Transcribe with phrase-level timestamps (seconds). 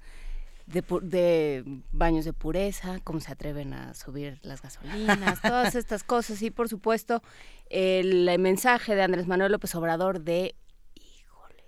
[0.66, 6.40] de, de, baños de pureza, cómo se atreven a subir las gasolinas, todas estas cosas.
[6.42, 7.22] Y por supuesto,
[7.68, 10.54] el, el mensaje de Andrés Manuel López Obrador de,
[10.94, 11.64] híjole.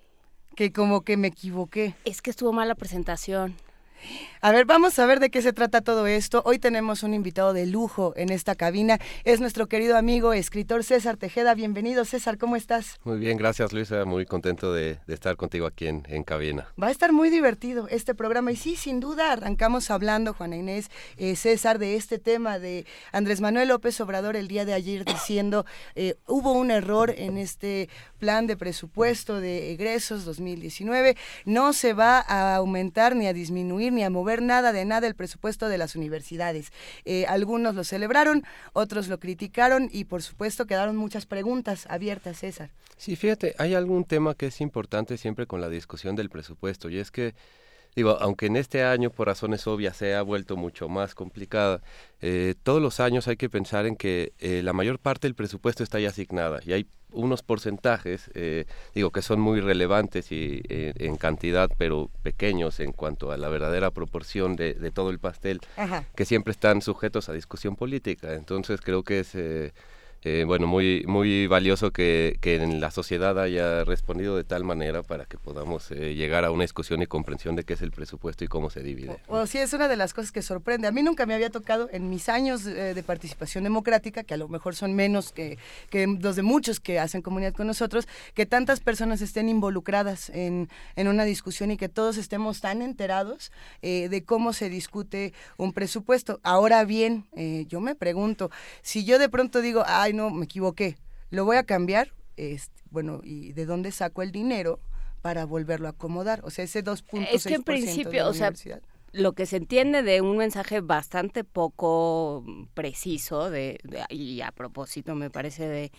[0.54, 1.96] Que como que me equivoqué.
[2.04, 3.56] Es que estuvo mal la presentación.
[4.44, 6.42] A ver, vamos a ver de qué se trata todo esto.
[6.44, 8.98] Hoy tenemos un invitado de lujo en esta cabina.
[9.22, 11.54] Es nuestro querido amigo, escritor César Tejeda.
[11.54, 12.98] Bienvenido, César, ¿cómo estás?
[13.04, 14.04] Muy bien, gracias Luisa.
[14.04, 16.66] Muy contento de, de estar contigo aquí en, en, cabina.
[16.82, 18.50] Va a estar muy divertido este programa.
[18.50, 23.40] Y sí, sin duda, arrancamos hablando, Juana Inés, eh, César, de este tema de Andrés
[23.40, 25.64] Manuel López Obrador el día de ayer diciendo
[25.94, 31.16] eh, hubo un error en este plan de presupuesto de egresos 2019.
[31.44, 35.14] No se va a aumentar ni a disminuir ni a mover nada de nada el
[35.14, 36.72] presupuesto de las universidades.
[37.04, 42.70] Eh, algunos lo celebraron, otros lo criticaron y por supuesto quedaron muchas preguntas abiertas, César.
[42.96, 46.98] Sí, fíjate, hay algún tema que es importante siempre con la discusión del presupuesto y
[46.98, 47.34] es que
[47.94, 51.82] Digo, aunque en este año por razones obvias se ha vuelto mucho más complicada,
[52.22, 55.82] eh, todos los años hay que pensar en que eh, la mayor parte del presupuesto
[55.82, 58.64] está ya asignada y hay unos porcentajes, eh,
[58.94, 63.50] digo, que son muy relevantes y eh, en cantidad, pero pequeños en cuanto a la
[63.50, 66.06] verdadera proporción de, de todo el pastel, Ajá.
[66.16, 68.34] que siempre están sujetos a discusión política.
[68.34, 69.36] Entonces creo que es...
[70.24, 75.02] Eh, bueno, muy, muy valioso que, que, en la sociedad haya respondido de tal manera
[75.02, 78.44] para que podamos eh, llegar a una discusión y comprensión de qué es el presupuesto
[78.44, 79.18] y cómo se divide.
[79.26, 80.86] O, o sí, es una de las cosas que sorprende.
[80.86, 84.36] A mí nunca me había tocado en mis años eh, de participación democrática, que a
[84.36, 85.58] lo mejor son menos que,
[85.90, 90.68] que, los de muchos que hacen comunidad con nosotros, que tantas personas estén involucradas en,
[90.94, 93.50] en una discusión y que todos estemos tan enterados
[93.82, 96.38] eh, de cómo se discute un presupuesto.
[96.44, 98.50] Ahora bien, eh, yo me pregunto,
[98.82, 100.96] si yo de pronto digo, ay, no, me equivoqué,
[101.30, 104.80] lo voy a cambiar, este, bueno, ¿y de dónde saco el dinero
[105.22, 106.40] para volverlo a acomodar?
[106.44, 108.52] O sea, ese 2.6% Es que en principio, o sea,
[109.12, 115.14] lo que se entiende de un mensaje bastante poco preciso, de, de y a propósito
[115.14, 115.92] me parece de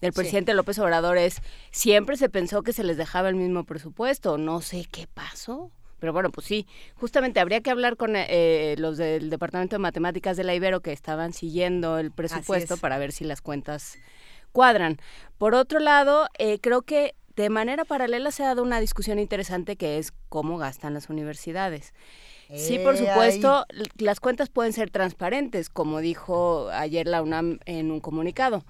[0.00, 0.56] del presidente sí.
[0.56, 4.86] López Obrador es, siempre se pensó que se les dejaba el mismo presupuesto, no sé
[4.90, 5.70] qué pasó.
[6.00, 6.66] Pero bueno, pues sí,
[6.96, 10.92] justamente habría que hablar con eh, los del Departamento de Matemáticas de la Ibero que
[10.92, 13.98] estaban siguiendo el presupuesto para ver si las cuentas
[14.52, 14.98] cuadran.
[15.38, 19.76] Por otro lado, eh, creo que de manera paralela se ha dado una discusión interesante
[19.76, 21.94] que es cómo gastan las universidades.
[22.54, 27.92] Sí, por supuesto, eh, las cuentas pueden ser transparentes, como dijo ayer la UNAM en
[27.92, 28.64] un comunicado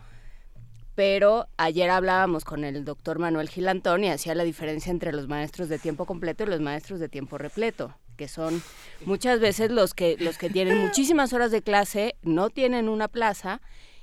[1.01, 5.71] pero ayer hablábamos con el doctor Manuel Gilantón y hacía la diferencia entre los maestros
[5.71, 8.63] de tiempo completo y los maestros de tiempo repleto que son
[9.07, 13.63] muchas veces los que los que tienen muchísimas horas de clase no tienen una plaza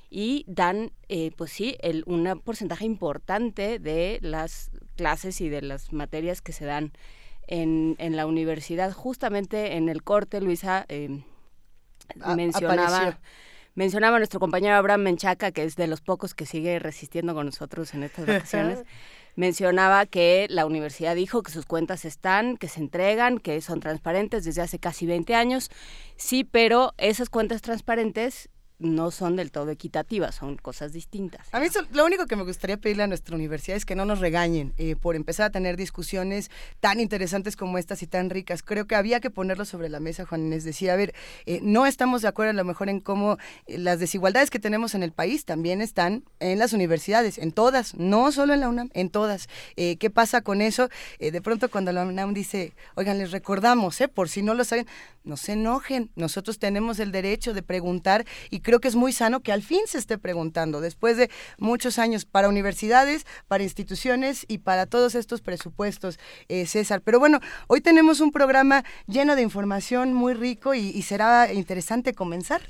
[0.10, 5.94] y dan eh, pues sí el, un porcentaje importante de las clases y de las
[5.94, 6.94] materias que se dan
[7.46, 8.92] en, en la universidad.
[8.92, 11.22] Justamente en el corte Luisa eh,
[12.36, 13.20] mencionaba Apareció
[13.78, 17.94] mencionaba nuestro compañero Abraham Menchaca, que es de los pocos que sigue resistiendo con nosotros
[17.94, 18.84] en estas vacaciones,
[19.36, 24.44] mencionaba que la universidad dijo que sus cuentas están, que se entregan, que son transparentes
[24.44, 25.70] desde hace casi 20 años.
[26.16, 31.48] Sí, pero esas cuentas transparentes no son del todo equitativas, son cosas distintas.
[31.52, 34.06] A mí eso, lo único que me gustaría pedirle a nuestra universidad es que no
[34.06, 38.62] nos regañen eh, por empezar a tener discusiones tan interesantes como estas y tan ricas.
[38.62, 41.16] Creo que había que ponerlo sobre la mesa, Juan Inés decía, a ver,
[41.46, 44.94] eh, no estamos de acuerdo a lo mejor en cómo eh, las desigualdades que tenemos
[44.94, 48.90] en el país también están en las universidades, en todas, no solo en la UNAM,
[48.94, 49.50] en todas.
[49.76, 50.90] ¿Qué pasa con eso?
[51.20, 54.88] de pronto cuando la UNAM dice, oigan, les recordamos, por si no lo saben,
[55.24, 59.40] no se enojen, nosotros tenemos el derecho de preguntar y creo que es muy sano
[59.40, 64.58] que al fin se esté preguntando, después de muchos años para universidades, para instituciones y
[64.58, 66.20] para todos estos presupuestos,
[66.50, 67.00] eh, César.
[67.02, 72.62] Pero bueno, hoy tenemos un programa lleno de información muy rico y será interesante comenzar.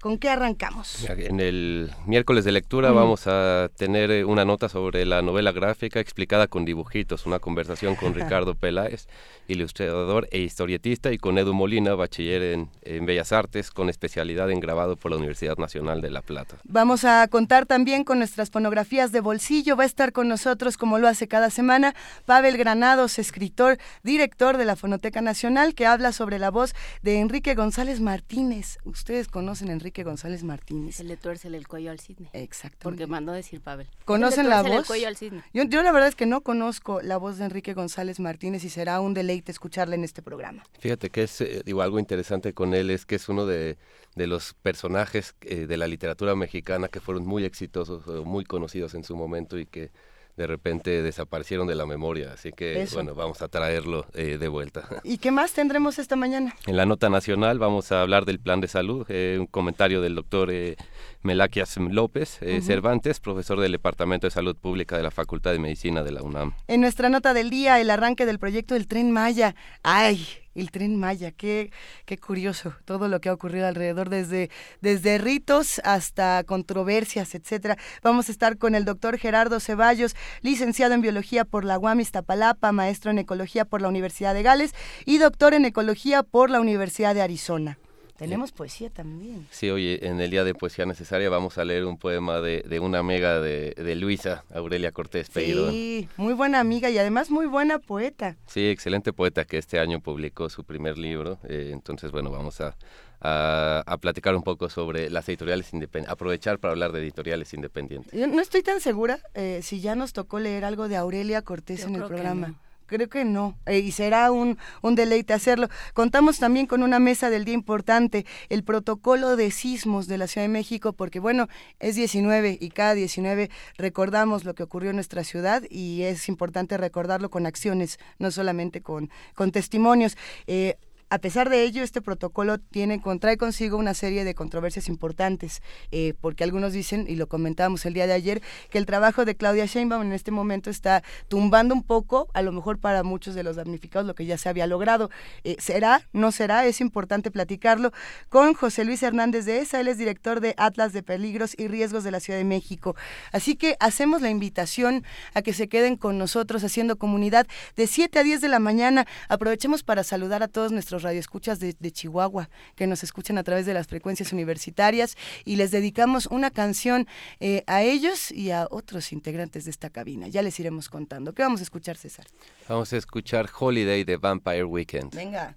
[0.00, 1.04] ¿Con qué arrancamos?
[1.10, 6.00] En el miércoles de lectura vamos a tener eh, una nota sobre la novela gráfica
[6.00, 9.08] explicada con dibujitos, una conversación con Ricardo Peláez,
[9.46, 14.60] ilustrador e historietista, y con Edu Molina, bachiller en, en, Bellas Artes, con especialidad en
[14.60, 16.56] grabado por la Universidad Nacional de La Plata.
[16.64, 19.76] Vamos a contar también con nuestras fonografías de bolsillo.
[19.76, 21.94] Va a estar con nosotros, como lo hace cada semana,
[22.24, 27.54] Pavel Granados, escritor, director de la Fonoteca Nacional, que habla sobre la voz de Enrique
[27.54, 28.78] González Martínez.
[28.84, 30.94] Ustedes conocen a Enrique Enrique González Martínez.
[30.94, 32.30] Se le tuerce el cuello al cisne.
[32.32, 32.78] Exacto.
[32.84, 33.88] Porque mandó decir Pavel.
[34.04, 34.70] ¿Conocen la voz?
[34.70, 35.42] El cuello al cisne.
[35.52, 38.68] Yo, yo, la verdad es que no conozco la voz de Enrique González Martínez y
[38.70, 40.62] será un deleite escucharle en este programa.
[40.78, 43.78] Fíjate que es, eh, digo, algo interesante con él es que es uno de,
[44.14, 49.02] de los personajes eh, de la literatura mexicana que fueron muy exitosos, muy conocidos en
[49.02, 49.90] su momento y que
[50.36, 52.32] de repente desaparecieron de la memoria.
[52.32, 54.88] Así que, bueno, vamos a traerlo eh, de vuelta.
[55.04, 56.54] ¿Y qué más tendremos esta mañana?
[56.66, 60.14] En la nota nacional vamos a hablar del plan de salud, eh, un comentario del
[60.14, 60.76] doctor eh,
[61.22, 66.12] Melaquias López Cervantes, profesor del Departamento de Salud Pública de la Facultad de Medicina de
[66.12, 66.54] la UNAM.
[66.66, 69.54] En nuestra nota del día, el arranque del proyecto del Tren Maya.
[69.82, 70.26] ¡Ay!
[70.54, 71.70] el tren Maya, qué,
[72.04, 74.50] qué curioso todo lo que ha ocurrido alrededor, desde,
[74.80, 77.76] desde ritos hasta controversias, etcétera.
[78.02, 82.72] Vamos a estar con el doctor Gerardo Ceballos, licenciado en biología por la UAM Iztapalapa,
[82.72, 84.74] maestro en ecología por la Universidad de Gales
[85.04, 87.78] y doctor en ecología por la Universidad de Arizona.
[88.20, 89.46] Tenemos poesía también.
[89.50, 92.78] Sí, oye, en el Día de Poesía Necesaria vamos a leer un poema de, de
[92.78, 95.70] una amiga de, de, Luisa, Aurelia Cortés Peiro.
[95.70, 98.36] Sí, muy buena amiga y además muy buena poeta.
[98.46, 101.38] Sí, excelente poeta que este año publicó su primer libro.
[101.48, 102.76] Eh, entonces, bueno, vamos a,
[103.22, 108.12] a, platicar un poco sobre las editoriales independientes, aprovechar para hablar de editoriales independientes.
[108.12, 111.84] Yo no estoy tan segura eh, si ya nos tocó leer algo de Aurelia Cortés
[111.84, 112.54] en el programa
[112.90, 115.68] creo que no, eh, y será un, un deleite hacerlo.
[115.94, 120.44] Contamos también con una mesa del día importante, el protocolo de sismos de la Ciudad
[120.44, 121.48] de México, porque bueno,
[121.78, 123.48] es 19 y cada 19
[123.78, 128.80] recordamos lo que ocurrió en nuestra ciudad y es importante recordarlo con acciones, no solamente
[128.82, 130.16] con, con testimonios.
[130.48, 130.76] Eh,
[131.10, 135.60] a pesar de ello, este protocolo tiene, contrae consigo una serie de controversias importantes,
[135.90, 138.40] eh, porque algunos dicen, y lo comentábamos el día de ayer,
[138.70, 142.52] que el trabajo de Claudia Sheinbaum en este momento está tumbando un poco, a lo
[142.52, 145.10] mejor para muchos de los damnificados, lo que ya se había logrado.
[145.42, 146.02] Eh, ¿Será?
[146.12, 146.64] ¿No será?
[146.64, 147.90] Es importante platicarlo
[148.28, 152.04] con José Luis Hernández de ESA, él es director de Atlas de Peligros y Riesgos
[152.04, 152.94] de la Ciudad de México.
[153.32, 155.04] Así que hacemos la invitación
[155.34, 159.08] a que se queden con nosotros haciendo comunidad de 7 a 10 de la mañana.
[159.28, 163.66] Aprovechemos para saludar a todos nuestros radioescuchas de, de Chihuahua que nos escuchan a través
[163.66, 167.06] de las frecuencias universitarias y les dedicamos una canción
[167.40, 170.28] eh, a ellos y a otros integrantes de esta cabina.
[170.28, 171.32] Ya les iremos contando.
[171.34, 172.26] ¿Qué vamos a escuchar, César?
[172.68, 175.14] Vamos a escuchar Holiday de Vampire Weekend.
[175.14, 175.56] Venga.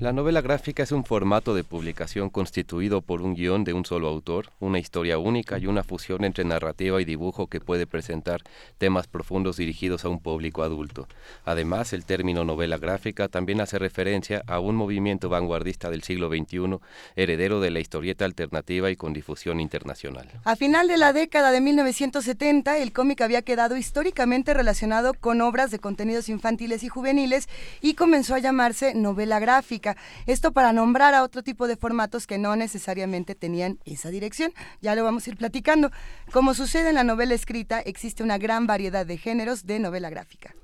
[0.00, 4.08] La novela gráfica es un formato de publicación constituido por un guion de un solo
[4.08, 8.40] autor, una historia única y una fusión entre narrativa y dibujo que puede presentar
[8.78, 11.06] temas profundos dirigidos a un público adulto.
[11.44, 16.78] Además, el término novela gráfica también hace referencia a un movimiento vanguardista del siglo XXI,
[17.14, 20.30] heredero de la historieta alternativa y con difusión internacional.
[20.44, 25.70] A final de la década de 1970, el cómic había quedado históricamente relacionado con obras
[25.70, 27.50] de contenidos infantiles y juveniles
[27.82, 29.89] y comenzó a llamarse novela gráfica
[30.26, 34.52] esto para nombrar a otro tipo de formatos que no necesariamente tenían esa dirección.
[34.80, 35.90] Ya lo vamos a ir platicando.
[36.32, 40.54] Como sucede en la novela escrita, existe una gran variedad de géneros de novela gráfica.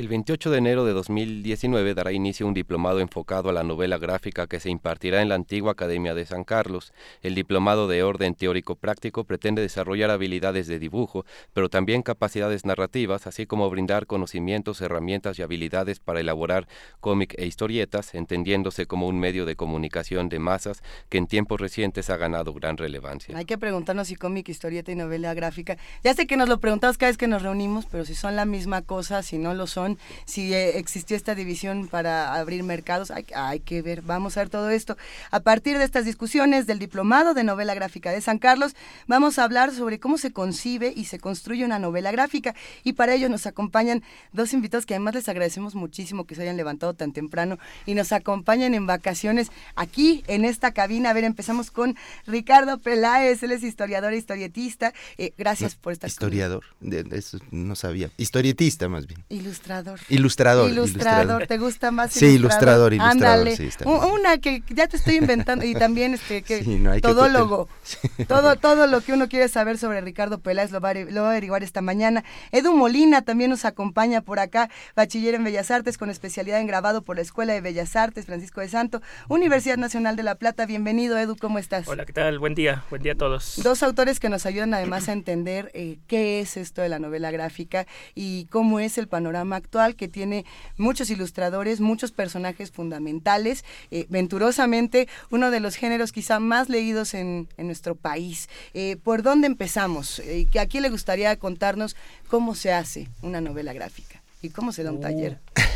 [0.00, 4.46] El 28 de enero de 2019 dará inicio un diplomado enfocado a la novela gráfica
[4.46, 6.94] que se impartirá en la antigua Academia de San Carlos.
[7.20, 13.26] El diplomado de orden teórico práctico pretende desarrollar habilidades de dibujo, pero también capacidades narrativas,
[13.26, 16.66] así como brindar conocimientos, herramientas y habilidades para elaborar
[17.00, 22.08] cómic e historietas, entendiéndose como un medio de comunicación de masas que en tiempos recientes
[22.08, 23.36] ha ganado gran relevancia.
[23.36, 25.76] Hay que preguntarnos si cómic, historieta y novela gráfica.
[26.02, 28.46] Ya sé que nos lo preguntamos cada vez que nos reunimos, pero si son la
[28.46, 29.89] misma cosa, si no lo son
[30.24, 34.50] si eh, existió esta división para abrir mercados, hay, hay, que ver, vamos a ver
[34.50, 34.96] todo esto.
[35.30, 38.74] A partir de estas discusiones del diplomado de novela gráfica de San Carlos,
[39.06, 42.54] vamos a hablar sobre cómo se concibe y se construye una novela gráfica
[42.84, 46.56] y para ello nos acompañan dos invitados que además les agradecemos muchísimo que se hayan
[46.56, 51.10] levantado tan temprano y nos acompañan en vacaciones aquí en esta cabina.
[51.10, 54.92] A ver, empezamos con Ricardo Peláez, él es historiador e historietista.
[55.18, 56.64] Eh, gracias por estar Historiador,
[57.12, 58.10] eso no sabía.
[58.16, 59.24] Historietista más bien.
[59.28, 60.70] Ilustrador Ilustrador.
[60.70, 61.46] Ilustrador.
[61.46, 62.12] ¿te gusta más?
[62.12, 63.48] Sí, ilustrador, ilustrador.
[63.86, 66.62] Una que ya te estoy inventando y también este que
[67.00, 67.68] todólogo.
[68.28, 71.28] Todo, todo lo que uno quiere saber sobre Ricardo Peláez lo va, a, lo va
[71.28, 72.24] a averiguar esta mañana.
[72.52, 77.02] Edu Molina también nos acompaña por acá, bachiller en Bellas Artes con especialidad en grabado
[77.02, 80.66] por la Escuela de Bellas Artes Francisco de Santo, Universidad Nacional de La Plata.
[80.66, 81.88] Bienvenido, Edu, ¿cómo estás?
[81.88, 82.38] Hola, ¿qué tal?
[82.38, 83.60] Buen día, buen día a todos.
[83.62, 87.30] Dos autores que nos ayudan además a entender eh, qué es esto de la novela
[87.30, 90.44] gráfica y cómo es el panorama actual que tiene
[90.76, 97.48] muchos ilustradores, muchos personajes fundamentales, eh, venturosamente uno de los géneros quizá más leídos en,
[97.58, 98.48] nuestro país.
[98.74, 100.18] Eh, ¿Por dónde empezamos?
[100.20, 101.94] Eh, ¿A quién le gustaría contarnos
[102.28, 105.02] cómo se hace una novela gráfica y cómo se da un uh.
[105.02, 105.38] taller?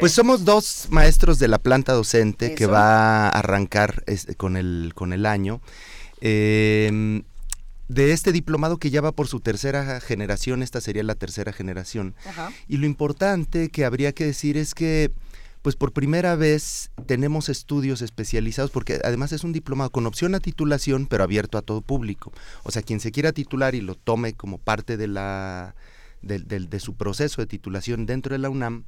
[0.00, 4.92] Pues somos dos maestros de la planta docente que va a arrancar este, con, el,
[4.94, 5.60] con el año.
[6.22, 7.22] Eh,
[7.88, 12.14] de este diplomado que ya va por su tercera generación, esta sería la tercera generación.
[12.68, 15.12] Y lo importante que habría que decir es que
[15.66, 20.38] pues por primera vez tenemos estudios especializados, porque además es un diplomado con opción a
[20.38, 22.32] titulación, pero abierto a todo público.
[22.62, 25.74] O sea, quien se quiera titular y lo tome como parte de, la,
[26.22, 28.84] de, su proceso de titulación dentro de la UNAM,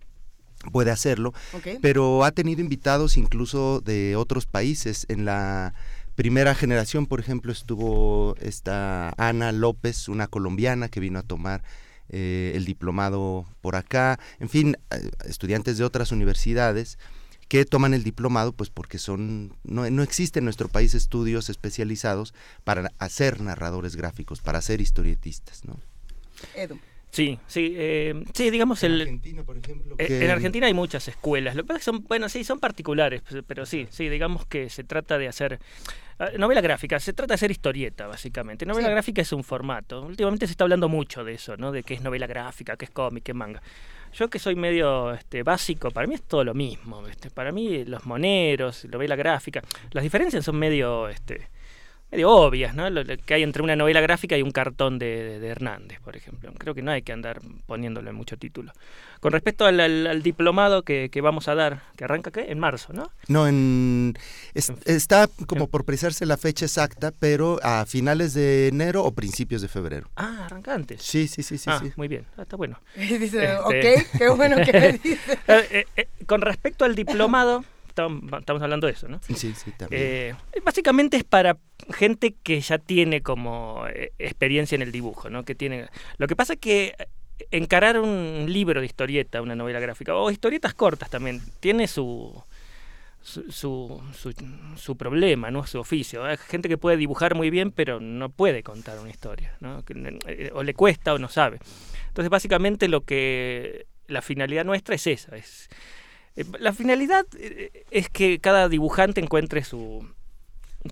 [0.71, 1.35] puede hacerlo,
[1.83, 5.05] pero ha tenido invitados incluso de otros países.
[5.09, 5.75] En la
[6.18, 11.62] primera generación, por ejemplo, estuvo esta Ana López, una colombiana que vino a tomar
[12.08, 16.98] eh, el diplomado por acá, en fin, eh, estudiantes de otras universidades
[17.46, 22.34] que toman el diplomado, pues porque son no, no existe en nuestro país estudios especializados
[22.64, 25.78] para hacer narradores gráficos, para ser historietistas, ¿no?
[26.56, 26.80] Edu.
[27.10, 29.94] Sí, sí, eh, sí, digamos en Argentina, por ejemplo.
[29.98, 31.54] En Argentina hay muchas escuelas.
[31.56, 34.68] Lo que pasa es que son, bueno, sí, son particulares, pero sí, sí, digamos que
[34.68, 35.58] se trata de hacer
[36.37, 38.66] novela gráfica, se trata de hacer historieta, básicamente.
[38.66, 40.02] Novela gráfica es un formato.
[40.02, 41.72] Últimamente se está hablando mucho de eso, ¿no?
[41.72, 43.62] De qué es novela gráfica, qué es cómic, qué es manga.
[44.14, 47.06] Yo que soy medio este, básico, para mí es todo lo mismo.
[47.06, 51.08] Este, para mí los moneros, novela gráfica, las diferencias son medio...
[51.08, 51.48] Este,
[52.11, 52.88] medio obvias, ¿no?
[52.88, 56.53] Lo, que hay entre una novela gráfica y un cartón de, Hernández, por ejemplo.
[56.57, 58.73] Creo que no hay que andar poniéndole mucho título.
[59.21, 62.50] Con respecto al, diplomado que, vamos a dar, que arranca ¿qué?
[62.50, 63.11] en marzo, ¿no?
[63.27, 64.15] No, en,
[64.55, 69.69] está como por precisarse la fecha exacta, pero a finales de enero o principios de
[69.69, 70.09] febrero.
[70.17, 71.03] Ah, arranca antes.
[71.03, 71.71] Sí, sí, sí, sí.
[71.71, 72.81] Ah, muy bien, ah, está bueno.
[72.97, 75.38] dice, este, ok, qué bueno que dice.
[75.49, 77.65] Eh, eh, eh, con respecto al diplomado
[77.99, 79.21] estamos, hablando de eso, ¿no?
[79.23, 80.02] Sí, sí, también.
[80.02, 81.59] Eh, básicamente es para
[81.95, 85.45] gente que ya tiene como eh, experiencia en el dibujo, ¿no?
[85.45, 85.88] Que tiene...
[86.19, 86.95] Lo que pasa es que
[87.50, 92.43] encarar un libro de historieta, una novela gráfica, o historietas cortas también, tiene su,
[93.23, 94.02] su,
[94.76, 95.67] su, problema, ¿no?
[95.67, 96.25] su oficio.
[96.25, 99.83] Hay gente que puede dibujar muy bien, pero no puede contar una historia, ¿no?
[100.26, 101.59] Eh, o le cuesta o no sabe.
[102.09, 105.75] Entonces, básicamente lo que la finalidad nuestra es esa, es eh,
[106.59, 110.07] la finalidad eh, es que cada dibujante encuentre su,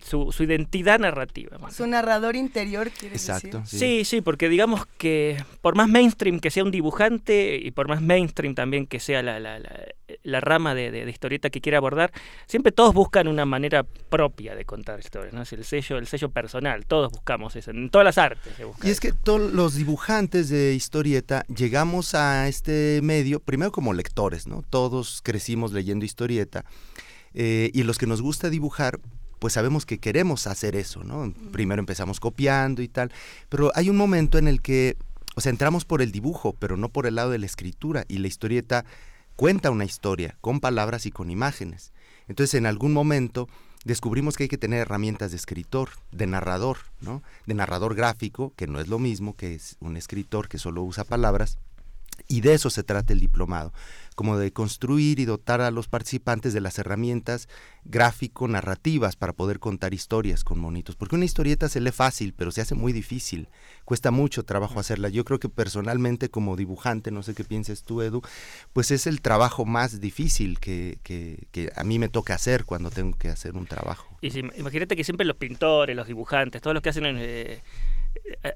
[0.02, 1.58] su, su identidad narrativa.
[1.70, 3.78] Su narrador interior, quiere Exacto, decir.
[3.78, 4.04] Sí.
[4.04, 8.54] sí, porque digamos que por más mainstream que sea un dibujante y por más mainstream
[8.54, 9.60] también que sea la, la,
[10.22, 12.12] la, rama de, de, historieta que quiera abordar,
[12.46, 15.42] siempre todos buscan una manera propia de contar historias, ¿no?
[15.42, 18.52] Es el sello, el sello personal, todos buscamos eso, en todas las artes.
[18.82, 24.46] y es que todos los dibujantes de historieta llegamos a este medio, primero como lectores,
[24.46, 24.62] ¿no?
[24.68, 26.64] Todos crecimos leyendo historieta.
[27.38, 28.98] Eh, y los que nos gusta dibujar,
[29.46, 31.32] pues sabemos que queremos hacer eso, ¿no?
[31.52, 33.12] Primero empezamos copiando y tal,
[33.48, 34.96] pero hay un momento en el que,
[35.36, 38.18] o sea, entramos por el dibujo, pero no por el lado de la escritura, y
[38.18, 38.84] la historieta
[39.36, 41.92] cuenta una historia con palabras y con imágenes.
[42.26, 43.48] Entonces, en algún momento
[43.84, 47.22] descubrimos que hay que tener herramientas de escritor, de narrador, ¿no?
[47.46, 51.04] De narrador gráfico, que no es lo mismo que es un escritor que solo usa
[51.04, 51.56] palabras,
[52.28, 53.72] y de eso se trata el diplomado,
[54.14, 57.48] como de construir y dotar a los participantes de las herramientas
[57.84, 60.96] gráfico-narrativas para poder contar historias con monitos.
[60.96, 63.48] Porque una historieta se lee fácil, pero se hace muy difícil.
[63.84, 65.08] Cuesta mucho trabajo hacerla.
[65.08, 68.22] Yo creo que personalmente como dibujante, no sé qué pienses tú, Edu,
[68.72, 73.16] pues es el trabajo más difícil que, que, a mí me toca hacer cuando tengo
[73.16, 74.16] que hacer un trabajo.
[74.20, 77.04] Y imagínate que siempre los pintores, los dibujantes, todos los que hacen...
[77.18, 77.62] Eh,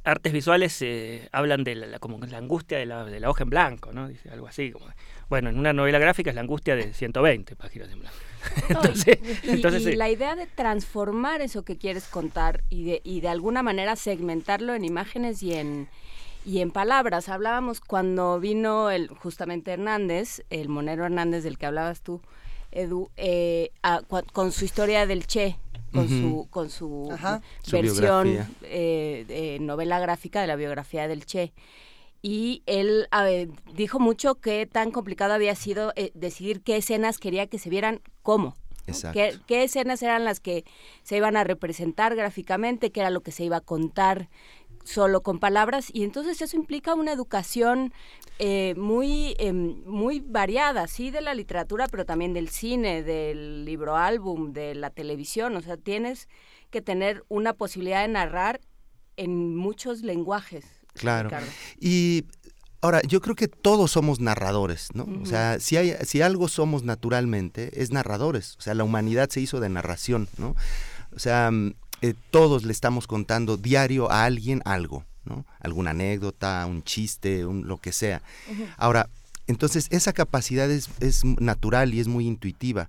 [0.05, 3.51] artes visuales eh, hablan de la, como la angustia de la, de la, hoja en
[3.51, 4.09] blanco, ¿no?
[4.09, 4.71] Dice algo así.
[4.73, 4.87] Como,
[5.29, 8.17] bueno, en una novela gráfica es la angustia de 120 páginas en blanco.
[8.69, 13.21] entonces, y, entonces y la idea de transformar eso que quieres contar y de, y
[13.21, 15.89] de alguna manera segmentarlo en imágenes y en,
[16.45, 17.29] y en palabras.
[17.29, 22.21] Hablábamos cuando vino el justamente Hernández, el monero Hernández del que hablabas tú,
[22.73, 23.71] Edu, eh,
[24.33, 25.59] con su historia del Che,
[25.93, 27.09] con su con su,
[27.71, 31.53] versión eh, novela gráfica de la biografía del Che.
[32.23, 33.09] Y él
[33.75, 38.03] dijo mucho que tan complicado había sido eh, decidir qué escenas quería que se vieran
[38.23, 38.57] cómo
[39.13, 40.65] ¿Qué, ¿Qué, escenas eran las que
[41.03, 44.29] se iban a representar gráficamente, qué era lo que se iba a contar
[44.85, 47.93] solo con palabras y entonces eso implica una educación
[48.39, 53.97] eh, muy em, muy variada sí de la literatura pero también del cine del libro
[53.97, 56.29] álbum de la televisión o sea tienes
[56.71, 58.61] que tener una posibilidad de narrar
[59.17, 60.65] en muchos lenguajes
[60.95, 61.31] claro
[61.79, 62.25] y
[62.83, 65.07] Ahora, yo creo que todos somos narradores, ¿no?
[65.23, 68.57] O sea, si, hay, si algo somos naturalmente, es narradores.
[68.57, 70.57] O sea, la humanidad se hizo de narración, ¿no?
[71.15, 71.51] O sea,
[72.03, 75.45] eh, todos le estamos contando diario a alguien algo, ¿no?
[75.61, 78.23] Alguna anécdota, un chiste, un, lo que sea.
[78.77, 79.09] Ahora,
[79.47, 80.89] entonces esa capacidad es,
[81.25, 82.89] natural y es muy intuitiva.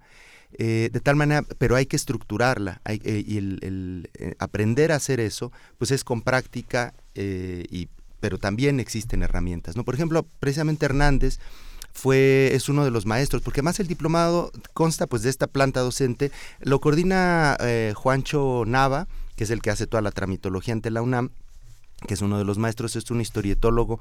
[0.58, 5.52] Eh, de tal manera, pero hay que estructurarla eh, y el, aprender a hacer eso,
[5.78, 7.88] pues es con práctica, y,
[8.20, 9.76] pero también existen herramientas.
[9.76, 9.84] ¿no?
[9.84, 11.40] Por ejemplo, precisamente Hernández
[11.94, 15.82] fue, es uno de los maestros, porque más el diplomado consta pues de esta planta
[15.82, 20.92] docente, lo coordina eh, Juancho Nava, que es el que hace toda la tramitología ante
[20.92, 21.32] la UNAM,
[22.08, 24.00] que es uno de los maestros, es un historietólogo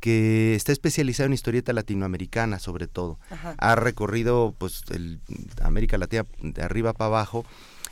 [0.00, 3.18] que está especializado en historieta latinoamericana sobre todo.
[3.58, 5.20] Ha recorrido pues el,
[5.62, 7.44] América Latina de arriba para abajo.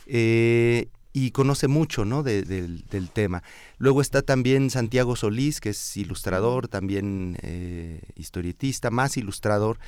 [0.05, 2.23] Eh, y conoce mucho ¿no?
[2.23, 3.43] del tema.
[3.77, 9.79] Luego está también Santiago Solís, que es ilustrador, también eh, historietista, más ilustrador.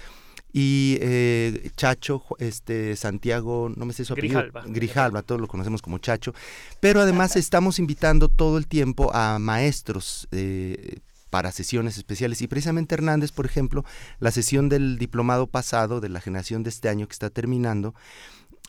[0.52, 4.42] Y eh, Chacho, este Santiago, no me sé su apellido.
[4.42, 4.64] Grijalva.
[4.68, 6.34] Grijalva, todos lo conocemos como Chacho.
[6.80, 12.42] Pero además estamos invitando todo el tiempo a maestros eh, para sesiones especiales.
[12.42, 13.86] Y precisamente Hernández, por ejemplo,
[14.20, 17.94] la sesión del diplomado pasado, de la generación de este año que está terminando,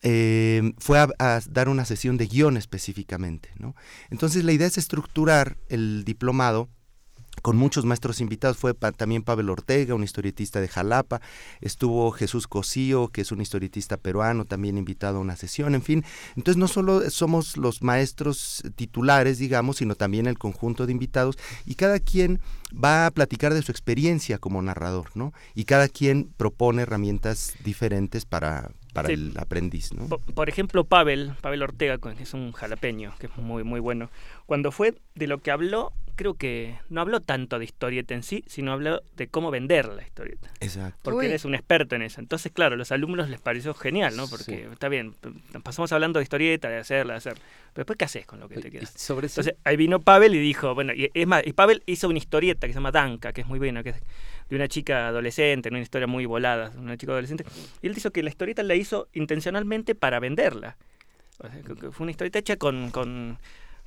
[0.03, 3.51] eh, fue a, dar una sesión de guion específicamente.
[3.59, 3.75] ¿no?
[4.11, 6.69] Entonces la idea es estructurar el diplomado
[7.43, 8.57] con muchos maestros invitados.
[8.57, 11.21] Fue también Pavel Ortega, un historietista de Jalapa.
[11.61, 15.75] Estuvo Jesús Cosío, que es un historietista peruano, también invitado a una sesión.
[15.75, 16.05] En fin,
[16.37, 21.39] entonces no solo somos los maestros titulares, digamos, sino también el conjunto de invitados.
[21.65, 22.41] Y cada quien
[22.73, 25.33] va a platicar de su experiencia como narrador, ¿no?
[25.55, 30.09] Y cada quien propone herramientas diferentes para, para el aprendiz, ¿no?
[30.09, 34.11] Por, ejemplo, Pavel, Pavel Ortega, que es un jalapeño, que es muy, muy bueno,
[34.47, 38.45] cuando fue de lo que habló, creo que no habló tanto de historieta en sí,
[38.47, 40.51] sino habló de cómo vender la historieta.
[40.61, 40.99] Exacto.
[41.03, 42.21] Porque eres un experto en eso.
[42.21, 44.29] Entonces, claro, a los alumnos les pareció genial, ¿no?
[44.29, 45.15] Porque está bien,
[45.63, 47.35] pasamos hablando de historieta, de hacerla, de hacer.
[47.73, 48.85] Pero después, ¿qué haces con lo que te queda?
[48.85, 52.19] Sobre Entonces, ahí vino Pavel y dijo, bueno, y es más, y Pavel hizo una
[52.19, 54.03] historieta que se llama Danka, que es muy buena, que es
[54.51, 57.45] de una chica adolescente, una historia muy volada, una chica adolescente.
[57.81, 60.77] Y él dijo que la historieta la hizo intencionalmente para venderla.
[61.93, 63.39] fue una historieta hecha con, con,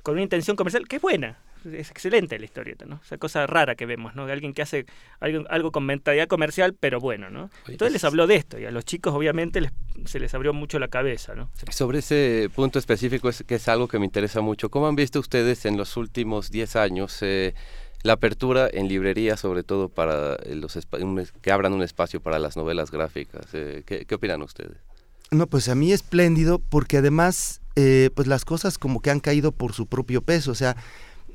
[0.02, 1.38] con una intención comercial que es buena
[1.72, 3.00] es excelente la historieta, ¿no?
[3.04, 4.26] Esa cosa rara que vemos, ¿no?
[4.26, 4.86] De alguien que hace
[5.20, 7.50] algo, algo con mentalidad comercial, pero bueno, ¿no?
[7.66, 9.72] Entonces les habló de esto y a los chicos obviamente les,
[10.04, 11.34] se les abrió mucho la cabeza.
[11.34, 11.50] ¿no?
[11.70, 15.20] Sobre ese punto específico, es, que es algo que me interesa mucho, ¿cómo han visto
[15.20, 17.54] ustedes en los últimos 10 años eh,
[18.04, 20.78] la apertura en librerías, sobre todo para los
[21.42, 23.46] que abran un espacio para las novelas gráficas?
[23.52, 24.76] Eh, ¿qué, opinan ustedes?
[25.32, 29.50] No, pues a mí espléndido porque además eh, pues las cosas como que han caído
[29.50, 30.76] por su propio peso, o sea,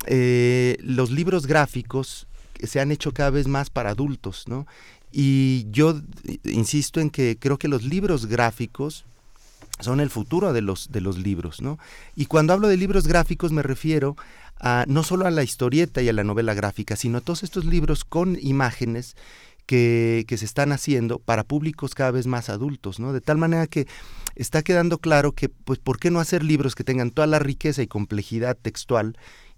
[0.07, 2.27] los libros gráficos
[2.63, 4.65] se han hecho cada vez más para adultos, ¿no?
[5.11, 5.99] Y yo
[6.43, 9.05] insisto en que creo que los libros gráficos
[9.79, 11.79] son el futuro de los, de los libros, ¿no?
[12.15, 14.15] Y cuando hablo de libros gráficos me refiero
[14.87, 18.03] no solo a la historieta y a la novela gráfica, sino a todos estos libros
[18.03, 19.15] con imágenes
[19.65, 23.13] que, que, se están haciendo para públicos cada vez más adultos, ¿no?
[23.13, 23.87] De tal manera que
[24.35, 27.83] está quedando claro que, pues, ¿por qué no hacer libros que tengan toda la riqueza
[27.83, 29.15] y complejidad textual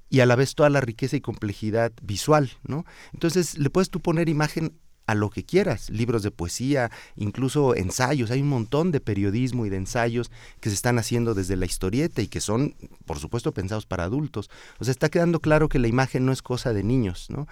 [0.10, 2.86] y a la vez toda la riqueza y complejidad visual, ¿no?
[3.14, 4.74] Entonces, le puedes tú poner imagen
[5.12, 9.70] a lo que quieras, libros de poesía, incluso ensayos, hay un montón de periodismo y
[9.70, 13.86] de ensayos que se están haciendo desde la historieta y que son, por supuesto, pensados
[13.86, 14.50] para adultos.
[14.80, 17.48] O sea, está quedando claro que la imagen no es cosa de niños, ¿no?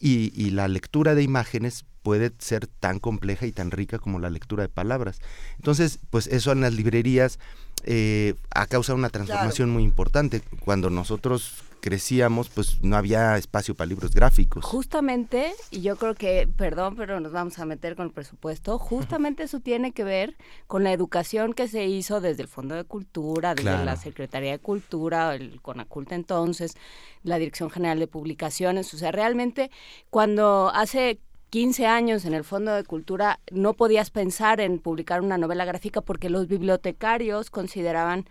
[0.00, 4.30] Y, y la lectura de imágenes puede ser tan compleja y tan rica como la
[4.30, 5.20] lectura de palabras.
[5.56, 7.38] Entonces, pues eso en las librerías
[7.84, 10.40] eh, ha causado una transformación muy importante.
[10.64, 14.64] Cuando nosotros crecíamos, pues no había espacio para libros gráficos.
[14.64, 19.42] Justamente, y yo creo que, perdón, pero nos vamos a meter con el presupuesto, justamente
[19.42, 20.36] eso tiene que ver
[20.68, 24.60] con la educación que se hizo desde el Fondo de Cultura, desde la Secretaría de
[24.60, 26.76] Cultura, el CONACULTA entonces,
[27.24, 29.72] la Dirección General de Publicaciones, o sea, realmente
[30.08, 31.18] cuando hace
[31.50, 36.00] 15 años en el Fondo de Cultura no podías pensar en publicar una novela gráfica
[36.00, 38.24] porque los bibliotecarios consideraban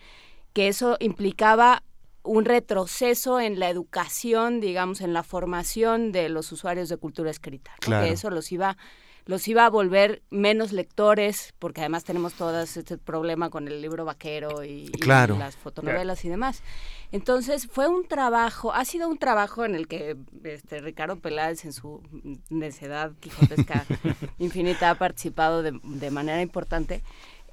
[0.53, 1.83] que eso implicaba
[2.23, 7.71] un retroceso en la educación, digamos, en la formación de los usuarios de cultura escrita,
[7.79, 8.77] que eso los iba
[9.25, 14.03] los iba a volver menos lectores, porque además tenemos todo este problema con el libro
[14.03, 16.63] vaquero y, las fotonovelas y demás.
[17.11, 21.73] Entonces fue un trabajo, ha sido un trabajo en el que este, Ricardo Peláez en
[21.73, 22.01] su
[22.49, 23.85] necedad quijotesca
[24.39, 27.03] infinita ha participado de, de manera importante.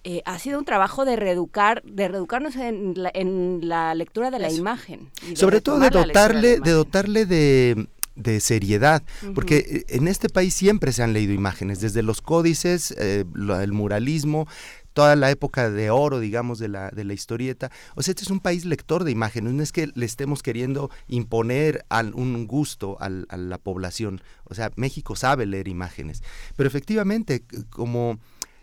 [0.04, 4.38] Eh, ha sido un trabajo de reeducar, de reeducarnos en la, en la lectura de
[4.38, 5.11] la imagen.
[5.34, 9.02] Sobre todo de dotarle, de, dotarle de, de seriedad,
[9.34, 13.72] porque eh, en este país siempre se han leído imágenes, desde los códices, eh, el
[13.72, 14.46] muralismo,
[14.92, 17.70] toda la época de oro, digamos, de la, de la historieta.
[17.94, 20.90] O sea, este es un país lector de imágenes, no es que le estemos queriendo
[21.06, 21.84] imponer
[22.14, 24.20] un gusto a la población.
[24.44, 26.22] O sea, México sabe leer imágenes.
[26.56, 28.18] Pero efectivamente, como...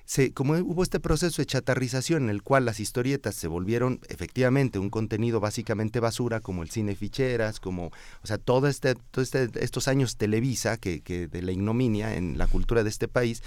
[0.05, 4.77] Se, como hubo este proceso de chatarrización en el cual las historietas se volvieron efectivamente
[4.77, 9.49] un contenido básicamente basura, como el cine ficheras, como, o sea, todo este, todo este,
[9.55, 13.41] estos años Televisa, que, que de la ignominia en la cultura de este país,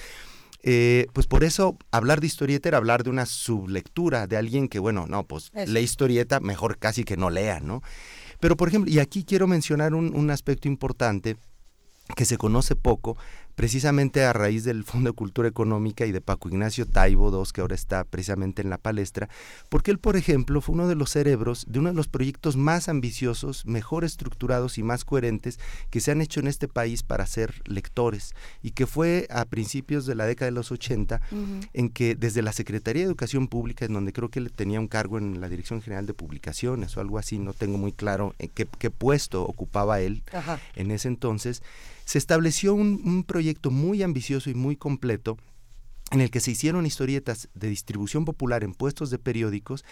[0.65, 4.81] eh, pues por eso hablar de historieta era hablar de una sublectura, de alguien que,
[4.81, 7.83] bueno, no, pues lee historieta, mejor casi que no lea, ¿no?
[8.41, 11.37] Pero, por ejemplo, y aquí quiero mencionar un, un aspecto importante
[12.17, 13.17] que se conoce poco,
[13.59, 17.61] precisamente a raíz del Fondo de Cultura Económica y de Paco Ignacio Taibo II, que
[17.61, 19.29] ahora está precisamente en la palestra,
[19.69, 22.89] porque él, por ejemplo, fue uno de los cerebros de uno de los proyectos más
[22.89, 25.59] ambiciosos, mejor estructurados y más coherentes
[25.91, 30.07] que se han hecho en este país para ser lectores, y que fue a principios
[30.07, 31.21] de la década de los 80,
[31.73, 34.87] en que desde la Secretaría de Educación Pública, en donde creo que él tenía un
[34.87, 38.69] cargo en la Dirección General de Publicaciones o algo así, no tengo muy claro qué,
[38.79, 40.23] qué puesto ocupaba él
[40.77, 41.61] en ese entonces,
[42.09, 45.37] se estableció un, proyecto muy ambicioso y muy completo
[46.11, 49.85] en el que se hicieron historietas de distribución popular en puestos de periódicos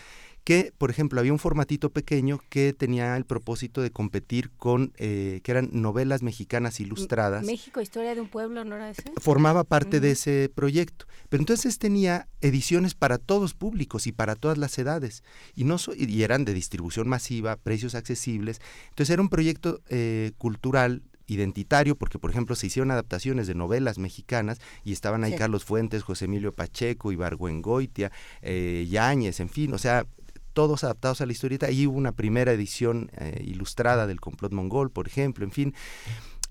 [0.42, 5.40] que, por ejemplo, había un formatito pequeño que tenía el propósito de competir con, eh,
[5.42, 7.44] que eran novelas mexicanas ilustradas.
[7.44, 9.02] México, Historia de un Pueblo, ¿no era ese?
[9.18, 11.04] Formaba parte de ese proyecto.
[11.28, 15.22] Pero entonces tenía ediciones para todos públicos y para todas las edades.
[15.54, 18.62] Y, no y eran de distribución masiva, precios accesibles.
[18.88, 23.98] Entonces era un proyecto eh, cultural identitario, porque por ejemplo se hicieron adaptaciones de novelas
[23.98, 28.12] mexicanas y estaban ahí Carlos Fuentes, José Emilio Pacheco, Ibargüengoitia,
[28.42, 30.06] eh, Yáñez, en fin, o sea,
[30.52, 31.66] todos adaptados a la historieta.
[31.66, 35.74] Ahí hubo una primera edición eh, ilustrada del complot mongol, por ejemplo, en fin.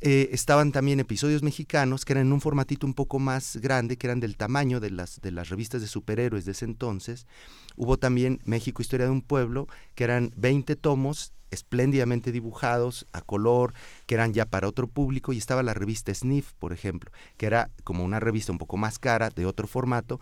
[0.02, 4.06] Eh, estaban también episodios mexicanos que eran en un formatito un poco más grande, que
[4.06, 7.26] eran del tamaño de las, de las revistas de superhéroes de ese entonces.
[7.76, 13.74] Hubo también México Historia de un Pueblo, que eran 20 tomos espléndidamente dibujados a color,
[14.06, 17.70] que eran ya para otro público, y estaba la revista Sniff, por ejemplo, que era
[17.84, 20.20] como una revista un poco más cara, de otro formato,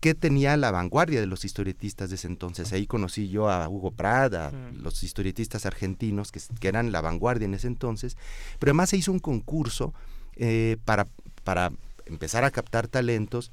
[0.00, 2.72] que tenía la vanguardia de los historietistas de ese entonces.
[2.72, 7.44] Ahí conocí yo a Hugo Prada, a los historietistas argentinos que, que, eran la vanguardia
[7.44, 8.16] en ese entonces,
[8.58, 9.92] pero además se hizo un concurso
[10.36, 11.06] eh, para,
[11.44, 11.70] para
[12.06, 13.52] empezar a captar talentos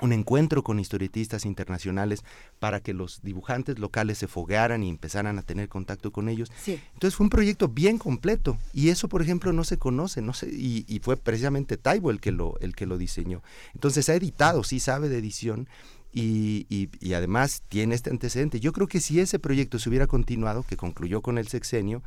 [0.00, 2.24] un encuentro con historietistas internacionales
[2.58, 6.50] para que los dibujantes locales se foguearan y empezaran a tener contacto con ellos.
[6.66, 10.84] Entonces fue un proyecto bien completo y eso, por ejemplo, no se conoce, no y,
[10.88, 13.42] y, fue precisamente Taibo el que lo el que lo diseñó.
[13.74, 15.68] Entonces ha editado, sí sabe de edición
[16.12, 18.60] y, y, y, además tiene este antecedente.
[18.60, 22.02] Yo creo que si ese proyecto se hubiera continuado, que concluyó con el sexenio,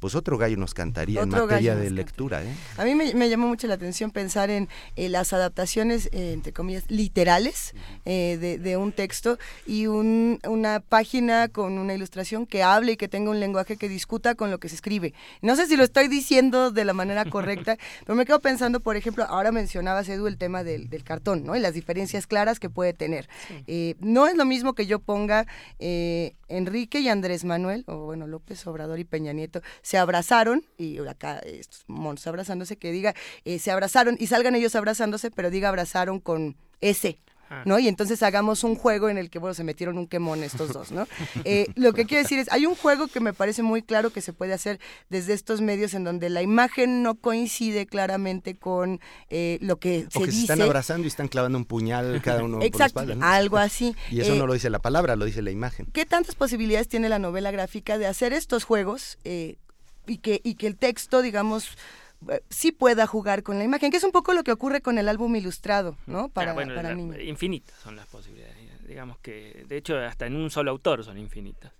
[0.00, 2.42] pues otro gallo nos cantaría en materia de lectura.
[2.42, 2.52] ¿eh?
[2.78, 7.74] A mí me, llamó mucho la atención pensar en las adaptaciones, eh, entre comillas, literales
[8.06, 13.30] eh, de, un texto y una página con una ilustración que hable y que tenga
[13.30, 15.12] un lenguaje que discuta con lo que se escribe.
[15.42, 18.96] No sé si lo estoy diciendo de la manera correcta, pero me quedo pensando, por
[18.96, 21.56] ejemplo, ahora mencionabas, Edu, el tema del, cartón, ¿no?
[21.56, 23.28] Y las diferencias claras que puede tener.
[24.00, 25.46] no es lo mismo que yo ponga
[26.50, 31.38] Enrique y Andrés Manuel, o bueno, López Obrador y Peña Nieto, se abrazaron, y acá
[31.38, 36.20] estos monos abrazándose, que diga, eh, se abrazaron y salgan ellos abrazándose, pero diga abrazaron
[36.20, 37.18] con S,
[37.64, 37.78] ¿no?
[37.78, 40.92] Y entonces hagamos un juego en el que, bueno, se metieron un quemón estos dos,
[40.92, 41.06] ¿no?
[41.44, 44.20] Eh, lo que quiero decir es, hay un juego que me parece muy claro que
[44.20, 49.58] se puede hacer desde estos medios en donde la imagen no coincide claramente con eh,
[49.60, 52.62] lo que o se que se están abrazando y están clavando un puñal cada uno
[52.62, 53.96] Exacto, por la espalda, algo así.
[54.10, 55.86] Y eso no lo dice la palabra, lo dice la imagen.
[55.92, 59.18] ¿Qué tantas posibilidades tiene la novela gráfica de hacer estos juegos
[60.06, 61.76] y que, y que el texto, digamos, eh,
[62.48, 65.08] sí pueda jugar con la imagen, que es un poco lo que ocurre con el
[65.08, 66.28] álbum ilustrado, ¿no?
[66.28, 67.18] Para, para niños.
[67.20, 68.56] Infinitas son las posibilidades.
[68.86, 71.72] Digamos que, de hecho, hasta en un solo autor son infinitas.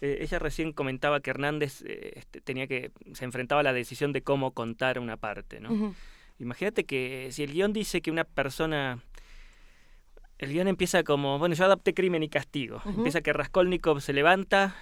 [0.00, 4.12] Eh, ella recién comentaba que Hernández eh, este, tenía que se enfrentaba a la decisión
[4.12, 5.94] de cómo contar una parte, ¿no?
[6.38, 9.02] Imagínate que si el guion dice que una persona
[10.38, 12.82] el guion empieza como, bueno, yo adapté crimen y castigo.
[12.84, 14.76] Empieza que Raskolnikov se levanta,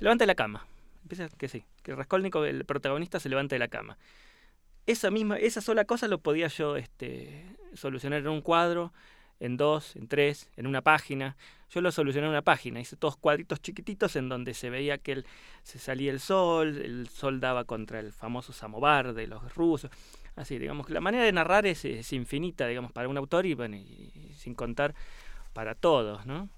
[0.00, 0.66] levanta de la cama,
[1.02, 3.98] Empieza que sí, que Raskolnikov, el protagonista, se levanta de la cama.
[4.86, 8.92] Esa misma, esa sola cosa lo podía yo este, solucionar en un cuadro,
[9.38, 11.36] en dos, en tres, en una página.
[11.70, 15.12] Yo lo solucioné en una página, hice todos cuadritos chiquititos en donde se veía que
[15.12, 15.26] el,
[15.62, 19.90] se salía el sol, el sol daba contra el famoso samovar de los rusos.
[20.36, 23.76] Así, digamos que la manera de narrar es, infinita, digamos, para un autor y, bueno,
[23.76, 24.94] y sin contar
[25.52, 26.48] para todos, ¿no?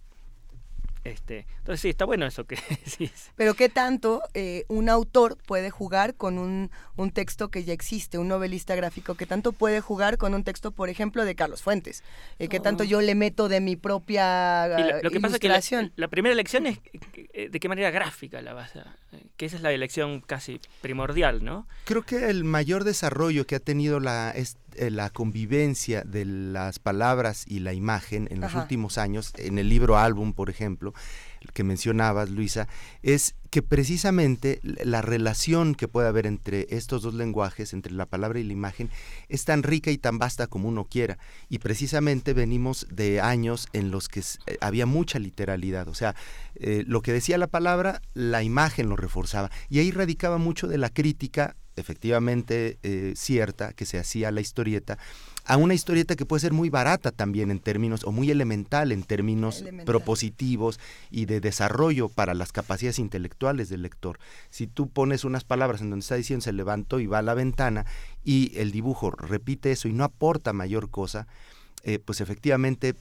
[1.05, 3.11] Este, entonces sí, está bueno eso que sí.
[3.37, 8.19] Pero qué tanto eh, un autor puede jugar con un, un, texto que ya existe,
[8.19, 12.05] un novelista gráfico, qué tanto puede jugar con un texto, por ejemplo, de Carlos Fuentes,
[12.38, 12.87] eh, qué tanto oh.
[12.87, 14.69] yo le meto de mi propia
[15.03, 16.79] lo, que pasa es que la, primera elección es
[17.33, 18.97] eh, de qué manera gráfica la vas a,
[19.37, 21.67] que esa es la elección casi primordial, ¿no?
[21.85, 24.33] Creo que el mayor desarrollo que ha tenido la,
[24.79, 29.99] la convivencia de las palabras y la imagen en los últimos años, en el libro
[29.99, 30.95] álbum, por ejemplo,
[31.53, 32.69] que mencionabas, Luisa,
[33.03, 38.39] es que precisamente la relación que puede haber entre estos dos lenguajes, entre la palabra
[38.39, 38.89] y la imagen,
[39.29, 41.19] es tan rica y tan vasta como uno quiera.
[41.49, 45.89] Y precisamente venimos de años en los que eh, había mucha literalidad.
[45.89, 46.15] O sea,
[46.55, 49.51] eh, lo que decía la palabra, la imagen lo reforzaba.
[49.69, 54.99] Y ahí radicaba mucho de la crítica efectivamente eh, cierta que se hacía la historieta
[55.45, 59.03] a una historieta que puede ser muy barata también en términos, o muy elemental en
[59.03, 60.79] términos propositivos
[61.11, 64.19] y de desarrollo para las capacidades intelectuales del lector.
[64.51, 67.35] Si tú pones unas palabras en donde está diciendo se levantó y va a la
[67.35, 67.87] ventana
[68.25, 71.27] y el dibujo repite eso y no aporta mayor cosa,
[71.85, 72.95] eh, pues efectivamente,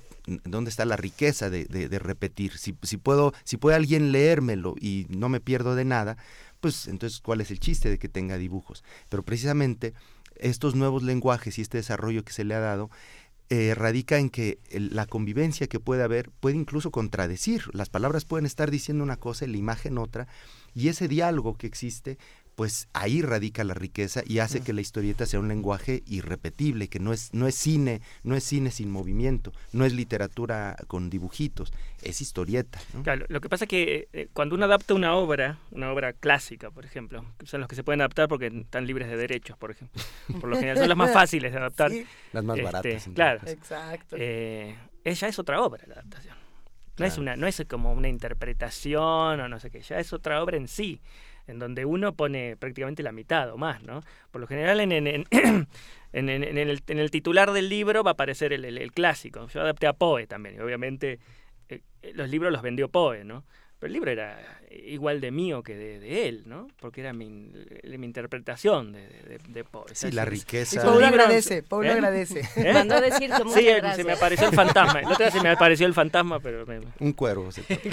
[0.44, 2.58] ¿dónde está la riqueza de, de, repetir?
[2.58, 6.18] Si, si, puedo, si puede alguien leérmelo y no me pierdo de nada,
[6.62, 8.84] pues entonces, ¿cuál es el chiste de que tenga dibujos?
[9.10, 9.93] Pero precisamente
[10.36, 12.89] estos nuevos lenguajes y este desarrollo que se le ha dado
[13.50, 17.63] eh, radica en que la convivencia que puede haber puede incluso contradecir.
[17.74, 20.30] Las palabras pueden estar diciendo una cosa y la imagen otra,
[20.74, 22.17] y ese diálogo que existe
[22.56, 27.00] pues ahí radica la riqueza y hace que la historieta sea un lenguaje irrepetible, que
[27.00, 31.74] no es, no es cine, no es cine sin movimiento, no es literatura con dibujitos,
[32.02, 32.80] es historieta.
[33.04, 36.72] Claro, lo que pasa es que eh, cuando uno adapta una obra, una obra clásica,
[36.72, 40.02] por ejemplo, son los que se pueden adaptar porque están libres de derechos, por ejemplo.
[40.40, 41.92] Por lo general son las más fáciles de adaptar.
[42.32, 43.10] Las más este, baratas.
[43.14, 43.42] Claro.
[43.46, 44.16] Exacto.
[44.20, 46.36] Eh, ella es otra obra la adaptación.
[46.98, 50.44] No, es una, no es como una interpretación o no sé qué, ya es otra
[50.44, 51.02] obra en sí
[51.48, 54.02] en donde uno pone prácticamente la mitad o más, ¿no?
[54.32, 55.68] Por lo general en, en, en,
[56.14, 59.48] el, titular del libro va a aparecer el, el, clásico.
[59.48, 61.20] Yo adapté a Poe también, y obviamente
[61.70, 61.82] eh,
[62.14, 63.44] los libros los vendió Poe, ¿no?
[63.80, 66.68] Pero el libro era igual de mío que de, él, ¿no?
[66.80, 69.86] Porque era mi, mi interpretación de, de, Poe.
[69.94, 70.82] Sí, la riqueza.
[70.82, 71.92] Y Pablo agradece, Pablo ¿Eh?
[71.92, 72.42] agradece.
[72.56, 72.74] ¿Eh?
[72.74, 75.02] Mandó a decir que Sí, se me apareció el fantasma.
[75.06, 76.66] Otro día se me apareció el fantasma, pero...
[77.00, 77.50] Un cuervo.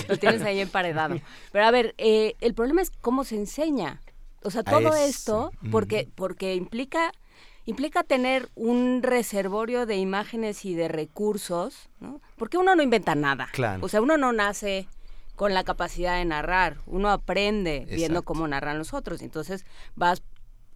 [0.09, 1.21] Lo tienes ahí emparedado.
[1.53, 4.01] Pero a ver, eh, el problema es cómo se enseña.
[4.43, 7.12] O sea, todo esto, porque, porque implica
[7.67, 12.23] implica tener un reservorio de imágenes y de recursos, ¿no?
[12.38, 13.49] Porque uno no inventa nada.
[13.53, 13.85] Claro.
[13.85, 14.88] O sea, uno no nace
[15.38, 20.20] con la capacidad de narrar, uno aprende viendo cómo narran los otros, entonces vas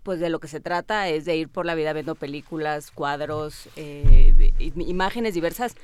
[0.05, 3.68] pues de lo que se trata es de ir por la vida viendo películas, cuadros,
[3.75, 5.75] eh, imágenes diversas,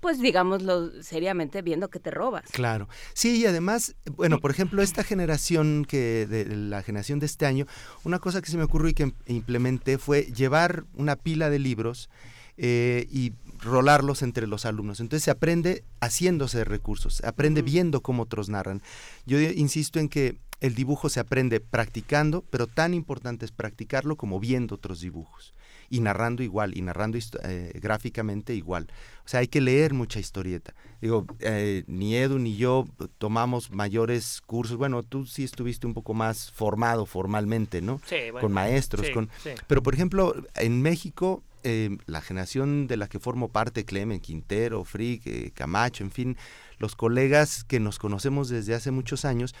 [0.00, 2.50] pues digámoslo seriamente, viendo que te robas.
[2.50, 2.88] Claro.
[3.14, 7.66] Sí, y además, bueno, por ejemplo, esta generación que, de la generación de este año,
[8.02, 12.10] una cosa que se me ocurrió y que implementé fue llevar una pila de libros
[12.56, 13.32] eh, y
[13.62, 15.00] rolarlos entre los alumnos.
[15.00, 18.82] Entonces se aprende haciéndose de recursos, se aprende viendo cómo otros narran.
[19.26, 24.38] Yo insisto en que el dibujo se aprende practicando, pero tan importante es practicarlo como
[24.38, 25.54] viendo otros dibujos
[25.92, 28.88] y narrando igual, y narrando eh, gráficamente igual.
[29.26, 30.72] O sea, hay que leer mucha historieta.
[31.02, 32.86] Digo, eh, ni Edu ni yo
[33.18, 34.78] tomamos mayores cursos.
[34.78, 38.00] Bueno, tú sí estuviste un poco más formado formalmente, ¿no?
[38.06, 39.10] Sí, con maestros.
[39.10, 39.28] con...
[39.66, 44.84] Pero, por ejemplo, en México, eh, la generación de la que formo parte, Clemen, Quintero,
[44.84, 46.36] Frick, Camacho, en fin,
[46.78, 49.54] los colegas que nos conocemos desde hace muchos años,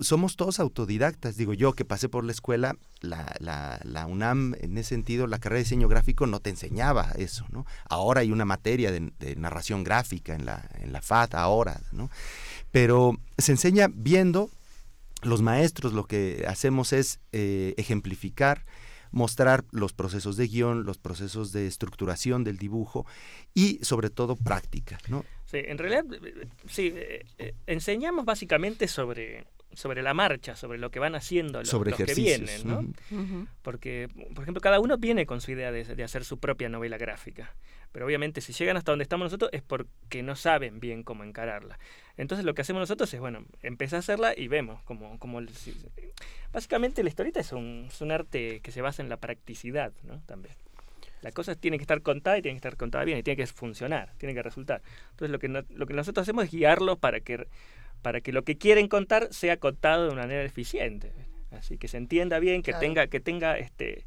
[0.00, 1.36] somos todos autodidactas.
[1.36, 5.38] Digo yo que pasé por la escuela, la, la, la, UNAM en ese sentido, la
[5.38, 7.66] carrera de diseño gráfico no te enseñaba eso, ¿no?
[7.88, 12.10] Ahora hay una materia de, narración gráfica en la, en la FAT, ahora, ¿no?
[12.70, 14.50] Pero se enseña viendo,
[15.22, 18.64] los maestros lo que hacemos es eh, ejemplificar,
[19.10, 23.06] mostrar los procesos de guion, los procesos de estructuración del dibujo
[23.54, 25.24] y sobre todo práctica, ¿no?
[25.46, 26.04] Sí, en realidad,
[26.68, 31.96] sí, eh, eh, enseñamos básicamente sobre sobre la marcha, sobre lo que van haciendo los,
[31.96, 32.84] que vienen, ¿no?
[33.62, 37.54] Porque, por ejemplo, cada uno viene con su idea de, hacer su propia novela gráfica.
[37.92, 41.78] Pero obviamente si llegan hasta donde estamos nosotros es porque no saben bien cómo encararla.
[42.20, 45.18] Entonces lo que hacemos nosotros es, bueno, empezar a hacerla y vemos como...
[45.18, 45.40] como
[46.52, 50.20] básicamente la historieta es un, es un arte que se basa en la practicidad, ¿no?
[50.26, 50.54] También.
[51.22, 53.46] La cosa tiene que estar contada y tiene que estar contada bien y tiene que
[53.46, 54.82] funcionar, tiene que resultar.
[55.10, 57.46] Entonces lo que, lo que nosotros hacemos es guiarlos para que
[58.02, 61.12] para que lo que quieren contar sea contado de una manera eficiente.
[61.50, 64.06] Así que se entienda bien, que tenga, que tenga este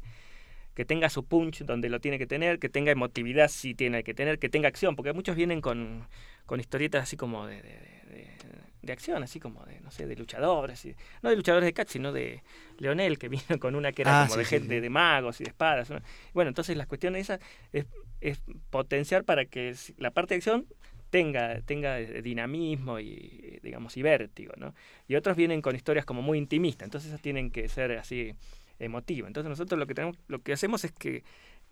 [0.74, 4.14] que tenga su punch donde lo tiene que tener, que tenga emotividad si tiene que
[4.14, 6.06] tener, que tenga acción, porque muchos vienen con,
[6.46, 10.94] con historietas así como de, de, acción, así como de, no sé, de luchadores, y,
[11.22, 12.42] no de luchadores de catch, sino de
[12.78, 15.50] Leonel, que vino con una que era ah, como de gente de magos y de
[15.50, 15.90] espadas.
[16.34, 17.40] Bueno, entonces la cuestión esa
[17.72, 17.86] es,
[18.20, 20.66] es potenciar para que la parte de acción
[21.08, 24.74] tenga, tenga dinamismo y, digamos, y vértigo, ¿no?
[25.08, 28.34] Y otros vienen con historias como muy intimistas, entonces esas tienen que ser así
[28.78, 29.28] emotivas.
[29.28, 31.24] Entonces nosotros lo que, tenemos, lo que hacemos es que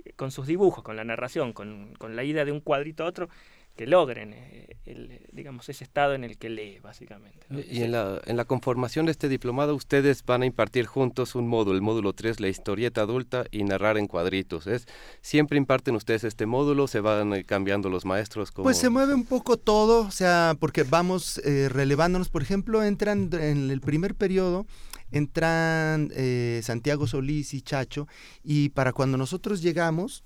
[0.04, 3.06] eh, con sus dibujos, con la narración, con, con la ida de un cuadrito a
[3.06, 3.28] otro,
[3.76, 8.20] que logren eh, el, digamos ese estado en el que lee básicamente y en la,
[8.26, 12.12] en la conformación de este diplomado ustedes van a impartir juntos un módulo el módulo
[12.12, 14.66] 3 la historieta adulta y narrar en cuadritos.
[14.66, 14.86] Es
[15.22, 19.24] siempre imparten ustedes este módulo se van eh, cambiando los maestros pues se mueve un
[19.24, 22.28] poco todo o sea porque vamos eh, relevándonos.
[22.28, 24.66] Por ejemplo entran en el primer periodo
[25.12, 26.11] entran
[26.62, 28.09] Santiago Solís y Chacho
[28.42, 30.25] y para cuando nosotros llegamos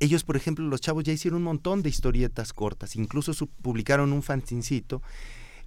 [0.00, 4.22] ellos, por ejemplo, los chavos ya hicieron un montón de historietas cortas, incluso publicaron un
[4.22, 5.02] fanzincito.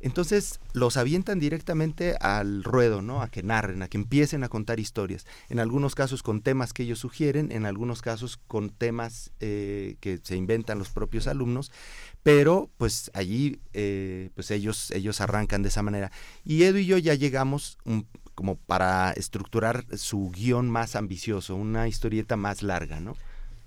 [0.02, 3.22] Entonces los avientan directamente al ruedo, ¿no?
[3.22, 5.26] A que narren, a que empiecen a contar historias.
[5.50, 10.20] En algunos casos con temas que ellos sugieren, en algunos casos con temas eh, que
[10.22, 11.72] se inventan los propios alumnos,
[12.24, 16.12] pero pues allí eh, pues ellos, ellos arrancan de esa manera.
[16.44, 17.78] Y Edu y yo ya llegamos
[18.36, 23.16] como para estructurar su guion más ambicioso, una historieta más larga, ¿no?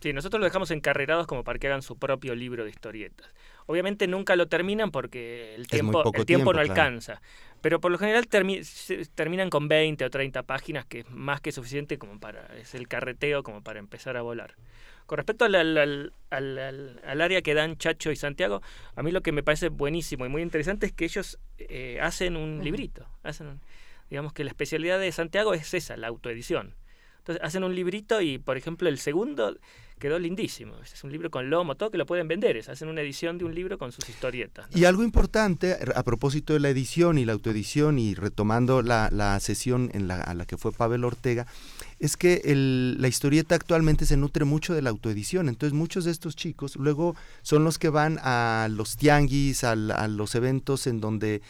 [0.01, 3.27] Sí, nosotros lo dejamos encarrerados como para que hagan su propio libro de historietas.
[3.67, 7.21] Obviamente nunca lo terminan porque el tiempo, el tiempo, no alcanza.
[7.61, 11.99] Pero por lo general terminan con 20 o 30 páginas, que es más que suficiente
[11.99, 14.55] como para, es el carreteo como para empezar a volar.
[15.07, 18.63] Con respecto al, al, al, área que dan Chacho y Santiago,
[18.95, 22.37] a mí lo que me parece buenísimo y muy interesante es que ellos eh, hacen
[22.37, 23.07] un librito.
[23.25, 23.59] Hacen
[24.11, 26.75] digamos que la especialidad de Santiago es esa, la autoedición.
[27.19, 29.55] Entonces hacen un librito y, por ejemplo, el segundo
[29.99, 30.77] quedó lindísimo.
[30.83, 32.57] Es un libro con lomo, todo que lo pueden vender.
[32.57, 34.67] Es, hacen una edición de un libro con sus historietas.
[34.75, 39.39] Y algo importante, a propósito de la edición y la autoedición y retomando la, la
[39.41, 41.47] sesión en la, a la que fue Pavel Ortega,
[41.99, 42.41] es que
[42.97, 45.49] la historieta actualmente se nutre mucho de la autoedición.
[45.49, 50.09] Entonces muchos de estos chicos luego son los que van a los tianguis, a, a
[50.09, 51.43] los eventos en donde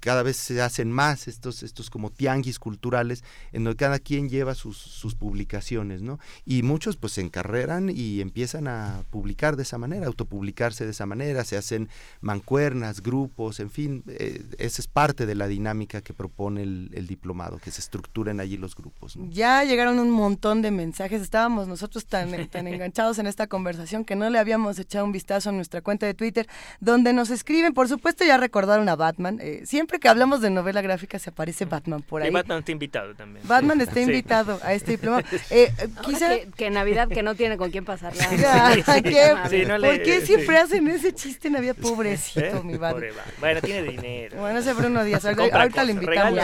[0.00, 4.54] cada vez se hacen más estos, estos como tianguis culturales, en donde cada quien lleva
[4.54, 6.18] sus, sus publicaciones, ¿no?
[6.44, 11.06] Y muchos pues se encarreran y empiezan a publicar de esa manera, autopublicarse de esa
[11.06, 11.88] manera, se hacen
[12.20, 17.58] mancuernas, grupos, en fin, eh, esa es parte de la dinámica que propone el, diplomado,
[17.58, 19.16] que se estructuren allí los grupos.
[19.30, 21.22] Ya llegaron un montón de mensajes.
[21.22, 25.50] Estábamos nosotros tan, tan enganchados en esta conversación que no le habíamos echado un vistazo
[25.50, 26.48] a nuestra cuenta de Twitter,
[26.80, 29.38] donde nos escriben, por supuesto ya recordaron a Batman.
[29.40, 32.28] Eh, siempre que hablamos de novela gráfica se aparece Batman por ahí.
[32.28, 33.46] Y Batman está invitado también.
[33.46, 35.22] Batman está invitado a este diploma.
[35.50, 35.72] Eh,
[36.04, 36.28] quizá...
[36.56, 38.24] Que, Navidad que no tiene con quién pasarla.
[38.28, 41.76] ¿Por qué siempre hacen ese chiste en Navidad?
[41.80, 42.62] Pobrecito, ¿Eh?
[42.64, 43.10] mi Batman.
[43.40, 44.38] Bueno, tiene dinero.
[44.38, 45.24] Bueno, ese Bruno Díaz.
[45.24, 46.38] Ahorita, le invitamos.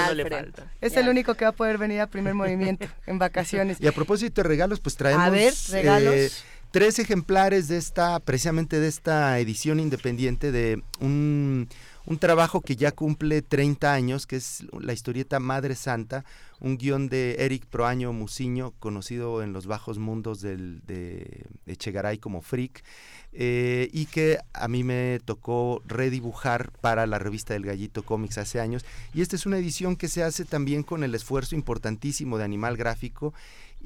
[0.81, 3.79] Es el único que va a poder venir a primer movimiento en vacaciones.
[3.81, 5.35] Y a propósito de regalos, pues traemos...
[5.75, 6.31] Eh,
[6.75, 11.69] tres ejemplares de esta, precisamente de esta edición independiente de un,
[12.07, 16.25] un, trabajo que ya cumple 30 años, que es la historieta Madre Santa,
[16.61, 22.41] un guion de Eric Proaño Musiño, conocido en los bajos mundos del, de Echegaray como
[22.41, 22.83] Freak.
[23.37, 28.61] Eh, y que a mí me tocó redibujar para la revista del Gallito Comics hace
[28.61, 28.85] años.
[29.13, 32.77] Y esta es una edición que se hace también con el esfuerzo importantísimo de Animal
[32.77, 33.35] Gráfico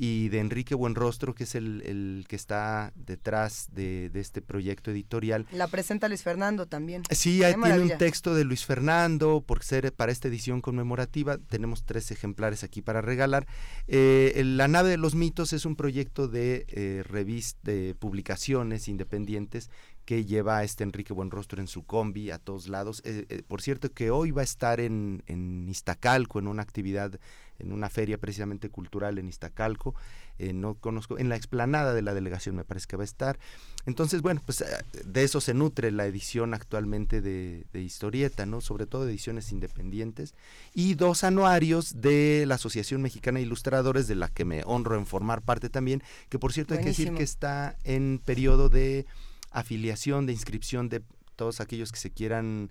[0.00, 5.46] y de Enrique Buenrostro, que es el, que está detrás de, este proyecto editorial.
[5.50, 7.02] La presenta Luis Fernando también.
[7.10, 11.38] Sí, ahí tiene un texto de Luis Fernando, por ser para esta edición conmemorativa.
[11.38, 13.46] Tenemos tres ejemplares aquí para regalar.
[13.88, 19.68] Eh, la nave de los mitos es un proyecto de eh, revista, de publicaciones independientes
[20.08, 23.02] que lleva a este Enrique Buenrostro en su combi a todos lados.
[23.04, 27.20] Eh, eh, por cierto que hoy va a estar en, en Iztacalco en una actividad
[27.58, 29.94] en una feria precisamente cultural en Iztacalco,
[30.38, 33.38] eh, no conozco, en la explanada de la delegación me parece que va a estar.
[33.86, 34.66] Entonces, bueno, pues eh,
[35.04, 38.60] de eso se nutre la edición actualmente de, historieta, ¿no?
[38.60, 40.34] Sobre todo ediciones independientes
[40.74, 45.06] y dos anuarios de la Asociación Mexicana de Ilustradores, de la que me honro en
[45.06, 49.06] formar parte también, que por cierto hay que decir que está en periodo de
[49.50, 51.02] afiliación, de inscripción de
[51.36, 52.70] todos aquellos que se quieran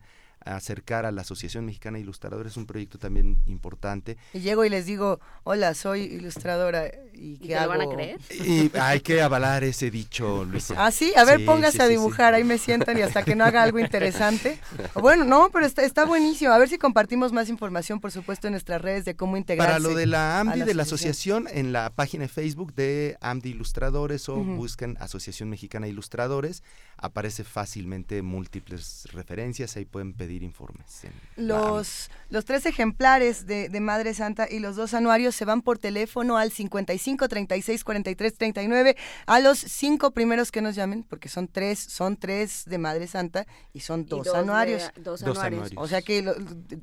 [0.56, 4.18] acercar a la Asociación Mexicana de Ilustradores, es un proyecto también importante.
[4.34, 7.70] Y llego y les digo, hola, soy ilustradora, ¿y qué hago?
[7.70, 8.20] van a creer?
[8.30, 10.76] Y hay que avalar ese dicho, Luisa.
[10.78, 13.64] Ah, sí, a ver, póngase a dibujar, ahí me sientan y hasta que no haga
[13.64, 14.60] algo interesante.
[14.94, 16.52] Bueno, no, pero está, está buenísimo.
[16.52, 19.74] A ver si compartimos más información, por supuesto, en nuestras redes de cómo integrarse.
[19.74, 23.50] Para lo de la AMDI, de la asociación, en la página de Facebook de AMDI
[23.50, 26.64] Ilustradores o busquen Asociación Mexicana de Ilustradores,
[26.98, 31.04] aparece fácilmente múltiples referencias, ahí pueden pedir informes.
[31.36, 36.38] Los, los tres ejemplares de, Madre Santa y los dos anuarios se van por teléfono
[36.38, 41.80] al 55 36 43 39 a los cinco primeros que nos llamen, porque son tres,
[41.80, 44.92] son tres de Madre Santa y son dos, anuarios.
[44.98, 45.72] dos, anuarios.
[45.76, 46.34] O sea que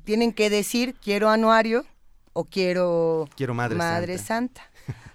[0.03, 1.85] tienen que decir quiero anuario
[2.35, 4.61] o quiero, quiero Madre, Santa.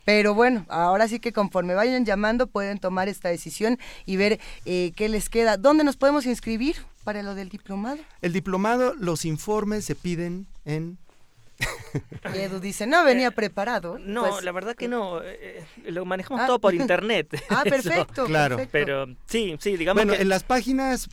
[0.06, 4.92] Pero bueno, ahora sí que conforme vayan llamando pueden tomar esta decisión y ver eh,
[4.96, 5.58] qué les queda.
[5.58, 7.98] ¿Dónde nos podemos inscribir para lo del diplomado?
[8.22, 10.96] El diplomado, los informes se piden en
[12.34, 13.98] Edu dice, no venía eh, preparado.
[13.98, 15.22] No, pues, la verdad que no.
[15.22, 16.46] Eh, eh, lo manejamos ah.
[16.46, 17.28] todo por internet.
[17.50, 18.24] ah, perfecto.
[18.26, 18.58] claro.
[18.70, 20.04] Pero sí, sí, digamos.
[20.04, 21.08] Bueno, en las páginas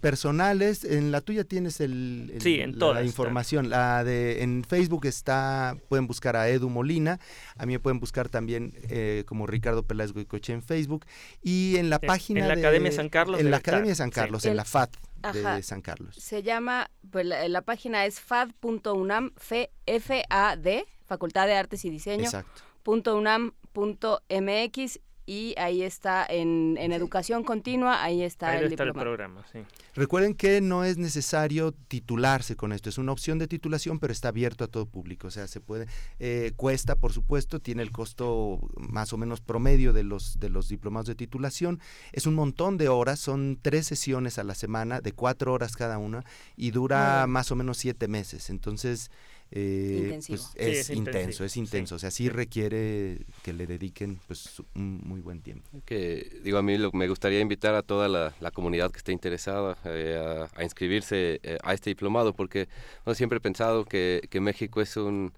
[0.00, 3.70] personales, en la tuya tienes el, sí, en la, la información.
[3.70, 7.20] La de en Facebook está, pueden buscar a Edu Molina.
[7.56, 8.74] A mí me pueden buscar también
[9.26, 11.06] como Ricardo Peláez Goicoche en Facebook.
[11.42, 12.40] Y en la página.
[12.40, 13.40] En la Academia San Carlos.
[13.40, 14.96] En la Academia San Carlos, en la FAT
[15.30, 16.16] de San Carlos.
[16.16, 19.32] Se llama, pues la, página es fad.unam,
[20.02, 22.24] F-A-D, Facultad de Artes y Diseño.
[22.24, 22.62] Exacto.
[22.84, 23.72] .unam.mx
[25.24, 29.44] y ahí está en, educación continua, ahí está, el, programa.
[29.52, 29.60] Sí.
[29.94, 34.28] Recuerden que no es necesario titularse con esto, es una opción de titulación, pero está
[34.28, 35.86] abierto a todo público, o sea, se puede,
[36.18, 40.68] eh, cuesta, por supuesto, tiene el costo más o menos promedio de los, de los
[40.68, 41.80] diplomados de titulación,
[42.10, 45.98] es un montón de horas, son tres sesiones a la semana, de cuatro horas cada
[45.98, 46.24] una,
[46.56, 49.10] y dura más o menos siete meses, entonces
[49.54, 55.02] eh, pues es, intenso, es intenso, o sea, sí requiere que le dediquen pues un
[55.04, 55.68] muy buen tiempo.
[55.84, 60.46] Que digo, a mí me gustaría invitar a toda la, comunidad que esté interesada eh,
[60.56, 62.66] a, inscribirse eh, a este diplomado, porque
[63.14, 65.32] siempre he pensado que, que México es un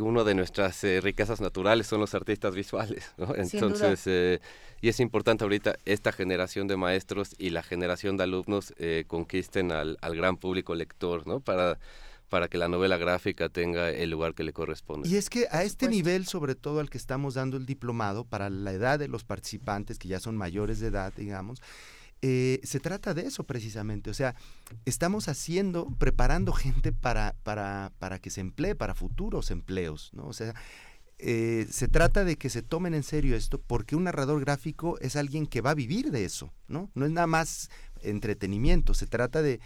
[0.00, 4.38] uno de nuestras riquezas naturales son los artistas visuales, Entonces,
[4.82, 8.74] y es importante ahorita esta generación de maestros y la generación de alumnos
[9.06, 11.40] conquisten al, al gran público lector, ¿no?
[11.40, 11.78] Para
[12.32, 15.06] para que la novela gráfica tenga el lugar que le corresponde.
[15.06, 18.48] Y es que a este nivel, sobre todo al que estamos dando el diplomado, para
[18.48, 21.60] la edad de los participantes, que ya son mayores de edad, digamos,
[22.22, 24.08] eh, se trata de eso precisamente.
[24.08, 24.34] O sea,
[24.86, 30.26] estamos haciendo, preparando gente para, para, para que se emplee, para futuros empleos, ¿no?
[30.26, 30.54] O sea,
[31.18, 35.16] eh, se trata de que se tomen en serio esto porque un narrador gráfico es
[35.16, 36.90] alguien que va a vivir de eso, ¿no?
[36.94, 37.68] No es nada más
[38.00, 39.60] entretenimiento, se trata de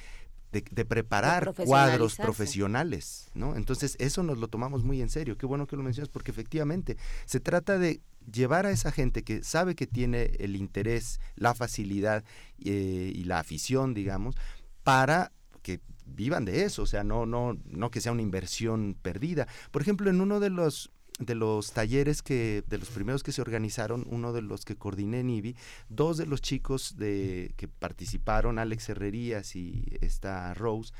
[0.52, 3.56] de, preparar cuadros profesionales, ¿no?
[3.56, 5.36] Entonces eso nos lo tomamos muy en serio.
[5.36, 8.00] Qué bueno que lo mencionas porque efectivamente se trata de
[8.32, 12.24] llevar a esa gente que sabe que tiene el interés, la facilidad
[12.64, 14.36] eh, y la afición, digamos,
[14.82, 15.32] para
[15.62, 19.46] que vivan de eso, o sea, no, no, no que sea una inversión perdida.
[19.70, 23.40] Por ejemplo, en uno de los de los talleres que, de los primeros que se
[23.40, 25.56] organizaron, uno de los que coordiné en IBI,
[25.88, 30.92] dos de los chicos de, que participaron, Alex Herrerías y esta Rose,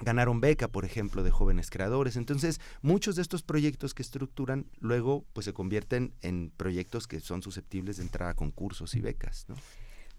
[0.00, 2.16] ganaron beca, por ejemplo, de jóvenes creadores.
[2.16, 7.42] Entonces, muchos de estos proyectos que estructuran luego pues se convierten en proyectos que son
[7.42, 9.56] susceptibles de entrar a concursos y becas, ¿no?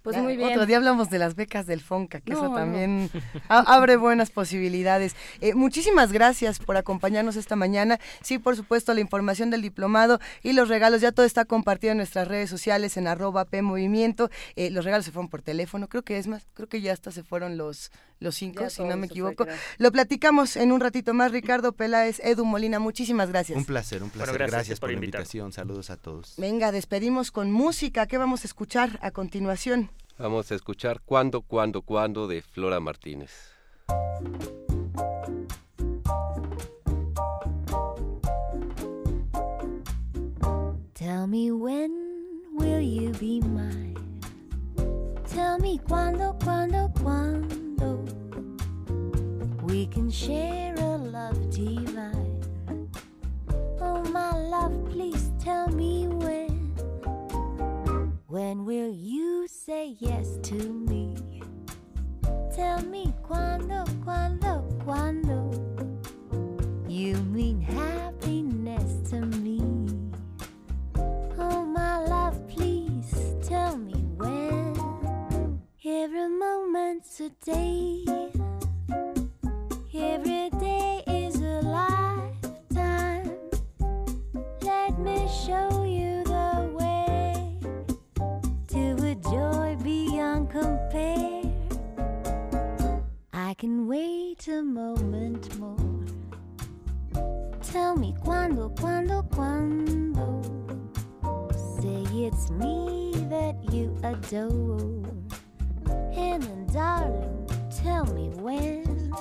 [0.05, 0.51] Pues muy bien.
[0.51, 3.09] Otro día hablamos de las becas del FONCA, que eso también
[3.49, 5.15] abre buenas posibilidades.
[5.41, 7.99] Eh, muchísimas gracias por acompañarnos esta mañana.
[8.21, 11.97] Sí, por supuesto, la información del diplomado y los regalos, ya todo está compartido en
[11.97, 14.29] nuestras redes sociales, en arroba PMovimiento.
[14.55, 17.09] Eh, los regalos se fueron por teléfono, creo que es más, creo que ya hasta
[17.09, 17.89] se fueron los,
[18.19, 19.45] los cinco, si no me equivoco.
[19.77, 21.31] Lo platicamos en un ratito más.
[21.31, 23.57] Ricardo Peláez, Edu Molina, muchísimas gracias.
[23.57, 24.37] Un placer, un placer.
[24.37, 25.51] gracias, por, la invitación.
[25.51, 26.35] Saludos a todos.
[26.37, 28.07] Venga, despedimos con música.
[28.07, 29.91] ¿Qué vamos a escuchar a continuación?
[30.17, 33.31] Vamos a escuchar Cuando, Cuando, Cuando de Flora Martínez.
[40.93, 41.91] Tell me when
[42.53, 43.95] will you be mine?
[45.27, 47.64] Tell me cuando, cuando, cuando
[49.65, 52.39] we can share a love divine.
[53.81, 56.75] Oh, my love, please tell me when.
[58.27, 61.15] When will you say yes to me?
[62.55, 65.49] Tell me cuando, cuando, cuando
[66.87, 69.61] you mean happiness to me.
[71.39, 75.59] Oh, my love, please tell me when.
[75.83, 78.05] Every moment's a day,
[79.97, 83.31] every day is a lifetime.
[84.61, 87.57] Let me show you the way
[88.67, 91.43] to a joy beyond compare.
[93.31, 95.77] I can wait a moment more.
[97.61, 100.41] Tell me cuando, cuando, cuando.
[101.79, 105.03] Say it's me that you adore.
[106.13, 109.13] And then, darling, tell me when.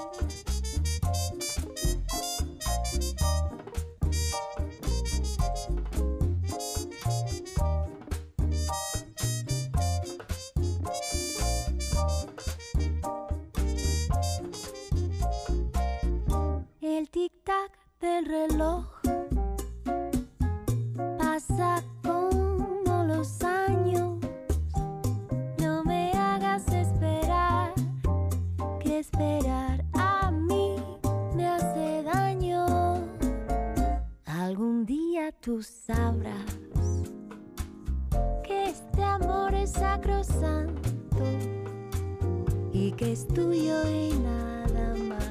[18.04, 18.84] Del reloj
[21.18, 24.18] pasa como los años.
[25.58, 27.72] No me hagas esperar,
[28.78, 30.76] que esperar a mí
[31.34, 32.66] me hace daño.
[34.26, 36.52] Algún día tú sabrás
[38.42, 41.24] que este amor es sacrosanto
[42.70, 45.23] y que es tuyo y nada más.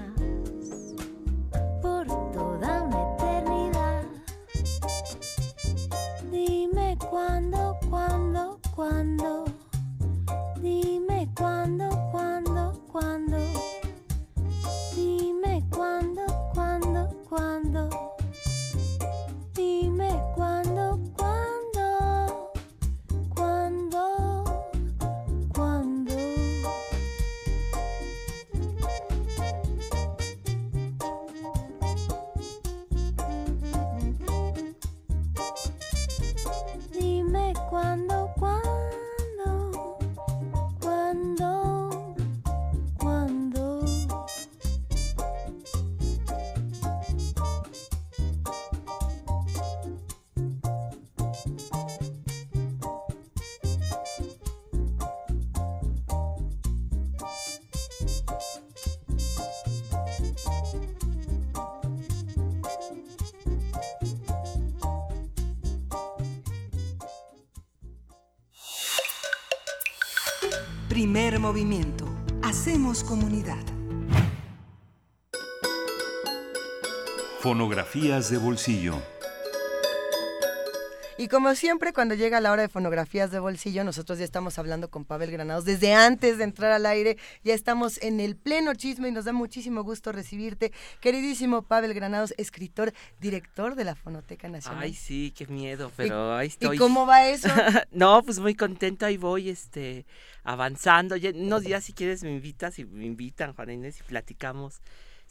[7.13, 9.52] Cuándo, cuándo, cuándo.
[70.93, 72.05] Primer movimiento.
[72.43, 73.57] Hacemos comunidad.
[77.39, 79.01] Fonografías de bolsillo.
[81.17, 84.89] Y como siempre, cuando llega la hora de fonografías de bolsillo, nosotros ya estamos hablando
[84.89, 87.17] con Pavel Granados desde antes de entrar al aire.
[87.43, 90.71] Ya estamos en el pleno chisme y nos da muchísimo gusto recibirte.
[91.01, 94.83] Queridísimo Pavel Granados, escritor, director de la Fonoteca Nacional.
[94.83, 96.77] Ay, sí, qué miedo, pero ahí estoy.
[96.77, 97.47] ¿Y cómo va eso?
[97.91, 100.07] no, pues muy contento, ahí voy, este,
[100.43, 101.15] avanzando.
[101.15, 104.81] Ya, unos días, si quieres, me invitas y me invitan, Juana Inés, y platicamos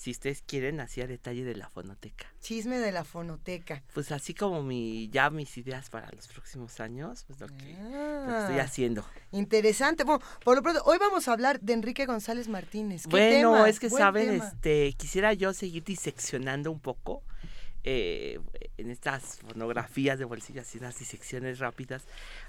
[0.03, 2.27] si ustedes quieren, así a detalle de la fonoteca.
[2.41, 3.85] Chisme de la fonoteca.
[3.95, 8.59] Pues así como mi, ya mis ideas para los próximos años, pues lo que, estoy
[8.59, 9.05] ah, haciendo.
[9.31, 10.03] Interesante.
[10.03, 13.07] Bueno, por lo pronto, hoy vamos a hablar de Enrique González Martínez.
[13.07, 17.23] bueno, es que saben, este, quisiera yo seguir diseccionando un poco.
[17.85, 18.39] Eh,
[18.79, 22.05] en estas fonografías de bolsillas y las disecciones rápidas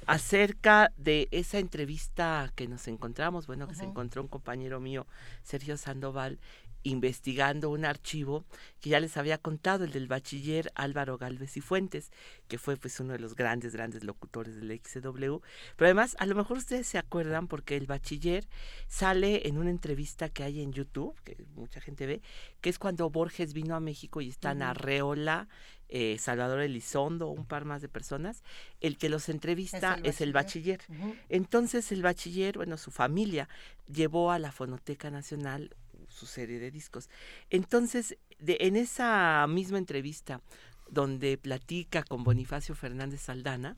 [0.06, 5.08] acerca de esa entrevista que nos encontramos, bueno, que se encontró un compañero mío,
[5.42, 6.38] Sergio Sandoval,
[6.84, 8.46] investigando un archivo
[8.80, 12.12] que ya les había contado, el del bachiller Álvaro Galvez y Fuentes,
[12.48, 15.38] que fue pues uno de los grandes, grandes locutores del XW.
[15.76, 18.46] Pero además, a lo mejor ustedes se acuerdan porque el bachiller
[18.88, 22.22] sale en una entrevista que hay en YouTube, que mucha gente ve,
[22.62, 25.48] que es cuando Borges vino a México y están Arreola,
[25.90, 28.44] eh, Salvador Elizondo, un par más de personas,
[28.82, 30.82] el que los entrevista es el bachiller.
[31.30, 33.48] Entonces el bachiller, bueno, su familia
[33.88, 35.76] llevó a la Fonoteca Nacional
[36.14, 37.10] su serie de discos.
[37.50, 40.42] Entonces, de, en esa misma entrevista
[40.90, 43.78] donde platica con Bonifacio Fernández Saldana,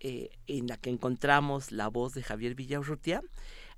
[0.00, 3.22] eh, en la que encontramos la voz de Javier Villaurrutia,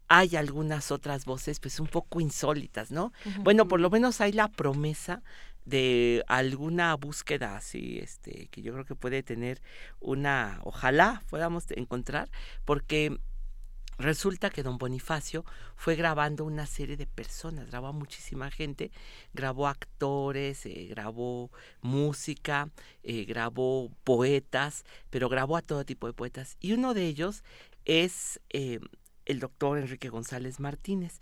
[0.09, 3.12] hay algunas otras voces pues un poco insólitas, ¿no?
[3.42, 5.22] Bueno, por lo menos hay la promesa
[5.64, 9.62] de alguna búsqueda así, este, que yo creo que puede tener
[10.01, 12.28] una, ojalá podamos encontrar,
[12.64, 13.20] porque
[14.01, 15.44] Resulta que don Bonifacio
[15.76, 18.90] fue grabando una serie de personas, grabó a muchísima gente,
[19.34, 21.51] grabó actores, eh, grabó
[21.82, 22.70] música,
[23.03, 26.57] eh, grabó poetas, pero grabó a todo tipo de poetas.
[26.61, 27.44] Y uno de ellos
[27.84, 28.80] es eh,
[29.26, 31.20] el doctor Enrique González Martínez,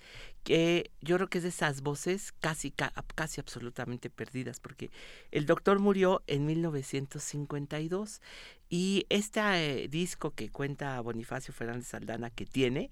[0.49, 2.73] que yo creo que es de esas voces casi,
[3.15, 4.91] casi absolutamente perdidas, porque
[5.31, 8.23] el doctor murió en 1952
[8.71, 12.91] y este disco que cuenta Bonifacio Fernández Aldana que tiene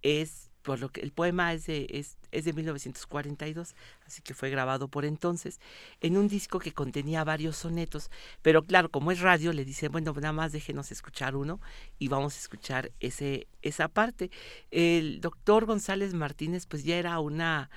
[0.00, 4.48] es por lo que el poema es de, es, es, de 1942, así que fue
[4.48, 5.60] grabado por entonces,
[6.00, 8.10] en un disco que contenía varios sonetos,
[8.40, 11.60] pero claro, como es radio, le dice, bueno, nada más déjenos escuchar uno
[11.98, 14.30] y vamos a escuchar ese, esa parte.
[14.70, 17.68] El doctor González Martínez, pues ya era una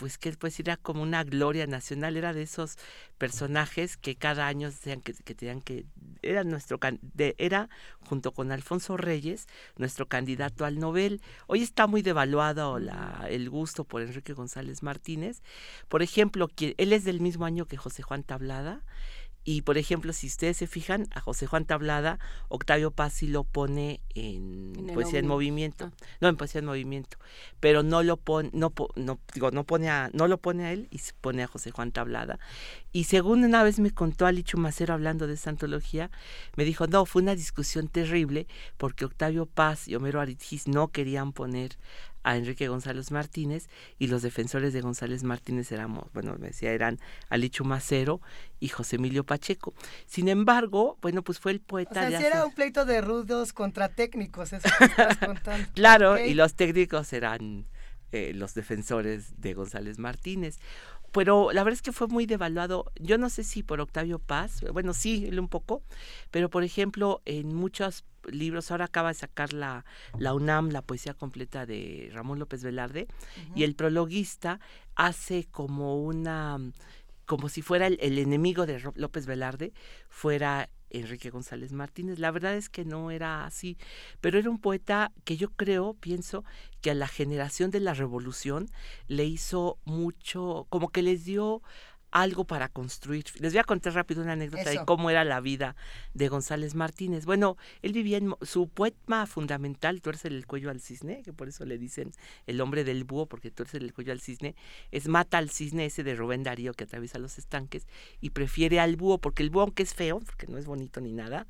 [0.00, 2.78] pues que pues era como una gloria nacional, era de esos
[3.18, 5.84] personajes que cada año decían que, que tenían que
[6.22, 7.68] era nuestro de, era
[8.08, 9.46] junto con Alfonso Reyes
[9.76, 11.20] nuestro candidato al Nobel.
[11.48, 12.78] Hoy está muy devaluado
[13.28, 15.42] el gusto por Enrique González Martínez.
[15.88, 18.80] Por ejemplo, él es del mismo año que José Juan Tablada
[19.42, 22.18] y por ejemplo, si ustedes se fijan, a José Juan Tablada,
[22.48, 25.90] Octavio Paz sí lo pone en, Poesía en Movimiento.
[25.92, 26.06] Ah.
[26.20, 27.16] No, en Poesía en Movimiento.
[27.58, 30.88] Pero no lo pone, no, no, digo, no pone a, no lo pone a él
[30.90, 32.38] y se pone a José Juan Tablada.
[32.92, 36.10] Y según una vez me contó Alicho Macero hablando de esta antología,
[36.56, 41.32] me dijo, no, fue una discusión terrible porque Octavio Paz y Homero Aritgis no querían
[41.32, 41.78] poner
[42.22, 43.68] a Enrique González Martínez
[43.98, 46.98] y los defensores de González Martínez éramos, bueno, me decía, eran
[47.28, 48.20] Alichu Macero
[48.58, 49.74] y José Emilio Pacheco.
[50.06, 53.52] Sin embargo, bueno, pues fue el poeta o sea, si era un pleito de rudos
[53.52, 54.68] contra técnicos, eso
[55.74, 57.66] claro, y los técnicos eran
[58.12, 60.58] eh, los defensores de González Martínez
[61.12, 62.92] pero la verdad es que fue muy devaluado.
[63.00, 65.82] Yo no sé si por Octavio Paz, bueno, sí, un poco,
[66.30, 69.84] pero por ejemplo, en muchos libros, ahora acaba de sacar la,
[70.18, 73.08] la UNAM, la poesía completa de Ramón López Velarde,
[73.54, 74.60] y el prologuista
[74.94, 76.58] hace como una,
[77.30, 79.72] como si fuera el, enemigo de López Velarde,
[80.08, 82.18] fuera Enrique González Martínez.
[82.18, 83.78] La verdad es que no era así,
[84.20, 86.44] pero era un poeta que yo creo, pienso,
[86.80, 88.68] que a la generación de la revolución
[89.06, 91.62] le hizo mucho, como que les dio
[92.10, 93.24] algo para construir.
[93.38, 95.76] Les voy a contar rápido una anécdota de cómo era la vida
[96.14, 97.24] de González Martínez.
[97.24, 101.64] Bueno, él vivía en su poema fundamental, tuerce el cuello al cisne, que por eso
[101.64, 102.12] le dicen
[102.46, 104.54] el hombre del búho, porque tuerce el cuello al cisne,
[104.90, 107.86] es mata al cisne ese de Rubén Darío que atraviesa los estanques
[108.20, 111.12] y prefiere al búho, porque el búho, aunque es feo, porque no es bonito ni
[111.12, 111.46] nada,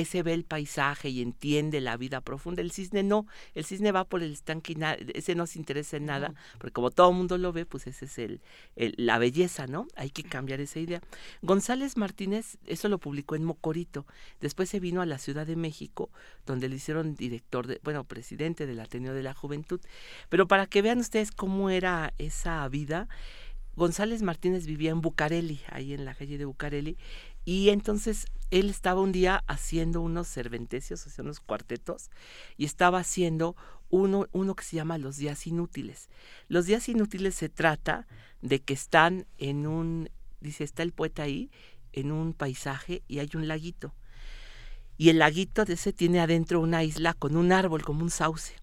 [0.00, 2.62] ese ve el paisaje y entiende la vida profunda.
[2.62, 6.06] El cisne no, el cisne va por el estanque y ese no se interesa en
[6.06, 8.40] nada, porque como todo el mundo lo ve, pues ese es el,
[8.76, 9.86] la belleza, ¿no?
[9.96, 11.00] Hay que cambiar esa idea.
[11.42, 14.06] González Martínez, eso lo publicó en Mocorito,
[14.40, 16.10] después se vino a la Ciudad de México,
[16.46, 19.80] donde le hicieron director, de, bueno, presidente del Ateneo de la Juventud,
[20.28, 23.08] pero para que vean ustedes cómo era esa vida,
[23.76, 26.98] González Martínez vivía en Bucareli, ahí en la calle de Bucareli,
[27.44, 32.10] Y entonces él estaba un día haciendo unos serventecios, o sea, unos cuartetos,
[32.56, 33.56] y estaba haciendo
[33.88, 36.08] uno, uno que se llama Los días inútiles.
[36.48, 38.06] Los días inútiles se trata
[38.42, 40.10] de que están en un,
[40.40, 41.50] dice, está el poeta ahí,
[41.92, 43.94] en un paisaje y hay un laguito.
[44.96, 48.54] Y el laguito de ese tiene adentro una isla con un árbol, como un sauce.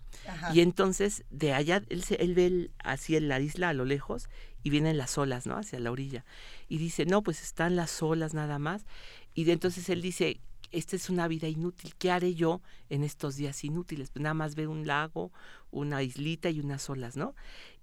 [0.53, 4.29] Y entonces de allá, él, él ve así en la isla a lo lejos
[4.67, 5.55] y vienen las olas, ¿no?
[5.55, 6.25] Hacia la orilla.
[6.67, 8.85] Y dice, no, pues están las olas nada más.
[9.33, 10.41] Y entonces él dice,
[10.71, 12.59] esta es una vida inútil, ¿qué haré yo
[12.89, 14.09] en estos días inútiles?
[14.11, 15.31] Pues nada más ve un lago,
[15.71, 17.33] una islita y unas olas, ¿no?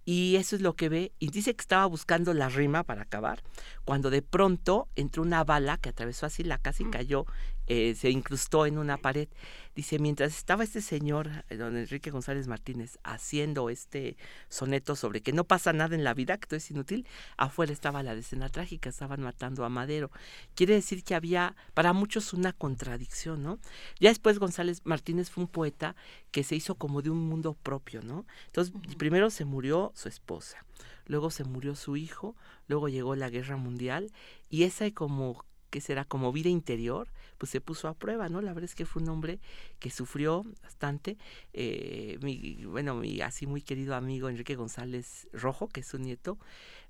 [0.05, 1.13] Y eso es lo que ve.
[1.19, 3.43] Y dice que estaba buscando la rima para acabar,
[3.87, 6.91] cuando de pronto entró una bala que atravesó así la casa y mm.
[6.91, 7.25] cayó
[7.67, 9.29] eh, se incrustó en una pared.
[9.75, 14.17] Dice, mientras estaba este señor, eh, don Enrique González Martínez, haciendo este
[14.49, 17.07] soneto sobre que no pasa nada en la vida, que todo es inútil,
[17.37, 20.11] afuera estaba la escena trágica, estaban matando a Madero.
[20.55, 23.59] Quiere decir que había para muchos una contradicción, ¿no?
[23.99, 25.97] Ya después González Martínez fue un poeta
[26.31, 28.27] que se hizo como de un mundo propio, ¿no?
[28.47, 30.65] Entonces, primero se murió su esposa,
[31.07, 32.37] luego se murió su hijo,
[32.69, 34.13] luego llegó la guerra mundial
[34.51, 35.45] y esa como
[35.75, 38.41] que será como vida interior, pues se puso a prueba, ¿no?
[38.41, 39.41] La verdad es que fue un hombre
[39.81, 41.19] que sufrió bastante.
[41.53, 46.39] Eh, mi, bueno, mi así muy querido amigo Enrique González Rojo, que es su nieto,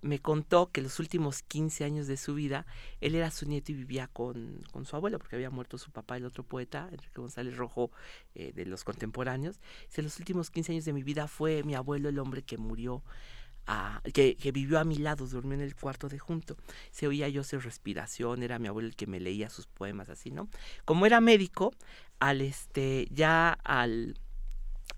[0.03, 2.66] me contó que los últimos 15 años de su vida,
[3.01, 6.18] él era su nieto y vivía con, con su abuelo, porque había muerto su papá,
[6.18, 7.91] el otro poeta, Enrique González Rojo,
[8.35, 9.59] eh, de los contemporáneos.
[9.89, 13.03] Dice, los últimos 15 años de mi vida fue mi abuelo el hombre que murió
[14.12, 16.56] que, vivió a mi lado, durmió en el cuarto de junto.
[16.90, 20.30] Se oía yo su respiración, era mi abuelo el que me leía sus poemas, así,
[20.30, 20.48] ¿no?
[20.84, 21.74] Como era médico,
[22.20, 24.18] al este, ya al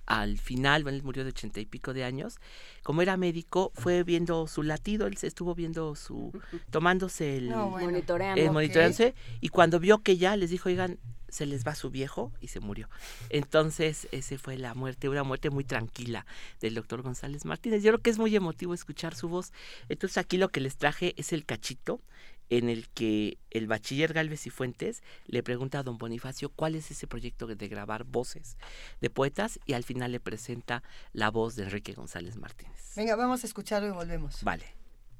[0.07, 2.39] al final, bueno, él murió de ochenta y pico de años,
[2.85, 6.33] como era médico, fue viendo su latido, él se estuvo viendo su,
[6.71, 10.99] tomándose el, monitoreando, y cuando vio que ya les dijo, oigan,
[11.29, 12.89] se les va su viejo y se murió.
[13.31, 16.27] Entonces, ese fue la muerte, una muerte muy tranquila
[16.61, 17.83] del doctor González Martínez.
[17.83, 19.53] Yo creo que es muy emotivo escuchar su voz.
[19.89, 22.01] Entonces, aquí lo que les traje es el cachito
[22.49, 26.91] en el que el bachiller Galvez y Fuentes le pregunta a don Bonifacio cuál es
[26.91, 28.57] ese proyecto de grabar voces
[29.01, 32.95] de poetas y al final le presenta la voz de Enrique González Martínez.
[32.97, 34.45] Venga, vamos a escucharlo y volvemos.
[34.45, 34.65] Vale.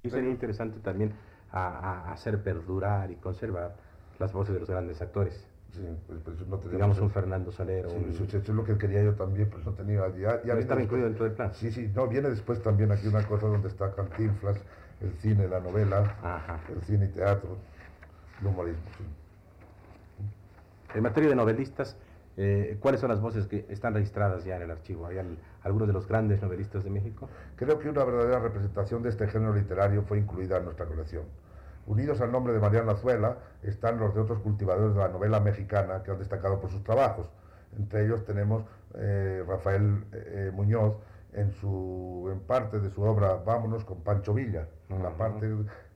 [0.05, 1.15] Sería interesante también
[1.51, 3.77] hacer perdurar y conservar
[4.19, 5.47] las voces de los grandes actores.
[5.73, 7.91] Sí, pues, pues no Digamos un Fernando Solero.
[7.91, 10.09] Sí, eso, es lo que quería yo también, pues no tenía.
[10.17, 11.53] Ya, ya estaba incluido dentro del plan.
[11.55, 14.59] Sí, sí, no, viene después también aquí una cosa donde está Cantinflas,
[15.01, 16.17] el cine, la novela,
[16.75, 17.57] el cine y teatro,
[18.41, 18.83] el humorismo.
[20.95, 21.97] En materia de novelistas,
[22.39, 25.07] eh, ¿cuáles son las voces que están registradas ya en el archivo?
[25.07, 25.17] ¿Hay
[25.63, 27.29] algunos de los grandes novelistas de México?
[27.57, 31.25] Creo que una verdadera representación de este género literario fue incluida en nuestra colección.
[31.87, 36.03] Unidos al nombre de Mariano Azuela están los de otros cultivadores de la novela mexicana
[36.03, 37.31] que han destacado por sus trabajos.
[37.77, 38.65] Entre ellos tenemos
[38.95, 40.97] eh, Rafael eh, Muñoz
[41.33, 45.49] en, su, en parte de su obra Vámonos con Pancho Villa, en la parte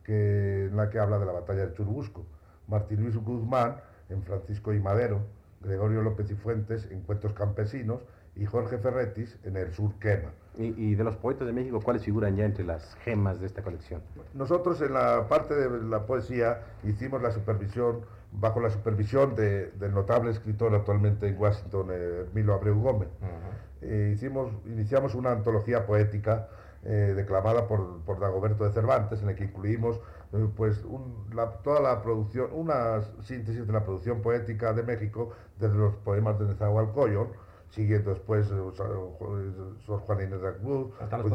[0.04, 2.24] que, en la que habla de la batalla de Churubusco.
[2.68, 3.80] Martín Luis Guzmán
[4.10, 5.22] en Francisco y Madero,
[5.60, 8.04] Gregorio López y Fuentes en Cuentos Campesinos
[8.36, 10.30] y Jorge Ferretis en El Sur Quema.
[10.62, 14.02] Y, de los poetas de México, ¿cuáles figuran ya entre las gemas de esta colección?
[14.34, 18.02] Nosotros en la parte de la poesía hicimos la supervisión,
[18.32, 23.08] bajo la supervisión de, del notable escritor actualmente en Washington, eh, Milo Abreu Gómez.
[23.80, 26.48] Eh, hicimos, iniciamos una antología poética
[26.84, 29.98] eh, declamada por, por, Dagoberto de Cervantes, en la que incluimos
[30.56, 30.84] pues
[31.64, 36.44] toda la producción, una síntesis de la producción poética de México desde los poemas de
[36.44, 37.32] Nezahualcóyotl,
[37.70, 40.48] siguiendo después Sor Juan Inés de
[41.00, 41.32] hasta los,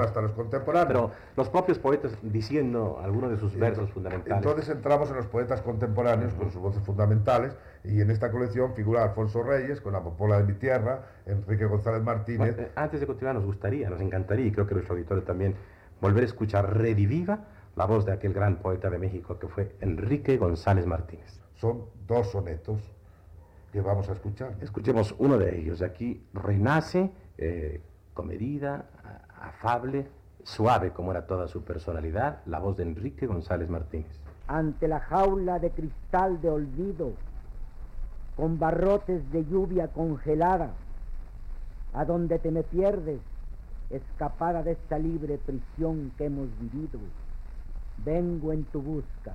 [0.00, 0.86] hasta los contemporáneos.
[0.86, 4.44] Pero los propios poetas diciendo algunos de sus versos fundamentales.
[4.44, 9.02] Entonces entramos en los poetas contemporáneos con sus voces fundamentales y en esta colección figura
[9.02, 12.58] Alfonso Reyes con La Popola de mi tierra, Enrique González Martínez.
[12.58, 15.54] Eh, antes de continuar nos gustaría, nos encantaría y creo que nuestro auditorio también
[16.00, 20.36] volver a escuchar rediviva la voz de aquel gran poeta de México que fue Enrique
[20.36, 21.40] González Martínez.
[21.54, 22.82] Son dos sonetos
[23.72, 24.56] que vamos a escuchar.
[24.60, 25.82] Escuchemos uno de ellos.
[25.82, 27.80] Aquí renace, eh,
[28.14, 28.86] comedida,
[29.40, 30.08] afable,
[30.42, 34.18] suave como era toda su personalidad, la voz de Enrique González Martínez.
[34.46, 37.12] Ante la jaula de cristal de olvido,
[38.36, 40.70] con barrotes de lluvia congelada,
[41.92, 43.20] a donde te me pierdes,
[43.90, 46.98] escapada de esta libre prisión que hemos vivido,
[48.04, 49.34] vengo en tu busca,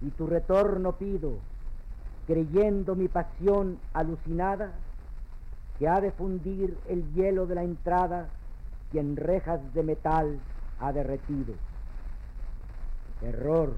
[0.00, 1.38] y tu retorno pido,
[2.26, 4.72] creyendo mi pasión alucinada,
[5.78, 8.28] que ha de fundir el hielo de la entrada
[8.90, 10.38] que en rejas de metal
[10.80, 11.54] ha derretido.
[13.22, 13.74] Error,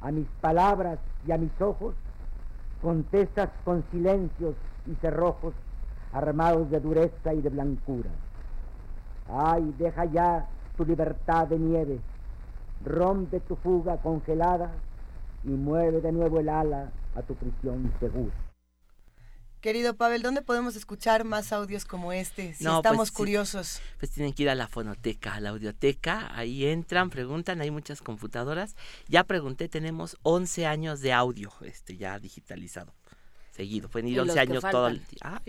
[0.00, 1.94] a mis palabras y a mis ojos,
[2.82, 4.54] contestas con silencios
[4.86, 5.54] y cerrojos
[6.12, 8.10] armados de dureza y de blancura.
[9.28, 11.98] Ay, deja ya tu libertad de nieve,
[12.84, 14.70] rompe tu fuga congelada
[15.44, 18.32] y mueve de nuevo el ala a tu prisión segura.
[19.60, 22.54] Querido Pavel, ¿dónde podemos escuchar más audios como este?
[22.54, 23.80] Si pues estamos curiosos.
[23.98, 28.00] pues tienen que ir a la fonoteca, a la audioteca, ahí entran, preguntan, hay muchas
[28.00, 28.76] computadoras.
[29.08, 32.94] Ya pregunté, tenemos 11 años de audio este ya digitalizado.
[33.50, 35.40] Seguido, pueden ir 11 años todo el ah,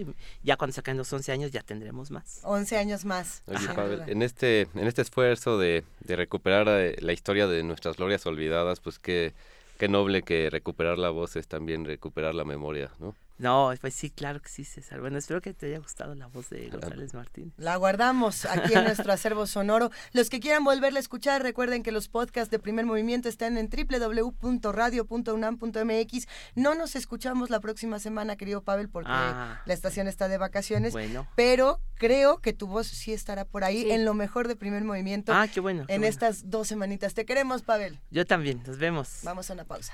[0.41, 2.39] ya cuando saquen los 11 años ya tendremos más.
[2.43, 3.43] 11 años más.
[3.45, 7.97] Oye, Pavel, en este en este esfuerzo de, de recuperar eh, la historia de nuestras
[7.97, 9.33] glorias olvidadas, pues qué
[9.77, 13.15] qué noble que recuperar la voz es también recuperar la memoria, ¿no?
[13.37, 14.99] No, pues sí, claro que sí, César.
[14.99, 17.53] Bueno, espero que te haya gustado la voz de González Martín.
[17.57, 19.91] La guardamos aquí en nuestro acervo sonoro.
[20.13, 23.69] Los que quieran volverla a escuchar, recuerden que los podcasts de Primer Movimiento están en
[23.69, 26.27] www.radio.unam.mx.
[26.55, 29.61] No nos escuchamos la próxima semana, querido Pavel, porque ah.
[29.65, 30.93] la estación está de vacaciones.
[30.93, 31.27] Bueno.
[31.35, 35.33] Pero creo que tu voz sí estará por ahí en lo mejor de Primer Movimiento.
[35.33, 35.85] Ah, qué bueno.
[35.87, 37.13] en estas dos semanitas.
[37.13, 37.99] Te queremos, Pavel.
[38.09, 38.63] Yo también.
[38.65, 39.19] Nos vemos.
[39.23, 39.93] Vamos a una pausa.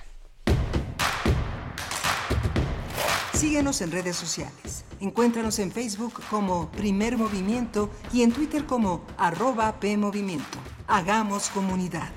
[3.33, 4.85] Síguenos en redes sociales.
[4.99, 10.59] Encuéntranos en Facebook como Primer Movimiento y en Twitter como arroba PMovimiento.
[10.87, 12.09] Hagamos comunidad.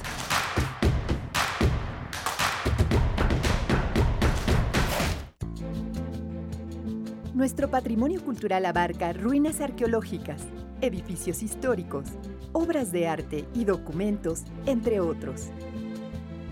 [7.35, 10.43] Nuestro patrimonio cultural abarca ruinas arqueológicas,
[10.81, 12.05] edificios históricos,
[12.53, 15.51] obras de arte y documentos, entre otros.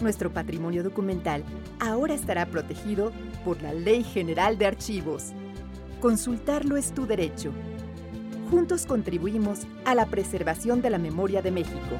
[0.01, 1.45] Nuestro patrimonio documental
[1.81, 3.13] ahora estará protegido
[3.45, 5.33] por la Ley General de Archivos.
[6.01, 7.53] Consultarlo es tu derecho.
[8.51, 11.99] Juntos contribuimos a la preservación de la memoria de México.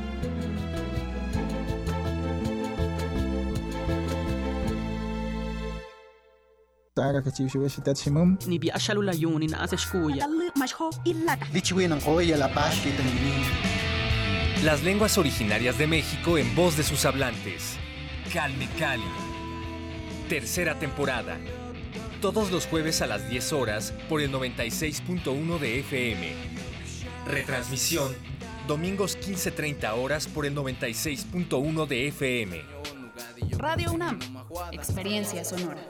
[14.63, 17.79] Las lenguas originarias de México en voz de sus hablantes.
[18.33, 19.03] Calme Cali.
[20.29, 21.39] Tercera temporada.
[22.21, 26.33] Todos los jueves a las 10 horas por el 96.1 de FM.
[27.27, 28.15] Retransmisión.
[28.67, 32.63] Domingos 15.30 horas por el 96.1 de FM.
[33.59, 34.19] Radio UNAM.
[34.73, 35.81] Experiencia sonora.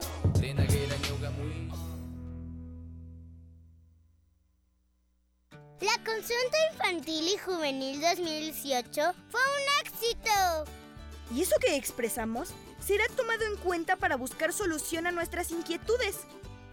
[5.80, 10.83] La consulta infantil y juvenil 2018 fue un éxito.
[11.32, 12.50] ¿Y eso que expresamos
[12.84, 16.20] será tomado en cuenta para buscar solución a nuestras inquietudes?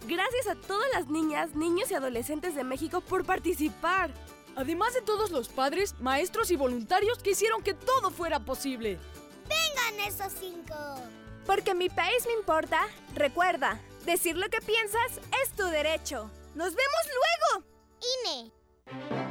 [0.07, 4.11] Gracias a todas las niñas, niños y adolescentes de México por participar.
[4.55, 8.99] Además de todos los padres, maestros y voluntarios que hicieron que todo fuera posible.
[9.47, 10.75] ¡Vengan esos cinco!
[11.45, 16.29] Porque mi país me importa, recuerda, decir lo que piensas es tu derecho.
[16.55, 17.01] ¡Nos vemos
[17.53, 17.65] luego!
[18.25, 19.30] INE.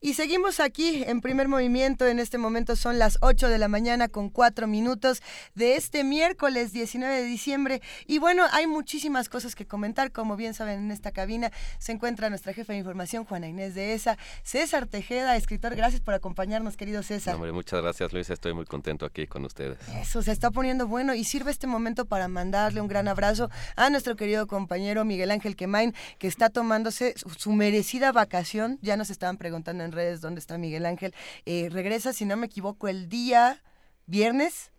[0.00, 2.06] Y seguimos aquí en primer movimiento.
[2.06, 5.22] En este momento son las 8 de la mañana con 4 minutos
[5.54, 7.82] de este miércoles 19 de diciembre.
[8.06, 10.12] Y bueno, hay muchísimas cosas que comentar.
[10.12, 13.94] Como bien saben, en esta cabina se encuentra nuestra jefa de información, Juana Inés de
[13.94, 15.74] ESA, César Tejeda, escritor.
[15.74, 17.34] Gracias por acompañarnos, querido César.
[17.34, 18.30] hombre, muchas gracias, Luis.
[18.30, 19.78] Estoy muy contento aquí con ustedes.
[20.00, 23.90] Eso se está poniendo bueno y sirve este momento para mandarle un gran abrazo a
[23.90, 28.78] nuestro querido compañero Miguel Ángel Quemain, que está tomándose su, merecida vacación.
[28.82, 31.14] Ya nos estaban preguntando en redes dónde está Miguel Ángel.
[31.46, 33.62] Eh, regresa, si no me equivoco, el día
[34.06, 34.72] viernes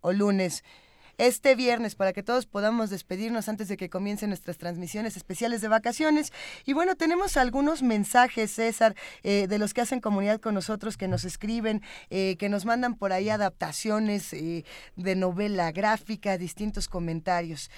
[0.00, 0.62] o lunes
[1.18, 5.68] este viernes para que todos podamos despedirnos antes de que comiencen nuestras transmisiones especiales de
[5.68, 6.30] vacaciones.
[6.66, 11.08] Y bueno, tenemos algunos mensajes, César, eh, de los que hacen comunidad con nosotros, que
[11.08, 17.70] nos escriben, eh, que nos mandan por ahí adaptaciones de novela gráfica, distintos comentarios.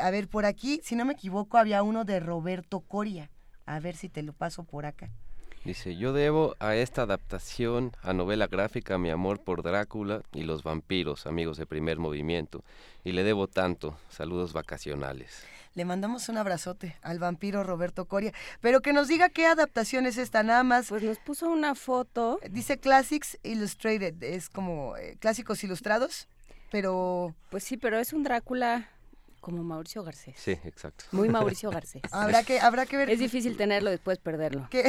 [0.00, 3.30] a ver, por aquí, si no me equivoco, había uno de Roberto Coria.
[3.66, 5.10] A ver si te lo paso por acá.
[5.64, 10.62] Dice, yo debo a esta adaptación a novela gráfica mi amor por Drácula y los
[10.62, 12.64] vampiros, amigos de primer movimiento,
[13.04, 13.98] y le debo tanto.
[14.08, 15.44] Saludos vacacionales.
[15.74, 18.32] Le mandamos un abrazote al vampiro Roberto Coria,
[18.62, 20.88] pero que nos diga qué adaptación es esta, nada más.
[20.88, 22.40] Pues nos puso una foto.
[22.50, 26.26] Dice Classics Illustrated, es como eh, clásicos ilustrados,
[26.72, 27.34] pero...
[27.50, 28.88] Pues sí, pero es un Drácula
[29.40, 30.34] como Mauricio Garcés.
[30.38, 31.04] Sí, exacto.
[31.12, 32.02] Muy Mauricio Garcés.
[32.10, 33.10] habrá que habrá que ver.
[33.10, 34.68] Es difícil tenerlo después perderlo.
[34.70, 34.84] ¿Qué,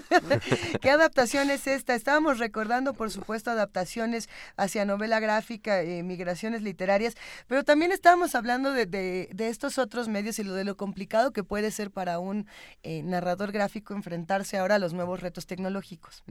[0.80, 1.94] ¿Qué adaptación es esta?
[1.94, 7.14] Estábamos recordando, por supuesto, adaptaciones hacia novela gráfica, eh, migraciones literarias,
[7.46, 11.44] pero también estábamos hablando de, de, estos otros medios y lo de lo complicado que
[11.44, 12.46] puede ser para un
[12.82, 16.22] eh, narrador gráfico enfrentarse ahora a los nuevos retos tecnológicos.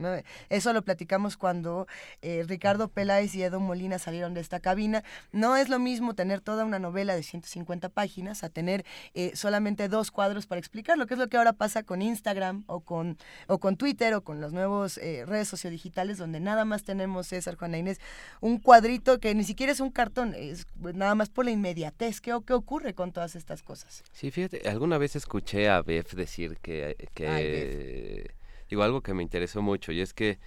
[0.48, 1.86] Eso lo platicamos cuando
[2.22, 5.02] eh, Ricardo Peláez y Edo Molina salieron de esta cabina.
[5.32, 9.88] No es lo mismo tener toda una novela de 150 páginas a tener eh, solamente
[9.88, 13.18] dos cuadros para explicar lo que es lo que ahora pasa con Instagram o con,
[13.46, 17.56] o con Twitter o con las nuevas eh, redes sociodigitales donde nada más tenemos, César,
[17.56, 18.00] Juana Inés,
[18.40, 22.20] un cuadrito que ni siquiera es un cartón, es nada más por la inmediatez.
[22.20, 24.02] ¿Qué, qué ocurre con todas estas cosas?
[24.12, 28.32] Sí, fíjate, alguna vez escuché a Beth decir que, que
[28.68, 30.38] digo, algo que me interesó mucho y es que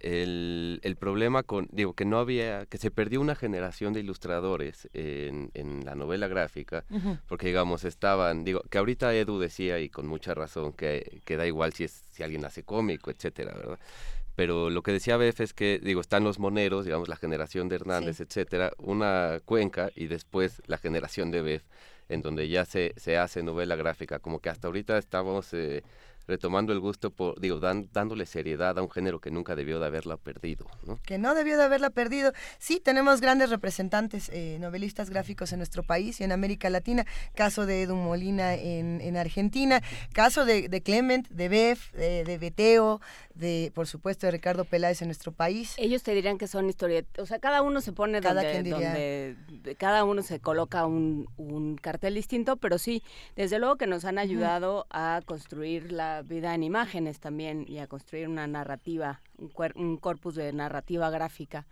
[0.00, 4.88] el, el, problema con, digo, que no había, que se perdió una generación de ilustradores
[4.92, 6.84] en, en la novela gráfica,
[7.28, 11.46] porque digamos, estaban, digo, que ahorita Edu decía, y con mucha razón, que, que da
[11.46, 13.78] igual si, es, si alguien hace cómico, etcétera, ¿verdad?
[14.36, 17.76] Pero lo que decía Bef es que, digo, están los moneros, digamos, la generación de
[17.76, 21.62] Hernández, etcétera, una cuenca y después la generación de Bef,
[22.08, 25.52] en donde ya se, se hace novela gráfica, como que hasta ahorita estamos...
[25.52, 25.82] Eh,
[26.30, 30.16] retomando el gusto por, digo, dándole seriedad a un género que nunca debió de haberla
[30.16, 30.66] perdido.
[30.86, 30.98] ¿no?
[31.02, 32.32] Que no debió de haberla perdido.
[32.58, 37.04] Sí, tenemos grandes representantes, eh, novelistas gráficos en nuestro país y en América Latina.
[37.34, 42.38] Caso de Edu Molina en, en Argentina, caso de, de Clement, de Bef, de, de
[42.38, 43.00] Beteo,
[43.34, 45.74] de, por supuesto, de Ricardo Peláez en nuestro país.
[45.78, 49.36] Ellos te dirían que son historietas, o sea, cada uno se pone cada donde,
[49.78, 53.02] cada uno se coloca un, un, cartel distinto, pero sí,
[53.36, 57.86] desde luego que nos han ayudado a construir la vida en imágenes también y a
[57.86, 61.66] construir una narrativa, un, un corpus de narrativa gráfica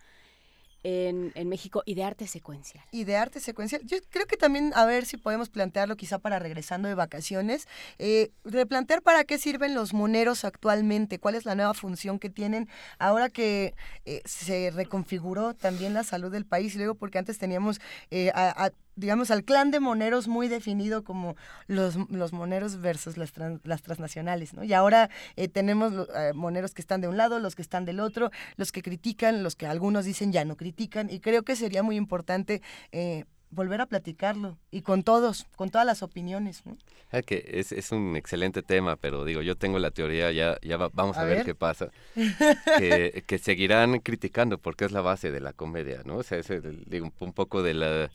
[0.83, 2.85] en, México y de arte secuencial.
[2.93, 3.83] Y de arte secuencial.
[3.85, 7.67] Yo creo que también, a ver si podemos plantearlo quizá para regresando de vacaciones,
[7.99, 12.69] eh, replantear para qué sirven los moneros actualmente, cuál es la nueva función que tienen
[12.99, 13.75] ahora que
[14.05, 17.81] eh, se reconfiguró también la salud del país, y luego porque antes teníamos
[18.11, 21.37] eh, a digamos, al clan de moneros muy definido como
[21.69, 23.33] los, los moneros versus las,
[23.63, 24.65] las transnacionales, ¿no?
[24.65, 28.01] Y ahora eh, tenemos eh, moneros que están de un lado, los que están del
[28.01, 31.83] otro, los que critican, los que algunos dicen ya no critican, y creo que sería
[31.83, 36.67] muy importante eh, volver a platicarlo y con todos, con todas las opiniones.
[36.67, 36.77] ¿no?
[37.13, 40.77] Ah, que es, es, un excelente tema, pero digo, yo tengo la teoría, ya, ya
[40.77, 41.45] vamos a, ver.
[41.45, 41.91] qué pasa,
[42.79, 46.17] que, que, seguirán criticando porque es la base de la comedia, ¿no?
[46.17, 46.49] O sea, es
[46.87, 48.11] digo, un poco de la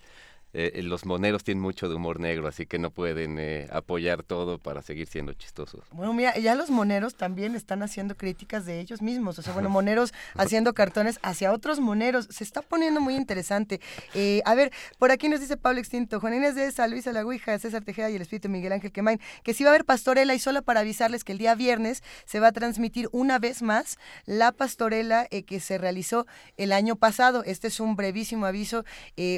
[0.56, 4.60] eh, los moneros tienen mucho de humor negro, así que no pueden eh, apoyar todo
[4.60, 5.82] para seguir siendo chistosos.
[5.92, 9.70] Bueno, mira, ya los moneros también están haciendo críticas de ellos mismos, o sea, bueno,
[9.70, 13.82] moneros haciendo cartones hacia otros moneros, se está poniendo muy interesante.
[14.14, 17.58] Eh, a ver, por aquí nos dice Pablo Extinto, Juan Inés de esa, Luisa Lagüija,
[17.58, 20.40] César Tejeda y el Espíritu Miguel Ángel Quemain, que sí va a haber pastorela y
[20.40, 24.52] solo para avisarles que el día viernes se va a transmitir una vez más la
[24.52, 26.28] pastorela que se realizó
[26.58, 27.44] el año pasado.
[27.44, 28.86] Este es un brevísimo aviso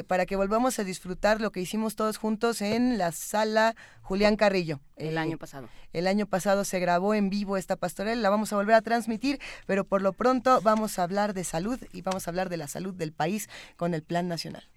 [0.06, 4.34] para que volvamos a disfrutar disfrutar lo que hicimos todos juntos en la sala Julián
[4.34, 4.80] Carrillo.
[4.96, 5.68] El año pasado.
[5.92, 9.38] El año pasado se grabó en vivo esta pastorela, la vamos a volver a transmitir,
[9.66, 12.66] pero por lo pronto vamos a hablar de salud y vamos a hablar de la
[12.66, 14.68] salud del país con el Plan Nacional.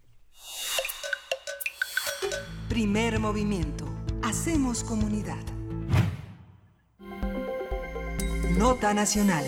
[2.68, 3.92] Primer movimiento.
[4.22, 5.44] Hacemos comunidad.
[8.56, 9.46] Nota Nacional.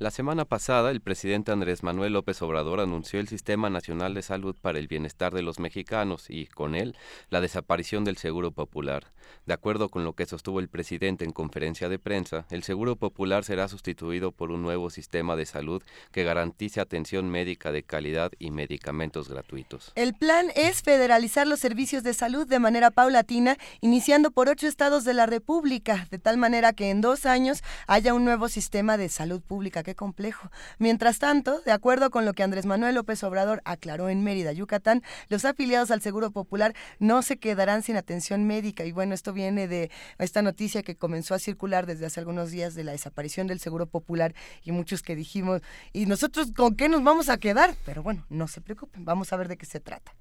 [0.00, 4.56] La semana pasada, el presidente Andrés Manuel López Obrador anunció el Sistema Nacional de Salud
[4.60, 6.96] para el Bienestar de los Mexicanos y, con él,
[7.30, 9.12] la desaparición del Seguro Popular.
[9.46, 13.44] De acuerdo con lo que sostuvo el presidente en conferencia de prensa, el Seguro Popular
[13.44, 15.80] será sustituido por un nuevo sistema de salud
[16.10, 19.92] que garantice atención médica de calidad y medicamentos gratuitos.
[19.94, 25.04] El plan es federalizar los servicios de salud de manera paulatina, iniciando por ocho estados
[25.04, 29.08] de la República, de tal manera que en dos años haya un nuevo sistema de
[29.08, 30.50] salud pública que complejo.
[30.78, 35.02] Mientras tanto, de acuerdo con lo que Andrés Manuel López Obrador aclaró en Mérida, Yucatán,
[35.28, 38.84] los afiliados al Seguro Popular no se quedarán sin atención médica.
[38.84, 42.74] Y bueno, esto viene de esta noticia que comenzó a circular desde hace algunos días
[42.74, 45.62] de la desaparición del Seguro Popular y muchos que dijimos,
[45.92, 47.74] ¿y nosotros con qué nos vamos a quedar?
[47.84, 50.14] Pero bueno, no se preocupen, vamos a ver de qué se trata.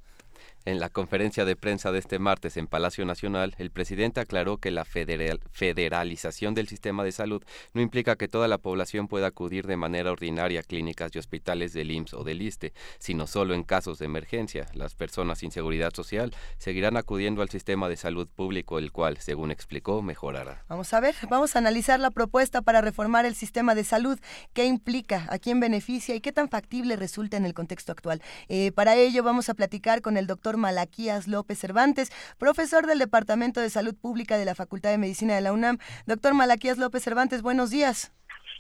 [0.65, 4.71] En la conferencia de prensa de este martes en Palacio Nacional, el presidente aclaró que
[4.71, 7.43] la federalización del sistema de salud
[7.73, 11.73] no implica que toda la población pueda acudir de manera ordinaria a clínicas y hospitales
[11.73, 14.65] del IMSS o del ISTE, sino solo en casos de emergencia.
[14.73, 19.51] Las personas sin seguridad social seguirán acudiendo al sistema de salud público, el cual, según
[19.51, 20.63] explicó, mejorará.
[20.69, 24.17] Vamos a ver, vamos a analizar la propuesta para reformar el sistema de salud,
[24.53, 28.21] qué implica, a quién beneficia y qué tan factible resulta en el contexto actual.
[28.47, 33.61] Eh, para ello vamos a platicar con el doctor Malaquías López Cervantes, profesor del Departamento
[33.61, 35.77] de Salud Pública de la Facultad de Medicina de la UNAM.
[36.05, 38.13] Doctor Malaquías López Cervantes, buenos días.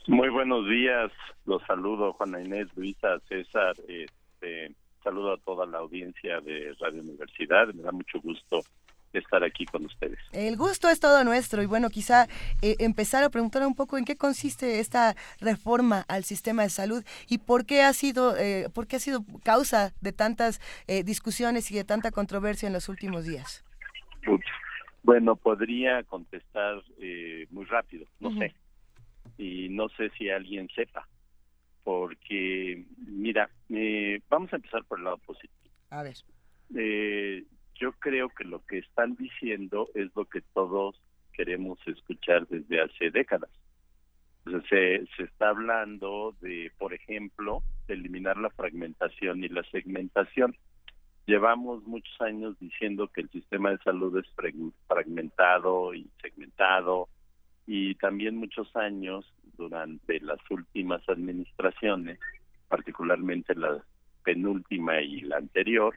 [0.07, 1.11] Muy buenos días,
[1.45, 7.73] los saludo Juana Inés, Luisa, César, este, saludo a toda la audiencia de Radio Universidad,
[7.73, 8.61] me da mucho gusto
[9.19, 10.19] estar aquí con ustedes.
[10.31, 12.27] El gusto es todo nuestro y bueno, quizá
[12.61, 17.03] eh, empezar a preguntar un poco en qué consiste esta reforma al sistema de salud
[17.29, 21.71] y por qué ha sido, eh, por qué ha sido causa de tantas eh, discusiones
[21.71, 23.63] y de tanta controversia en los últimos días.
[25.03, 26.81] Bueno, podría contestar
[27.49, 28.55] muy rápido, no sé,
[29.37, 31.07] y no sé si alguien sepa,
[31.83, 33.49] porque mira,
[34.29, 35.69] vamos a empezar por el lado positivo.
[35.89, 36.15] A ver.
[36.75, 37.43] Eh,
[37.83, 40.95] yo creo que lo que están diciendo es lo que todos
[41.33, 43.49] queremos escuchar desde hace décadas.
[44.69, 50.55] se, se está hablando de, por ejemplo, eliminar la fragmentación y la segmentación.
[51.25, 54.27] Llevamos muchos años diciendo que el sistema de salud es
[54.87, 57.09] fragmentado y segmentado
[57.67, 59.25] y también muchos años
[59.57, 62.17] durante las últimas administraciones,
[62.69, 63.83] particularmente la
[64.23, 65.95] penúltima y la anterior,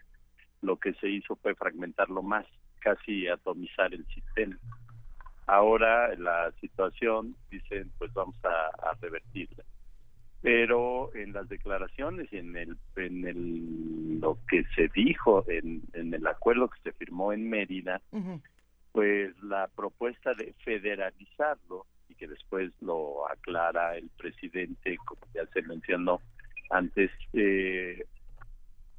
[0.67, 2.45] lo que se hizo fue fragmentarlo más,
[2.81, 4.59] casi atomizar el sistema.
[5.47, 9.65] Ahora la situación, dicen, pues vamos a, revertirla.
[10.43, 16.13] Pero en las declaraciones y en el, en el lo que se dijo en, en
[16.15, 18.01] el acuerdo que se firmó en Mérida,
[18.93, 25.63] pues la propuesta de federalizarlo y que después lo aclara el presidente, como ya se
[25.63, 26.21] mencionó
[26.71, 28.05] antes, eh,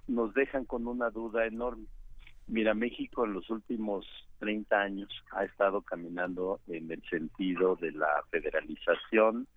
[0.07, 1.85] nos dejan con una duda enorme.
[2.47, 4.05] Mira, México en los últimos
[4.39, 9.47] 30 años ha estado caminando en el sentido de la federalización,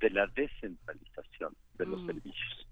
[0.00, 2.06] de la descentralización de los mm.
[2.06, 2.68] servicios.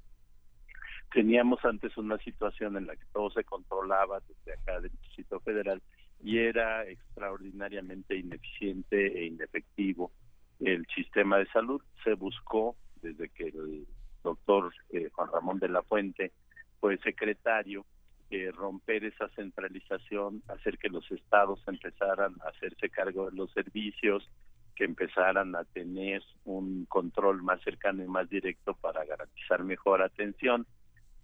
[1.12, 5.83] Teníamos antes una situación en la que todo se controlaba desde acá del Distrito Federal
[6.22, 10.12] y era extraordinariamente ineficiente e inefectivo
[10.61, 11.81] el sistema de salud.
[12.05, 13.87] Se buscó desde que el
[14.22, 16.33] doctor eh, Juan Ramón de la Fuente
[16.81, 17.85] fue secretario,
[18.31, 24.28] eh, romper esa centralización, hacer que los estados empezaran a hacerse cargo de los servicios,
[24.74, 30.66] que empezaran a tener un control más cercano y más directo para garantizar mejor atención.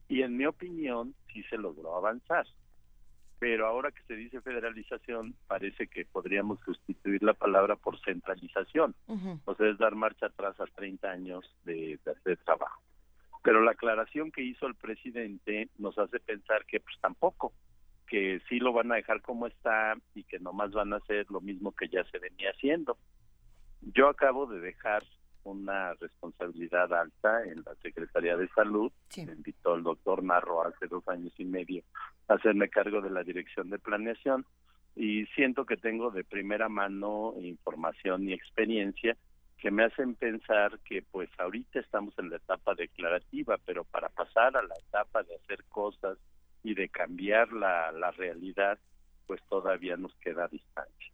[0.09, 2.47] Y en mi opinión, sí se logró avanzar.
[3.39, 8.95] Pero ahora que se dice federalización, parece que podríamos sustituir la palabra por centralización.
[9.45, 12.83] O sea, es dar marcha atrás a 30 años de, de, de trabajo.
[13.47, 17.53] Pero la aclaración que hizo el presidente nos hace pensar que pues tampoco,
[18.09, 21.41] que sí lo van a dejar como está y que nomás van a hacer lo
[21.41, 22.99] mismo que ya se venía haciendo.
[23.83, 25.05] Yo acabo de dejar
[25.45, 28.91] una responsabilidad alta en la Secretaría de Salud.
[29.17, 31.85] Me invitó el doctor Narro hace dos años y medio
[32.27, 34.45] a hacerme cargo de la Dirección de Planeación
[34.97, 39.17] y siento que tengo de primera mano información y experiencia
[39.59, 44.57] que me hacen pensar que pues ahorita estamos en la etapa declarativa, pero para pasar
[44.57, 46.19] a la etapa de hacer cosas
[46.63, 48.79] y de cambiar la, la realidad,
[49.27, 51.13] pues todavía nos queda distancia.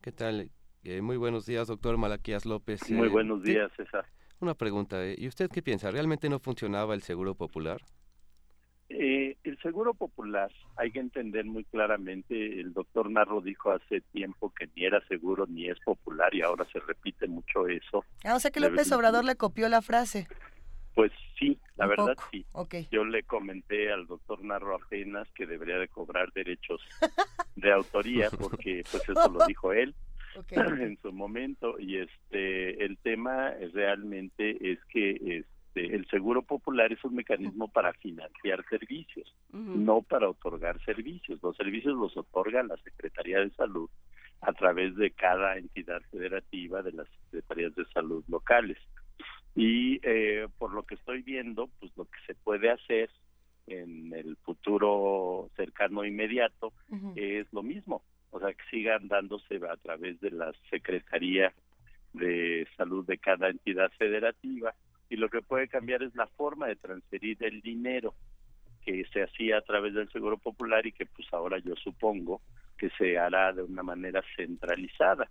[0.00, 0.50] ¿Qué tal?
[0.84, 2.90] Eh, muy buenos días, doctor Malaquías López.
[2.90, 4.04] Muy eh, buenos días, César.
[4.40, 5.90] Una pregunta, eh, ¿y usted qué piensa?
[5.90, 7.80] ¿Realmente no funcionaba el Seguro Popular?
[8.88, 14.68] El seguro popular hay que entender muy claramente, el doctor Narro dijo hace tiempo que
[14.74, 18.04] ni era seguro ni es popular y ahora se repite mucho eso.
[18.24, 20.26] Ah, o sea que López Obrador le copió la frase.
[20.94, 22.46] Pues sí, la verdad sí.
[22.90, 26.80] Yo le comenté al doctor Narro apenas que debería de cobrar derechos
[27.56, 29.94] de autoría porque pues eso lo dijo él
[30.80, 35.44] en su momento y este el tema realmente es que
[35.74, 41.40] este, el seguro popular es un mecanismo para financiar servicios, no para otorgar servicios.
[41.42, 43.88] Los servicios los otorga la Secretaría de Salud
[44.40, 48.78] a través de cada entidad federativa de las secretarías de salud locales.
[49.54, 53.10] Y eh, por lo que estoy viendo, pues lo que se puede hacer
[53.66, 56.72] en el futuro cercano e inmediato
[57.16, 61.54] es lo mismo, o sea, que sigan dándose a través de la Secretaría
[62.12, 64.74] de Salud de cada entidad federativa
[65.08, 68.14] y lo que puede cambiar es la forma de transferir el dinero
[68.84, 72.40] que se hacía a través del Seguro Popular y que pues ahora yo supongo
[72.76, 75.28] que se hará de una manera centralizada.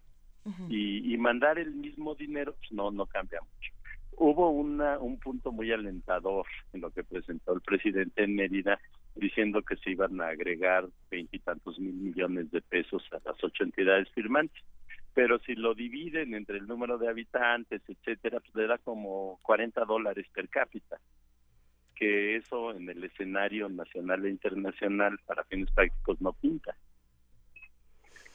[0.68, 3.72] y, y, mandar el mismo dinero pues no no cambia mucho.
[4.18, 8.80] Hubo una, un punto muy alentador en lo que presentó el presidente en Mérida,
[9.16, 14.10] diciendo que se iban a agregar veintitantos mil millones de pesos a las ocho entidades
[14.10, 14.62] firmantes.
[15.14, 19.86] Pero si lo dividen entre el número de habitantes, etcétera, pues le da como 40
[19.86, 21.00] dólares per cápita.
[21.96, 26.76] Que eso en el escenario nacional e internacional para fines prácticos no pinta.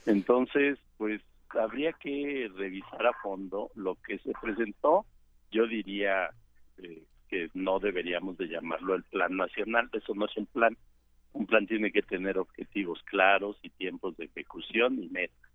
[0.07, 5.05] Entonces, pues habría que revisar a fondo lo que se presentó
[5.51, 6.31] yo diría
[6.79, 10.77] eh, que no deberíamos de llamarlo el plan nacional, eso no es un plan.
[11.33, 15.48] Un plan tiene que tener objetivos claros y tiempos de ejecución y metas.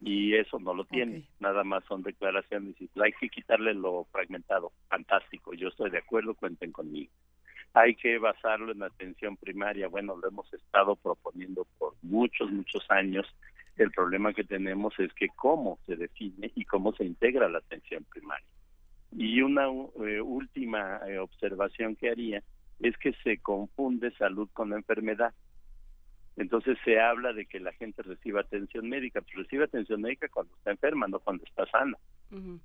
[0.00, 4.72] Y eso no lo tiene, nada más son declaraciones y hay que quitarle lo fragmentado.
[4.88, 7.10] Fantástico, yo estoy de acuerdo, cuenten conmigo.
[7.72, 13.26] Hay que basarlo en atención primaria, bueno, lo hemos estado proponiendo por muchos, muchos años.
[13.76, 18.04] El problema que tenemos es que cómo se define y cómo se integra la atención
[18.04, 18.46] primaria.
[19.12, 22.42] Y una eh, última eh, observación que haría
[22.80, 25.32] es que se confunde salud con enfermedad.
[26.36, 30.54] Entonces se habla de que la gente reciba atención médica, pero recibe atención médica cuando
[30.56, 31.96] está enferma, no cuando está sana.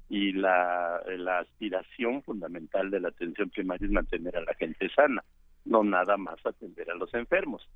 [0.10, 5.24] Y la, la aspiración fundamental de la atención primaria es mantener a la gente sana,
[5.66, 7.68] no nada más atender a los enfermos.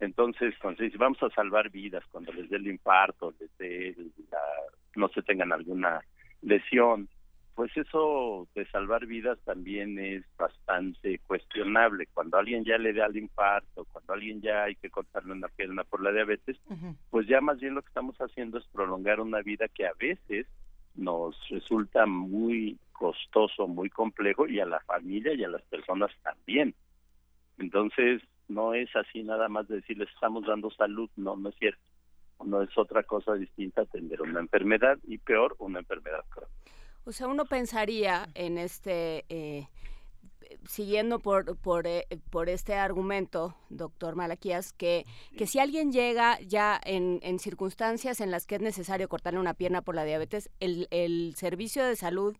[0.00, 3.94] Entonces, cuando se dice, vamos a salvar vidas, cuando les dé el infarto, les dé
[4.96, 6.00] no se tengan alguna
[6.42, 7.08] lesión,
[7.54, 12.08] pues eso de salvar vidas también es bastante cuestionable.
[12.12, 15.84] Cuando alguien ya le da el infarto, cuando alguien ya hay que cortarle una pierna
[15.84, 16.58] por la diabetes,
[17.10, 20.46] pues ya más bien lo que estamos haciendo es prolongar una vida que a veces
[20.96, 26.74] nos resulta muy costoso, muy complejo y a la familia y a las personas también.
[27.58, 31.82] Entonces, no es así nada más de decirles estamos dando salud, no, no es cierto.
[32.44, 36.52] No es otra cosa distinta atender una enfermedad y peor, una enfermedad crónica.
[37.04, 39.68] O sea, uno pensaría en este, eh,
[40.66, 45.04] siguiendo por, por, eh, por, este argumento, doctor Malaquías, que,
[45.36, 49.54] que si alguien llega ya en, en, circunstancias en las que es necesario cortarle una
[49.54, 52.36] pierna por la diabetes, el, el servicio de salud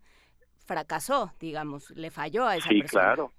[0.65, 3.05] fracasó, digamos, le falló a esa sí, persona.
[3.05, 3.32] Claro.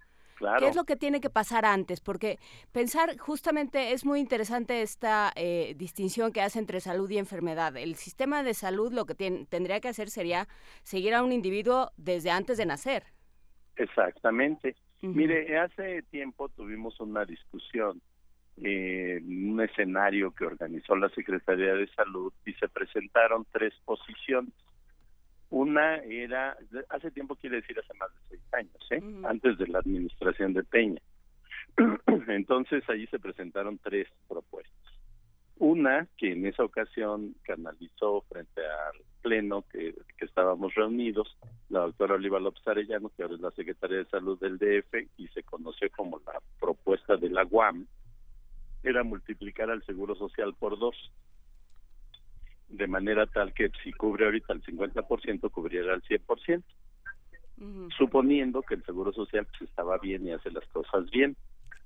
[0.59, 2.01] ¿Qué es lo que tiene que pasar antes?
[2.01, 2.37] Porque
[2.71, 7.75] pensar justamente es muy interesante esta eh, distinción que hace entre salud y enfermedad.
[7.77, 10.47] El sistema de salud lo que tendría que hacer sería
[10.83, 13.03] seguir a un individuo desde antes de nacer.
[13.77, 14.75] Exactamente.
[15.01, 18.01] Mire, hace tiempo tuvimos una discusión
[18.57, 24.53] en un escenario que organizó la Secretaría de Salud y se presentaron tres posiciones.
[25.49, 26.57] Una era,
[26.89, 29.27] hace tiempo quiere decir hace más de seis años, ¿eh?
[29.27, 31.01] antes de la administración de Peña.
[32.27, 34.75] Entonces allí se presentaron tres propuestas.
[35.57, 41.37] Una que en esa ocasión canalizó frente al pleno que, que estábamos reunidos,
[41.69, 45.27] la doctora Oliva López Arellano, que ahora es la secretaria de salud del DF y
[45.29, 47.87] se conoció como la propuesta de la UAM,
[48.83, 50.95] era multiplicar al Seguro Social por dos
[52.69, 56.63] de manera tal que si cubre ahorita el 50%, cubriera el 100%,
[57.97, 61.35] suponiendo que el Seguro Social pues, estaba bien y hace las cosas bien.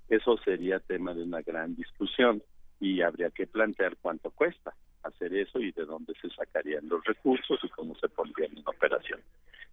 [0.07, 2.41] Eso sería tema de una gran discusión
[2.79, 4.73] y habría que plantear cuánto cuesta
[5.03, 9.21] hacer eso y de dónde se sacarían los recursos y cómo se pondrían en operación.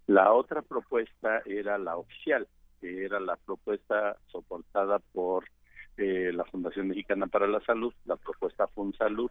[0.07, 2.47] La otra propuesta era la oficial,
[2.81, 5.45] que era la propuesta soportada por
[5.97, 9.31] eh, la Fundación Mexicana para la Salud, la propuesta FunSalud,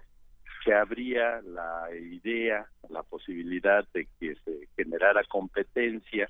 [0.65, 6.27] que habría la idea, la posibilidad de que se generara competencia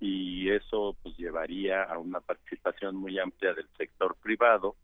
[0.00, 4.74] y eso pues llevaría a una participación muy amplia del sector privado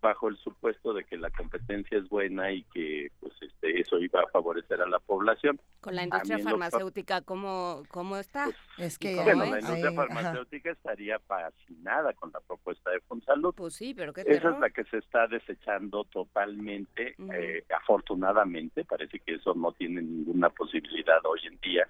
[0.00, 4.20] bajo el supuesto de que la competencia es buena y que pues este eso iba
[4.20, 5.60] a favorecer a la población.
[5.80, 8.44] Con la industria farmacéutica, ¿cómo, ¿cómo está?
[8.76, 13.54] Pues, es que bueno, la industria farmacéutica estaría fascinada con la propuesta de Fonsalud.
[13.54, 19.18] Pues sí, pero qué Esa es la que se está desechando totalmente, eh, afortunadamente, parece
[19.20, 21.88] que eso no tiene ninguna posibilidad hoy en día.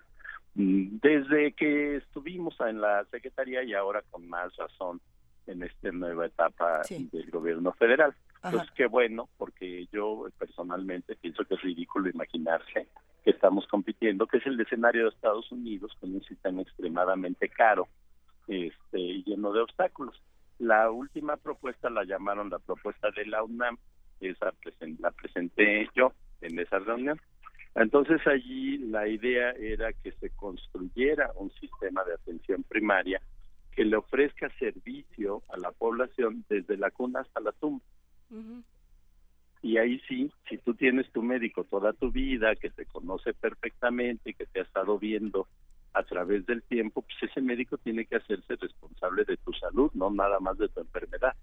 [0.55, 5.01] Mm, desde que estuvimos en la Secretaría y ahora con más razón
[5.49, 8.15] en esta nueva etapa del gobierno federal.
[8.41, 12.87] Pues qué bueno, porque yo personalmente pienso que es ridículo imaginarse
[13.25, 17.89] que estamos compitiendo, que es el escenario de Estados Unidos con un sistema extremadamente caro
[18.47, 20.23] este, y lleno de obstáculos.
[20.59, 23.77] La última propuesta la llamaron la propuesta de la UNAM,
[24.21, 24.53] esa
[24.99, 27.21] la presenté yo en esa reunión.
[27.75, 33.21] Entonces allí la idea era que se construyera un sistema de atención primaria
[33.79, 37.85] que le ofrezca servicio a la población desde la cuna hasta la tumba.
[39.63, 44.35] Y ahí sí, si tú tienes tu médico toda tu vida, que te conoce perfectamente,
[44.35, 45.47] que te ha estado viendo
[45.93, 50.11] a través del tiempo, pues ese médico tiene que hacerse responsable de tu salud, no
[50.11, 51.37] nada más de tu enfermedad.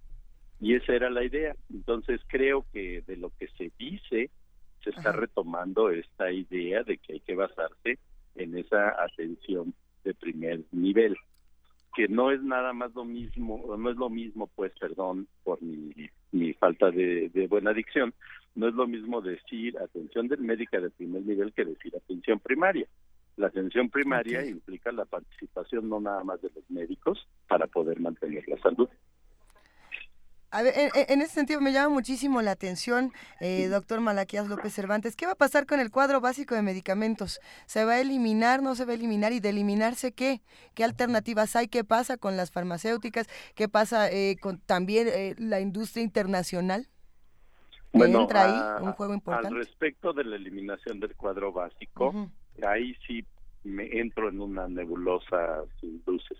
[0.60, 1.56] Y esa era la idea.
[1.72, 4.28] Entonces creo que de lo que se dice,
[4.84, 7.98] se está retomando esta idea de que hay que basarse
[8.34, 9.72] en esa atención
[10.04, 11.16] de primer nivel
[11.96, 15.94] que no es nada más lo mismo, no es lo mismo, pues, perdón por mi,
[16.30, 18.12] mi falta de, buena dicción,
[18.54, 22.86] no es lo mismo decir atención del médico de primer nivel que decir atención primaria.
[23.36, 28.46] La atención primaria implica la participación no nada más de los médicos para poder mantener
[28.46, 28.88] la salud
[30.52, 35.16] en, ese sentido me llama muchísimo la atención, eh, doctor Malaquías López Cervantes.
[35.16, 37.40] ¿Qué va a pasar con el cuadro básico de medicamentos?
[37.66, 39.32] ¿Se va a eliminar, no se va a eliminar?
[39.32, 40.42] ¿Y de eliminarse qué?
[40.74, 41.68] ¿Qué alternativas hay?
[41.68, 43.28] ¿Qué pasa con las farmacéuticas?
[43.54, 46.88] ¿Qué pasa eh, con también eh, la industria internacional?
[47.92, 49.48] Bueno, entra ahí un juego importante.
[49.48, 52.28] Al respecto de la eliminación del cuadro básico,
[52.66, 53.24] ahí sí
[53.64, 56.38] me entro en una nebulosa sin luces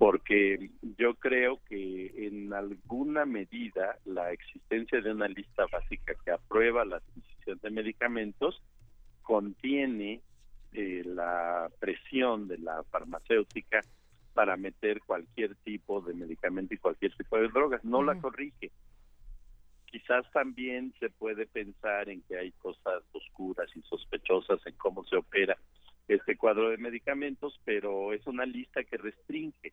[0.00, 6.86] porque yo creo que en alguna medida la existencia de una lista básica que aprueba
[6.86, 8.62] la adquisición de medicamentos
[9.20, 10.22] contiene
[10.72, 13.82] eh, la presión de la farmacéutica
[14.32, 18.70] para meter cualquier tipo de medicamento y cualquier tipo de drogas, no la corrige.
[19.84, 25.16] Quizás también se puede pensar en que hay cosas oscuras y sospechosas en cómo se
[25.16, 25.58] opera
[26.14, 29.72] este cuadro de medicamentos, pero es una lista que restringe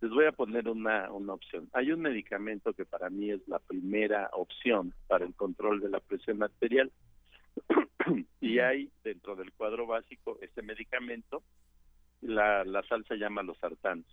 [0.00, 1.68] les voy a poner una, una opción.
[1.72, 6.00] Hay un medicamento que para mí es la primera opción para el control de la
[6.00, 6.90] presión arterial
[8.40, 11.42] y hay dentro del cuadro básico este medicamento,
[12.22, 14.06] la, la sal se llama los sartanes.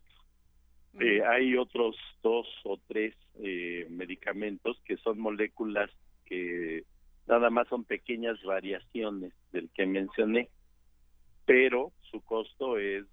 [1.00, 5.90] Eh, hay otros dos o tres eh, medicamentos que son moléculas
[6.26, 6.84] que
[7.28, 10.50] nada más son pequeñas variaciones del que mencioné,
[11.48, 13.06] pero su costo es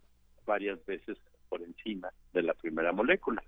[0.44, 1.16] varias veces
[1.48, 3.42] por encima de la primera molécula.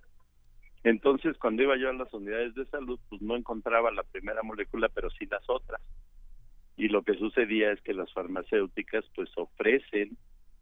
[0.85, 4.89] Entonces, cuando iba yo a las unidades de salud, pues no encontraba la primera molécula,
[4.89, 5.83] pero sí las otras.
[6.77, 10.17] Y lo que sucedía es que las farmacéuticas pues ofrecen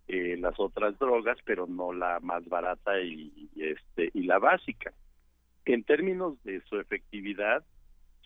[0.09, 4.95] eh, las otras drogas, pero no la más barata y, este y la básica.
[5.67, 7.63] En términos de su efectividad,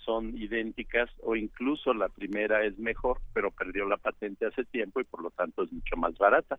[0.09, 5.05] son idénticas o incluso la primera es mejor, pero perdió la patente hace tiempo y
[5.05, 6.59] por lo tanto es mucho más barata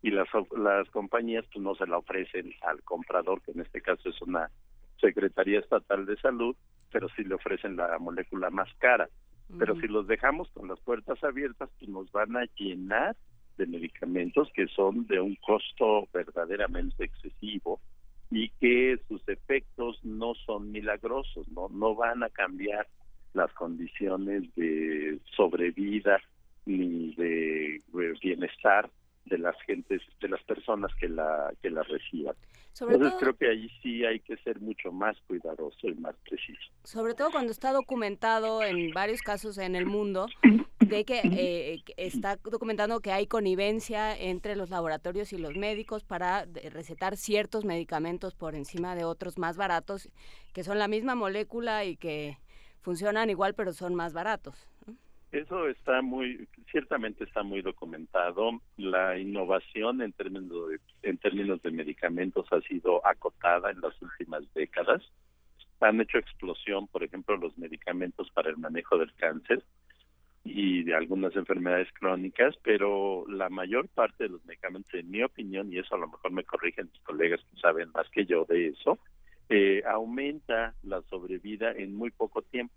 [0.00, 4.10] y las, las compañías pues no se la ofrecen al comprador, que en este caso
[4.10, 4.48] es una
[5.00, 6.54] Secretaría Estatal de Salud,
[6.92, 9.08] pero sí le ofrecen la molécula más cara.
[9.58, 13.16] Pero si los dejamos con las puertas abiertas, pues nos van a llenar
[13.58, 17.80] de medicamentos que son de un costo verdaderamente excesivo
[18.30, 22.86] y que sus efectos no son milagrosos, no no van a cambiar
[23.32, 26.20] las condiciones de sobrevida
[26.66, 27.82] ni de
[28.22, 28.90] bienestar
[29.26, 32.34] de las gentes, de las personas que la que la reciban.
[32.80, 36.60] Entonces creo que ahí sí hay que ser mucho más cuidadoso y más preciso.
[36.82, 40.26] Sobre todo cuando está documentado en varios casos en el mundo
[40.80, 46.46] de que eh, está documentando que hay connivencia entre los laboratorios y los médicos para
[46.72, 50.08] recetar ciertos medicamentos por encima de otros más baratos
[50.52, 52.38] que son la misma molécula y que
[52.80, 54.68] funcionan igual pero son más baratos.
[55.34, 58.60] Eso está muy, ciertamente está muy documentado.
[58.76, 64.44] La innovación en términos de, en términos de medicamentos ha sido acotada en las últimas
[64.54, 65.02] décadas.
[65.80, 69.64] Han hecho explosión, por ejemplo, los medicamentos para el manejo del cáncer
[70.44, 75.72] y de algunas enfermedades crónicas, pero la mayor parte de los medicamentos, en mi opinión,
[75.72, 78.68] y eso a lo mejor me corrigen mis colegas que saben más que yo de
[78.68, 79.00] eso,
[79.48, 82.72] eh, aumenta la sobrevida en muy poco tiempo,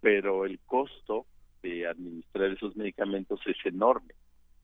[0.00, 1.26] pero el costo
[1.62, 4.14] de administrar esos medicamentos es enorme.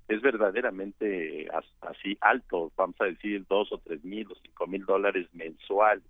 [0.09, 1.49] Es verdaderamente
[1.81, 6.05] así alto, vamos a decir dos o tres mil o cinco mil dólares mensuales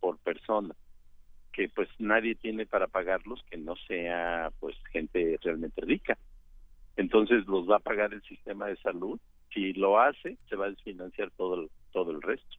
[0.00, 0.74] por persona
[1.52, 6.18] que pues nadie tiene para pagarlos que no sea pues gente realmente rica.
[6.96, 9.20] Entonces los va a pagar el sistema de salud.
[9.52, 12.56] Si lo hace, se va a desfinanciar todo el, todo el resto.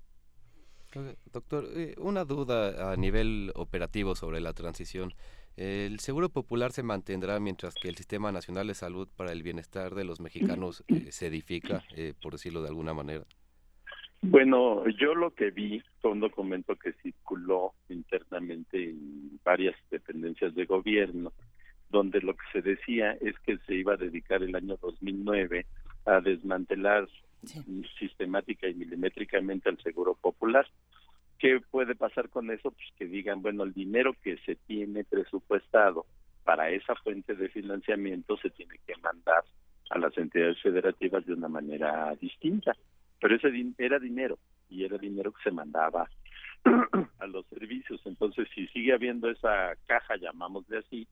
[1.32, 5.14] Doctor, eh, una duda a nivel operativo sobre la transición.
[5.56, 9.94] El Seguro Popular se mantendrá mientras que el Sistema Nacional de Salud para el Bienestar
[9.94, 13.26] de los Mexicanos eh, se edifica, eh, por decirlo de alguna manera.
[14.22, 20.66] Bueno, yo lo que vi fue un documento que circuló internamente en varias dependencias de
[20.66, 21.34] gobierno,
[21.90, 25.66] donde lo que se decía es que se iba a dedicar el año 2009
[26.06, 27.08] a desmantelar
[28.00, 30.66] sistemática y milimétricamente al seguro popular.
[31.44, 32.72] ¿Qué puede pasar con eso?
[32.72, 36.06] Pues que digan, bueno, el dinero que se tiene presupuestado
[36.46, 39.44] para esa fuente de financiamiento se tiene que mandar
[39.90, 42.74] a las entidades federativas de una manera distinta
[43.24, 44.38] pero ese era dinero
[44.70, 46.10] y era dinero que se mandaba
[47.20, 48.02] a los servicios.
[48.04, 51.08] Entonces, si sigue habiendo esa caja, llamámosle así,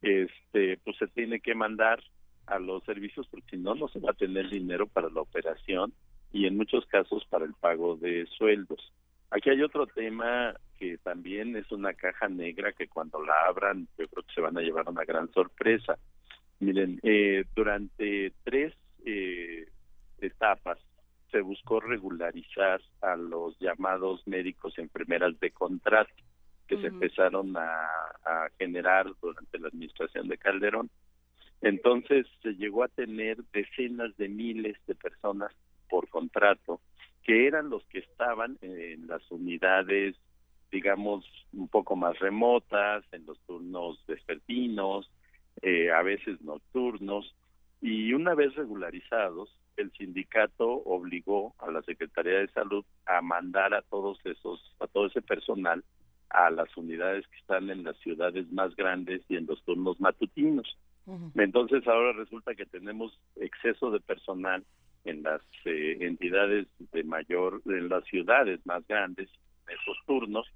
[0.00, 2.00] este, pues se tiene que mandar
[2.46, 5.92] a los servicios porque si no, no se va a tener dinero para la operación
[6.32, 8.92] y en muchos casos para el pago de sueldos.
[9.30, 14.08] Aquí hay otro tema que también es una caja negra que cuando la abran yo
[14.08, 15.98] creo que se van a llevar una gran sorpresa.
[16.60, 18.74] Miren, eh, durante tres
[19.04, 19.68] eh,
[20.20, 20.78] etapas
[21.30, 26.12] se buscó regularizar a los llamados médicos y enfermeras de contrato
[26.66, 27.88] que se empezaron a,
[28.58, 30.90] generar durante la administración de Calderón.
[31.62, 35.50] Entonces se llegó a tener decenas de miles de personas
[35.88, 36.80] por contrato
[37.28, 40.16] que eran los que estaban en las unidades,
[40.72, 45.10] digamos, un poco más remotas, en los turnos vespertinos,
[45.60, 47.34] eh, a veces nocturnos,
[47.82, 53.82] y una vez regularizados, el sindicato obligó a la Secretaría de Salud a mandar a
[53.82, 55.84] todos esos, a todo ese personal
[56.30, 60.78] a las unidades que están en las ciudades más grandes y en los turnos matutinos.
[61.34, 64.64] Entonces ahora resulta que tenemos exceso de personal
[65.08, 69.28] en las eh, entidades de mayor, en las ciudades más grandes,
[69.68, 70.46] esos turnos,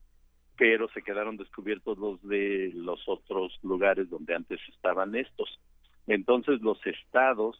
[0.57, 5.59] pero se quedaron descubiertos los de los otros lugares donde antes estaban estos.
[6.07, 7.59] Entonces los estados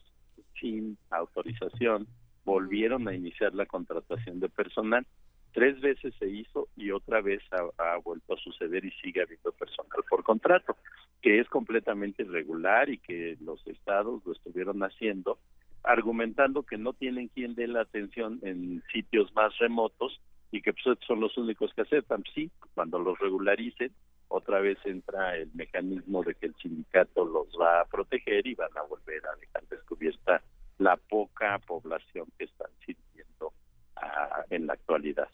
[0.59, 2.07] sin autorización
[2.45, 5.05] volvieron a iniciar la contratación de personal.
[5.53, 10.03] Tres veces se hizo y otra vez ha, vuelto a suceder y sigue habiendo personal
[10.09, 10.75] por contrato,
[11.21, 15.37] que es completamente irregular y que los estados lo estuvieron haciendo,
[15.83, 20.19] argumentando que no tienen quien dé la atención en sitios más remotos
[20.51, 22.23] y que pues, son los únicos que aceptan.
[22.33, 23.91] Sí, cuando los regularicen,
[24.27, 28.75] otra vez entra el mecanismo de que el sindicato los va a proteger y van
[28.77, 30.41] a volver a dejar descubierta
[30.79, 33.53] la poca población que están sirviendo
[33.95, 35.29] ah, en la actualidad.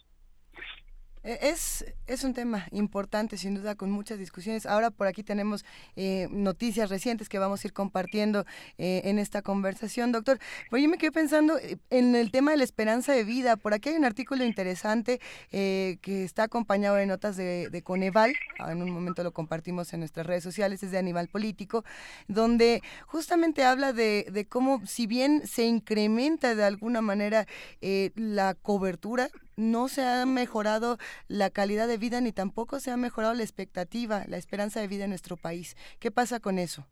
[1.22, 4.64] Eh, es, es un tema importante, sin duda, con muchas discusiones.
[4.66, 5.64] Ahora por aquí tenemos
[5.96, 8.46] eh, noticias recientes que vamos a ir compartiendo
[8.78, 10.38] eh, en esta conversación, doctor.
[10.70, 11.58] Pues yo me quedé pensando
[11.90, 13.56] en el tema de la esperanza de vida.
[13.56, 15.20] Por aquí hay un artículo interesante
[15.50, 18.32] que está acompañado de notas de, de, Coneval.
[18.58, 21.84] Ah, en un momento lo compartimos en nuestras redes sociales, es de Animal Político,
[22.28, 27.46] donde justamente habla de, de cómo, si bien se incrementa de alguna manera
[27.80, 30.98] la cobertura, no se ha mejorado
[31.28, 35.04] la calidad de vida ni tampoco se ha mejorado la expectativa, la esperanza de vida
[35.04, 35.76] en nuestro país.
[35.98, 36.86] ¿Qué pasa con eso?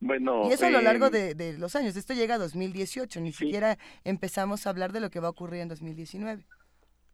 [0.00, 1.96] Bueno, y eso a lo largo em, de, los años.
[1.96, 5.60] Esto llega a 2018, ni siquiera empezamos a hablar de lo que va a ocurrir
[5.60, 6.44] en 2019.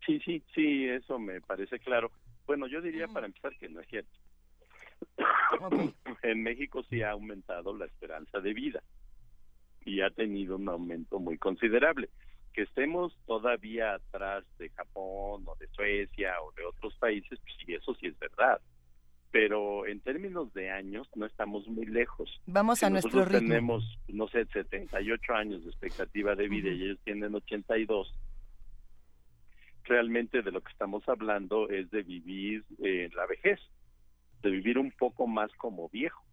[0.07, 2.11] Sí, sí, sí, eso me parece claro.
[2.47, 4.19] Bueno, yo diría para empezar que no es cierto.
[6.23, 8.83] en México sí ha aumentado la esperanza de vida
[9.85, 12.09] y ha tenido un aumento muy considerable
[12.59, 17.73] que estemos todavía atrás de Japón o de Suecia o de otros países, pues sí,
[17.73, 18.61] eso sí es verdad.
[19.31, 22.29] Pero en términos de años no estamos muy lejos.
[22.47, 23.49] Vamos a nuestro ritmo.
[23.51, 28.13] tenemos, no sé, 78 años de expectativa de vida y ellos tienen 82.
[29.85, 33.61] Realmente de lo que estamos hablando es de vivir en la vejez,
[34.43, 36.25] de vivir un poco más como viejo.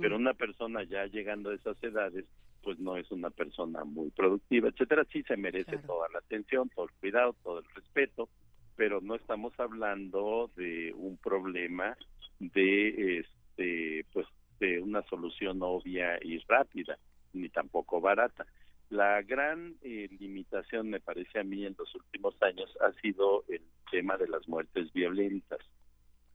[0.00, 2.24] Pero una persona ya llegando a esas edades
[2.66, 6.86] pues no es una persona muy productiva, etcétera, sí se merece toda la atención, todo
[6.86, 8.28] el cuidado, todo el respeto,
[8.74, 11.96] pero no estamos hablando de un problema
[12.40, 14.26] de este pues
[14.58, 16.98] de una solución obvia y rápida,
[17.34, 18.44] ni tampoco barata.
[18.90, 23.62] La gran eh, limitación, me parece a mí, en los últimos años ha sido el
[23.92, 25.60] tema de las muertes violentas.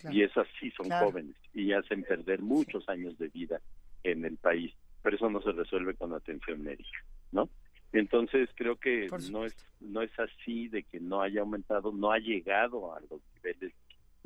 [0.10, 3.60] Y esas sí son jóvenes y hacen perder muchos años de vida
[4.04, 4.74] en el país.
[5.02, 7.00] Pero eso no se resuelve con atención médica,
[7.32, 7.50] ¿no?
[7.94, 12.20] Entonces creo que no es no es así de que no haya aumentado, no ha
[12.20, 13.74] llegado a los niveles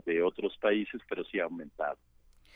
[0.05, 1.97] de otros países, pero sí ha aumentado.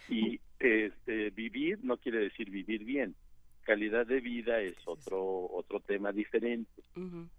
[0.09, 3.15] Y este, vivir no quiere decir vivir bien.
[3.63, 6.81] Calidad de vida es otro otro tema diferente.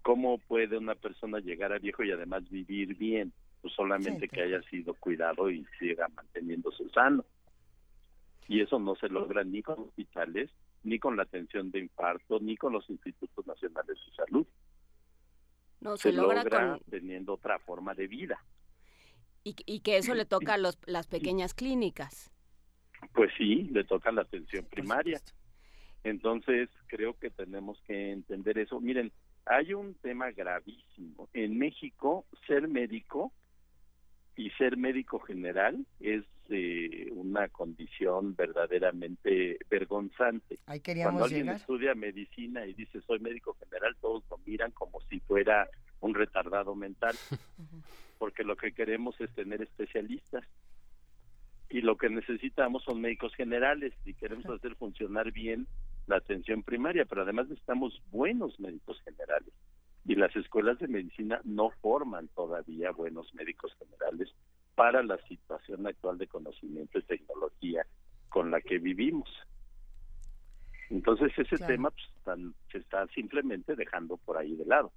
[0.01, 3.31] ¿Cómo puede una persona llegar a viejo y además vivir bien?
[3.61, 7.23] Pues solamente que haya sido cuidado y siga manteniéndose sano.
[8.47, 10.49] Y eso no se logra ni con hospitales,
[10.83, 14.47] ni con la atención de infarto, ni con los institutos nacionales de salud.
[15.79, 18.43] No, se, logra, teniendo otra forma de vida.
[19.43, 22.31] Y, y que eso le toca a los, las pequeñas clínicas.
[23.13, 25.19] Pues sí, le toca la atención primaria.
[26.03, 28.79] Entonces, creo que tenemos que entender eso.
[28.79, 29.11] Miren,
[29.45, 31.29] hay un tema gravísimo.
[31.33, 33.31] En México, ser médico
[34.35, 40.59] y ser médico general es eh, una condición verdaderamente vergonzante.
[41.03, 45.69] Cuando alguien estudia medicina y dice soy médico general, todos lo miran como si fuera
[46.01, 47.15] un retardado mental,
[48.19, 50.43] porque lo que queremos es tener especialistas.
[51.69, 55.67] Y lo que necesitamos son médicos generales y queremos hacer funcionar bien
[56.07, 59.53] la atención primaria, pero además necesitamos buenos médicos generales.
[60.05, 64.33] Y las escuelas de medicina no forman todavía buenos médicos generales
[64.75, 67.85] para la situación actual de conocimiento y tecnología
[68.29, 69.29] con la que vivimos.
[70.89, 72.39] Entonces ese tema pues,
[72.71, 74.91] se está simplemente dejando por ahí de lado.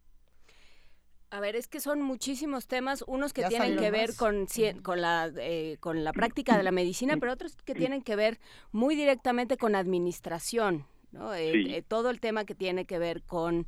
[1.31, 4.47] A ver, es que son muchísimos temas, unos que tienen que ver con,
[4.83, 8.39] con, la, eh, con la práctica de la medicina, pero otros que tienen que ver
[8.71, 11.35] muy directamente con administración, ¿no?
[11.35, 13.67] Eh, eh, todo el tema que tiene que ver con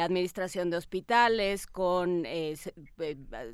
[0.00, 2.24] administración de hospitales, con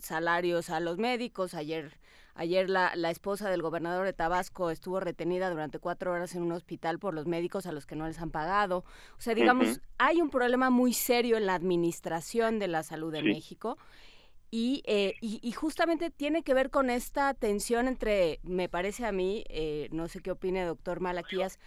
[0.01, 1.55] salarios a los médicos.
[1.55, 1.99] Ayer
[2.41, 6.53] Ayer la, la, esposa del gobernador de Tabasco estuvo retenida durante cuatro horas en un
[6.53, 8.79] hospital por los médicos a los que no les han pagado.
[9.19, 13.27] O sea, digamos, hay un problema muy serio en la administración de la salud en
[13.27, 13.77] México.
[14.53, 19.45] Eh, y, y, justamente tiene que ver con esta tensión entre, me parece a mí,
[19.49, 21.61] eh, no sé qué opine doctor Malaquías,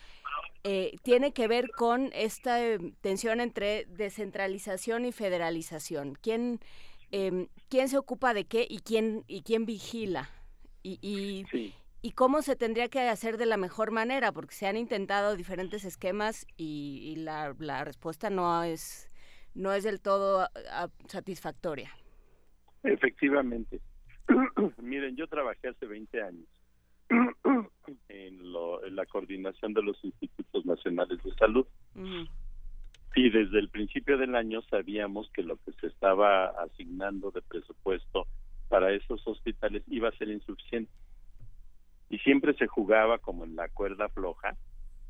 [0.66, 2.60] eh, tiene que ver con esta
[3.00, 6.18] tensión entre descentralización y federalización.
[6.22, 6.60] ¿Quién,
[7.12, 10.30] em, ¿Quién se ocupa de qué y quién, y quién vigila?
[10.86, 11.46] y,
[12.02, 15.86] y, cómo se tendría que hacer de la mejor manera, porque se han intentado diferentes
[15.86, 19.08] esquemas y, la, la, respuesta no es,
[19.54, 20.50] no es del todo
[21.08, 21.90] satisfactoria.
[22.84, 23.80] Efectivamente.
[24.82, 26.48] Miren, yo trabajé hace 20 años
[28.10, 31.66] en, lo, en, la coordinación de los institutos nacionales de salud.
[33.16, 38.26] Y desde el principio del año sabíamos que lo que se estaba asignando de presupuesto
[38.70, 40.92] para esos hospitales iba a ser insuficiente.
[42.10, 44.56] Y siempre se jugaba como en la cuerda floja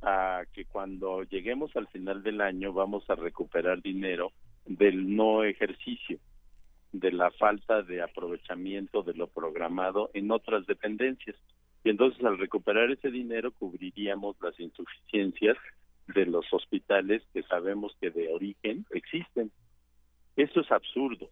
[0.02, 4.34] a que cuando lleguemos al final del año vamos a recuperar dinero
[4.66, 6.20] del no ejercicio,
[6.94, 11.36] de la falta de aprovechamiento de lo programado en otras dependencias.
[11.84, 15.57] Y entonces al recuperar ese dinero cubriríamos las insuficiencias
[16.07, 19.52] de los hospitales que sabemos que de origen existen.
[20.36, 21.30] Eso es absurdo.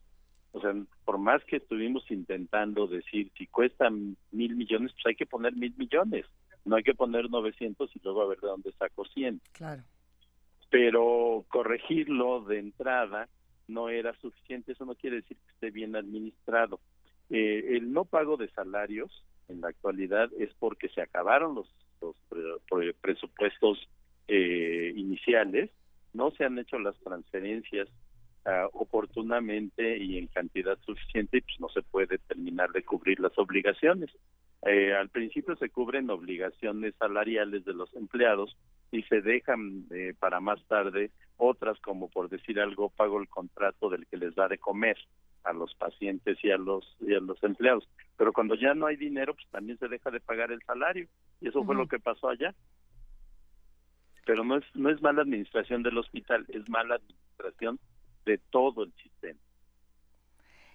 [0.52, 0.74] O sea,
[1.06, 5.74] por más que estuvimos intentando decir, si cuestan mil millones, pues hay que poner mil
[5.78, 6.26] millones.
[6.66, 9.42] No hay que poner 900 y luego a ver de dónde saco 100.
[9.54, 9.84] Claro.
[10.70, 13.30] Pero corregirlo de entrada
[13.72, 14.74] no era suficiente.
[14.74, 16.80] Eso no quiere decir que esté bien administrado.
[17.30, 21.68] Eh, el no pago de salarios en la actualidad es porque se acabaron los,
[22.02, 22.16] los
[23.02, 23.88] presupuestos
[24.28, 25.70] eh, iniciales,
[26.14, 27.88] no se han hecho las transferencias
[28.44, 33.38] Ah, oportunamente y en cantidad suficiente y pues no se puede terminar de cubrir las
[33.38, 34.10] obligaciones.
[34.66, 38.58] Eh, al principio se cubren obligaciones salariales de los empleados
[38.92, 41.12] y se dejan eh, para más tarde
[41.42, 44.96] otras como por decir algo pago el contrato del que les da de comer
[45.44, 47.90] a los pacientes y a los y a los empleados.
[48.16, 51.08] Pero cuando ya no hay dinero pues también se deja de pagar el salario.
[51.42, 52.54] Y eso fue lo que pasó allá.
[54.26, 57.80] Pero no es no es mala administración del hospital es mala administración
[58.26, 59.40] de todo el sistema.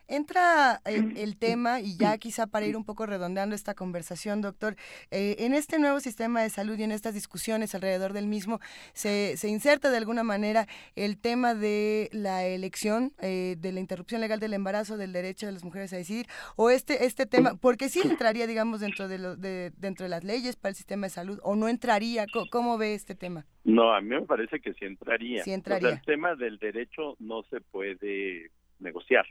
[0.08, 4.76] Entra el, tema, y ya quizá para ir un poco redondeando esta conversación, doctor,
[5.10, 8.60] eh, en este nuevo sistema de salud y en estas discusiones alrededor del mismo,
[8.92, 14.20] se, se inserta de alguna manera el tema de la elección, eh, de la interrupción
[14.20, 17.88] legal del embarazo, del derecho de las mujeres a decidir, o este, este tema, porque
[17.88, 21.10] sí entraría, digamos, dentro de, lo, de, dentro de las leyes para el sistema de
[21.10, 23.44] salud, o no entraría, ¿cómo, ve este tema?
[23.64, 25.42] No, a mí me parece que sí entraría.
[25.42, 25.90] Sí entraría.
[25.90, 29.26] el tema del derecho no se puede negociar.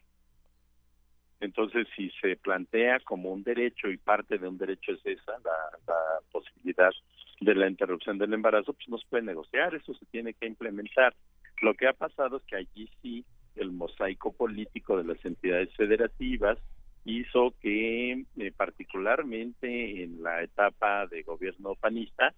[1.45, 6.19] Entonces, si se plantea como un derecho y parte de un derecho es esa, la,
[6.31, 6.91] posibilidad
[7.39, 11.13] de la interrupción del embarazo, pues no se puede negociar, eso se tiene que implementar.
[11.61, 13.23] Lo que ha pasado es que allí sí
[13.55, 16.57] el mosaico político de las entidades federativas
[17.05, 22.33] hizo que eh, particularmente en la etapa de gobierno panista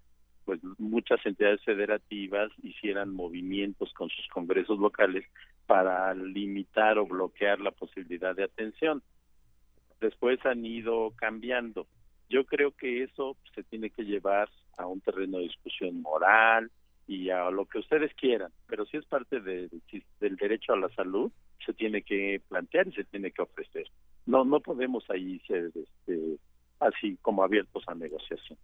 [0.47, 5.25] pues muchas entidades federativas hicieran movimientos con sus congresos locales
[5.67, 9.03] para limitar o bloquear la posibilidad de atención.
[9.99, 11.87] Después han ido cambiando.
[12.29, 16.71] Yo creo que eso se tiene que llevar a un terreno de discusión moral
[17.05, 21.31] y a lo que ustedes quieran, pero si es parte del derecho a la salud,
[21.65, 23.87] se tiene que plantear y se tiene que ofrecer.
[24.25, 26.37] No, no podemos ahí ser este,
[26.79, 28.57] así como abiertos a negociación.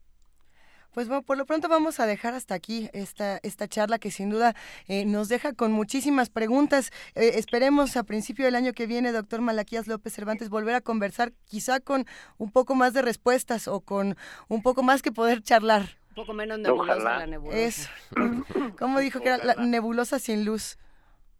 [0.93, 4.29] Pues bueno, por lo pronto vamos a dejar hasta aquí esta, esta charla que sin
[4.29, 4.53] duda
[4.87, 6.91] eh, nos deja con muchísimas preguntas.
[7.15, 11.33] Eh, esperemos a principio del año que viene, doctor Malaquías López Cervantes, volver a conversar
[11.45, 12.05] quizá con
[12.37, 14.15] un poco más de respuestas o con
[14.49, 15.81] un poco más que poder charlar.
[16.09, 17.57] Un poco menos nebulosa la nebulosa.
[17.57, 17.89] Es,
[18.77, 20.77] como dijo que era la nebulosa sin luz.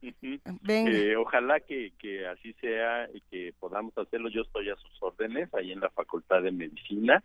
[0.02, 4.30] Eh, ojalá que, que así sea y que podamos hacerlo.
[4.30, 7.24] Yo estoy a sus órdenes ahí en la Facultad de Medicina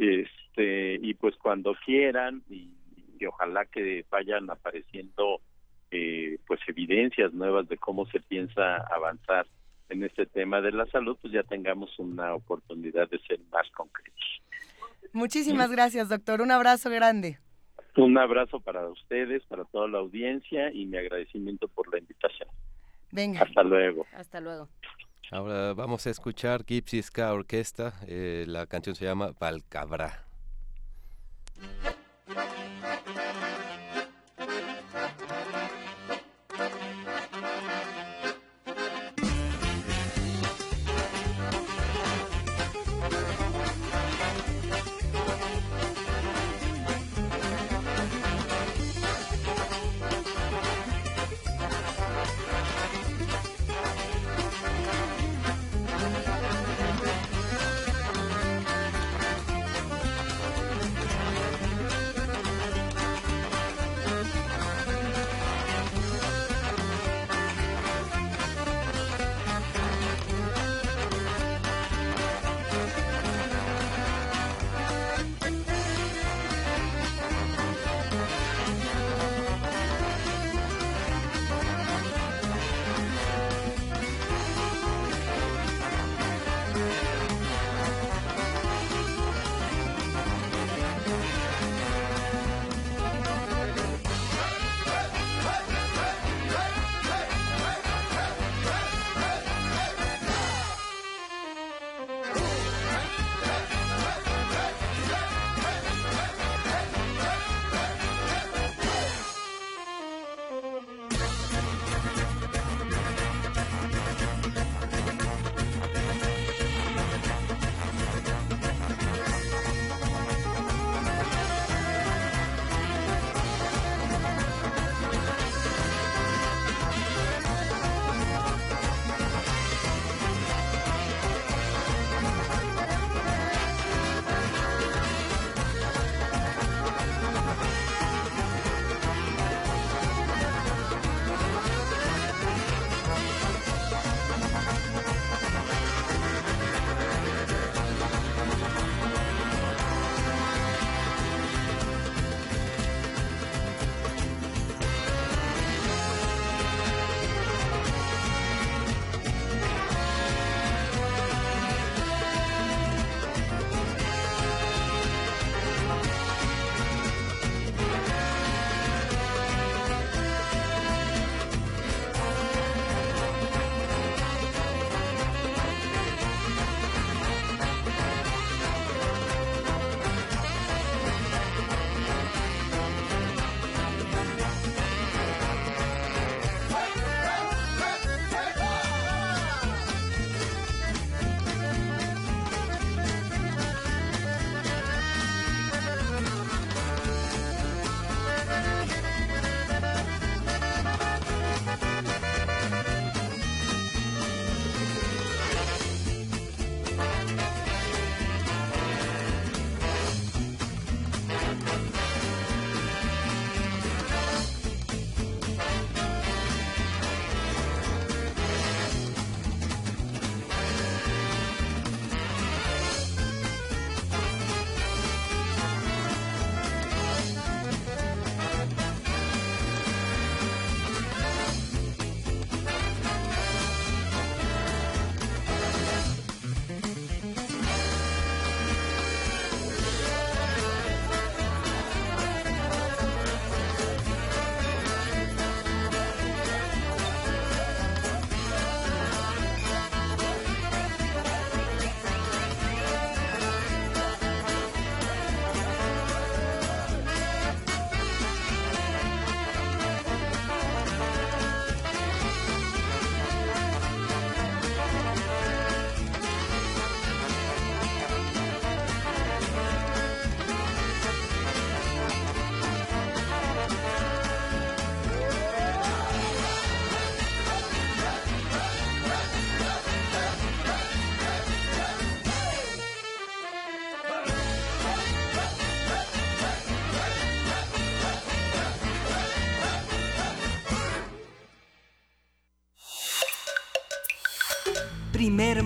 [0.00, 2.68] este y pues cuando quieran y,
[3.28, 5.42] ojalá que vayan apareciendo
[5.90, 9.46] eh, pues evidencias nuevas de cómo se piensa avanzar
[9.90, 14.24] en este tema de la salud pues ya tengamos una oportunidad de ser más concretos.
[15.12, 16.40] Muchísimas gracias doctor.
[16.40, 17.40] Un abrazo grande.
[17.96, 22.48] Un abrazo para ustedes para toda la audiencia y mi agradecimiento por la invitación.
[23.12, 23.42] Venga.
[23.42, 24.06] Hasta luego.
[24.14, 24.68] Hasta luego
[25.32, 27.94] Ahora vamos a escuchar Gypsy Ska Orquesta.
[28.08, 30.24] Eh, la canción se llama Valcabra.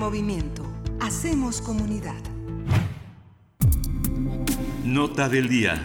[0.05, 0.63] Movimiento.
[1.01, 2.23] Hacemos comunidad.
[4.85, 5.83] Nota del día.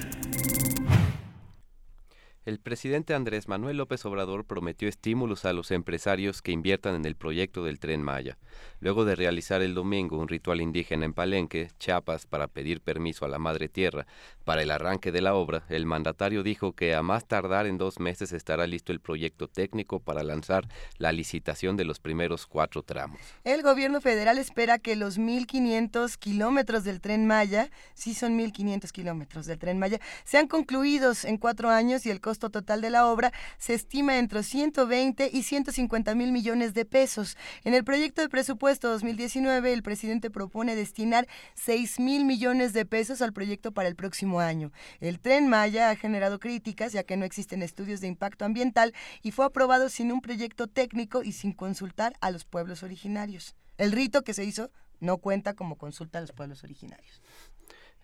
[2.43, 7.15] El presidente Andrés Manuel López Obrador prometió estímulos a los empresarios que inviertan en el
[7.15, 8.37] proyecto del tren Maya.
[8.81, 13.29] Luego de realizar el domingo un ritual indígena en Palenque, Chiapas, para pedir permiso a
[13.29, 14.05] la Madre Tierra
[14.49, 17.99] para el arranque de la obra, el mandatario dijo que a más tardar en dos
[17.99, 20.67] meses estará listo el proyecto técnico para lanzar
[20.97, 23.21] la licitación de los primeros cuatro tramos.
[23.43, 29.45] El gobierno federal espera que los 1.500 kilómetros del tren Maya, sí son 1.500 kilómetros
[29.45, 33.31] del tren Maya, sean concluidos en cuatro años y el costo total de la obra
[33.59, 37.37] se estima entre 120 y 150 mil millones de pesos.
[37.65, 43.21] En el proyecto de presupuesto 2019, el presidente propone destinar 6 mil millones de pesos
[43.21, 44.71] al proyecto para el próximo año.
[44.99, 49.31] El tren Maya ha generado críticas ya que no existen estudios de impacto ambiental y
[49.31, 53.55] fue aprobado sin un proyecto técnico y sin consultar a los pueblos originarios.
[53.77, 57.21] El rito que se hizo no cuenta como consulta a los pueblos originarios.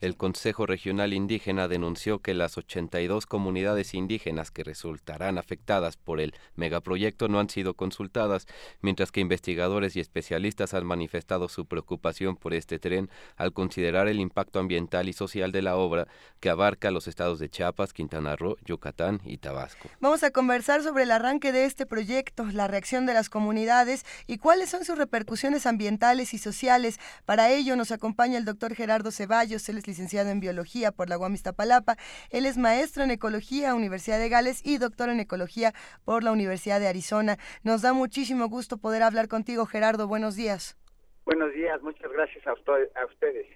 [0.01, 6.33] El Consejo Regional Indígena denunció que las 82 comunidades indígenas que resultarán afectadas por el
[6.57, 8.45] megaproyecto no han sido consultadas,
[8.81, 14.19] mientras que investigadores y especialistas han manifestado su preocupación por este tren al considerar el
[14.19, 16.07] impacto ambiental y social de la obra
[16.41, 19.89] que abarca los estados de Chiapas, Quintana Roo, Yucatán y Tabasco.
[20.01, 24.39] Vamos a conversar sobre el arranque de este proyecto, la reacción de las comunidades y
[24.39, 26.99] cuáles son sus repercusiones ambientales y sociales.
[27.23, 31.97] Para ello nos acompaña el doctor Gerardo Ceballos, licenciado en Biología por la UAM Iztapalapa.
[32.29, 36.79] Él es maestro en Ecología, Universidad de Gales, y doctor en Ecología por la Universidad
[36.79, 37.37] de Arizona.
[37.63, 40.07] Nos da muchísimo gusto poder hablar contigo, Gerardo.
[40.07, 40.77] Buenos días.
[41.25, 43.47] Buenos días, muchas gracias a, ustedes.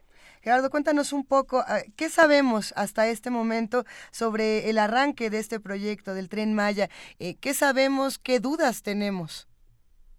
[0.41, 5.59] Gerardo, cuéntanos un poco, ah, ¿qué sabemos hasta este momento sobre el arranque de este
[5.59, 6.89] proyecto del tren Maya?
[7.19, 9.47] Eh, ¿Qué sabemos, qué dudas tenemos?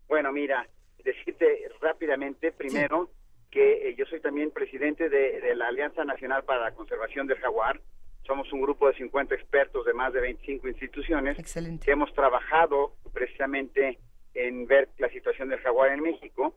[0.07, 0.69] Bueno, mira,
[1.03, 3.11] decirte rápidamente, primero,
[3.51, 7.81] que eh, yo soy también presidente de, la Alianza Nacional para la Conservación del Jaguar.
[8.27, 11.37] Somos un grupo de 50 expertos de más de 25 instituciones
[11.85, 13.99] que hemos trabajado precisamente
[14.35, 16.55] en ver la situación del jaguar en México.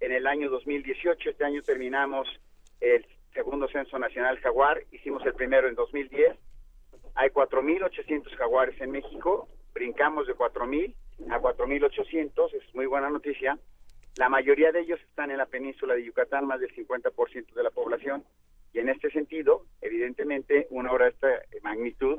[0.00, 2.28] En el año 2018, este año terminamos
[2.80, 3.04] el
[3.34, 6.36] segundo censo nacional jaguar, hicimos el primero en 2010.
[7.16, 10.94] Hay 4.800 jaguares en México, brincamos de 4.000
[11.30, 13.58] a 4.800, es muy buena noticia.
[14.16, 17.70] La mayoría de ellos están en la península de Yucatán, más del 50% de la
[17.70, 18.24] población,
[18.72, 21.28] y en este sentido, evidentemente, una obra de esta
[21.62, 22.16] magnitud,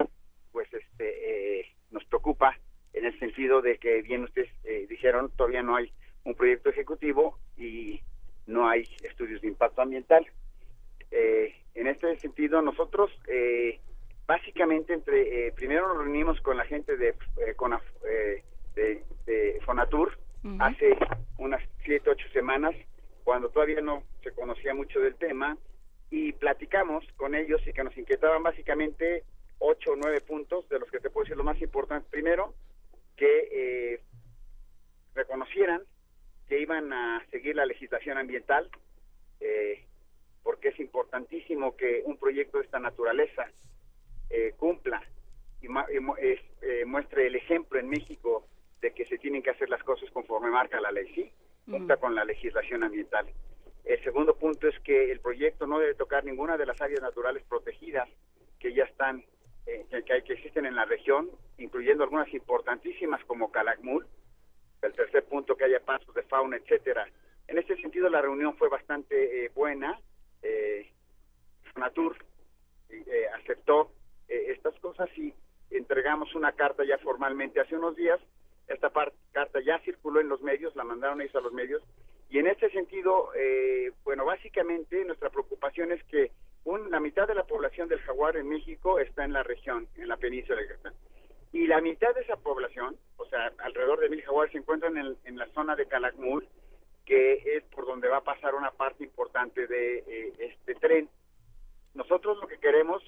[0.51, 2.57] pues este, eh, nos preocupa
[2.93, 5.91] en el sentido de que, bien ustedes eh, dijeron, todavía no hay
[6.23, 8.01] un proyecto ejecutivo y
[8.47, 10.25] no hay estudios de impacto ambiental.
[11.11, 13.11] Eh, en este sentido, nosotros
[14.25, 17.15] básicamente entre primero nos reunimos con la gente de,
[19.25, 20.17] de Fonatur,
[20.59, 20.97] hace
[21.37, 22.75] unas siete, ocho semanas,
[23.23, 25.57] cuando todavía no se conocía mucho del tema,
[26.11, 29.23] y platicamos con ellos y que nos inquietaban básicamente
[29.59, 32.07] ocho o nueve puntos, de los que te puedo decir lo más importante.
[32.09, 32.53] Primero,
[33.15, 34.01] que eh,
[35.13, 35.81] reconocieran
[36.47, 38.69] que iban a seguir la legislación ambiental,
[39.39, 39.85] eh,
[40.41, 43.51] porque es importantísimo que un proyecto de esta naturaleza
[44.29, 45.03] eh, cumpla
[45.61, 45.67] y,
[46.85, 48.47] muestre el ejemplo en México
[48.81, 51.31] de que se tienen que hacer las cosas conforme marca la ley, ¿sí?
[51.69, 53.27] Cuenta con la legislación ambiental.
[53.85, 57.43] El segundo punto es que el proyecto no debe tocar ninguna de las áreas naturales
[57.47, 58.07] protegidas
[58.59, 59.23] que ya están,
[59.65, 64.05] eh, que, que, existen en la región, incluyendo algunas importantísimas como Calakmul.
[64.81, 67.07] El tercer punto, que haya pasos de fauna, etcétera.
[67.49, 69.99] En este sentido, la reunión fue bastante eh, buena.
[70.43, 70.91] Eh,
[71.75, 72.15] Natur
[72.89, 73.91] eh, aceptó
[74.27, 75.33] estas cosas y
[75.71, 78.19] entregamos una carta ya formalmente hace unos días
[78.69, 78.91] esta
[79.31, 81.81] carta ya circuló en los medios, la mandaron ellos a los medios,
[82.29, 86.31] y en este sentido, eh, bueno, básicamente nuestra preocupación es que
[86.89, 90.17] la mitad de la población del jaguar en México está en la región, en la
[90.17, 90.93] península de Yucatán.
[91.51, 95.17] Y la mitad de esa población, o sea, alrededor de mil jaguares, se encuentran en,
[95.23, 96.47] en la zona de Calakmul,
[97.05, 101.09] que es por donde va a pasar una parte importante de eh, este tren.
[101.95, 103.01] Nosotros lo que queremos,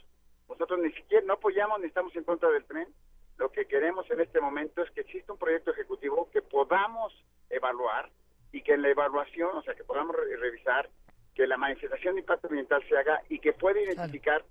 [0.49, 2.87] nosotros ni siquiera no apoyamos ni estamos en contra del tren,
[3.37, 7.13] lo que queremos en este momento es que exista un proyecto ejecutivo que podamos
[7.49, 8.09] evaluar
[8.51, 10.89] y que en la evaluación, o sea, que podamos revisar,
[11.33, 14.43] que la manifestación de impacto ambiental se haga y que pueda identificar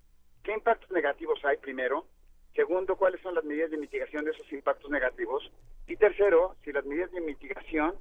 [0.42, 2.06] qué impactos negativos hay primero,
[2.54, 5.50] segundo, cuáles son las medidas de mitigación de esos impactos negativos.
[5.86, 7.94] Y tercero, si las medidas de mitigación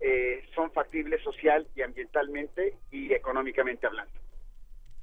[0.00, 4.12] eh, son factibles social y ambientalmente y económicamente hablando.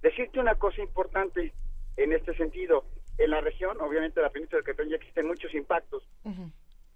[0.01, 1.53] Decirte una cosa importante
[1.97, 2.83] en este sentido,
[3.19, 6.03] en la región, obviamente la península de Yucatán ya existen muchos impactos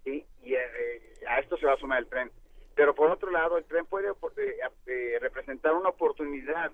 [0.05, 2.31] y eh, a esto se va a sumar el tren.
[2.75, 6.71] Pero por otro lado, el tren puede eh, eh, representar una oportunidad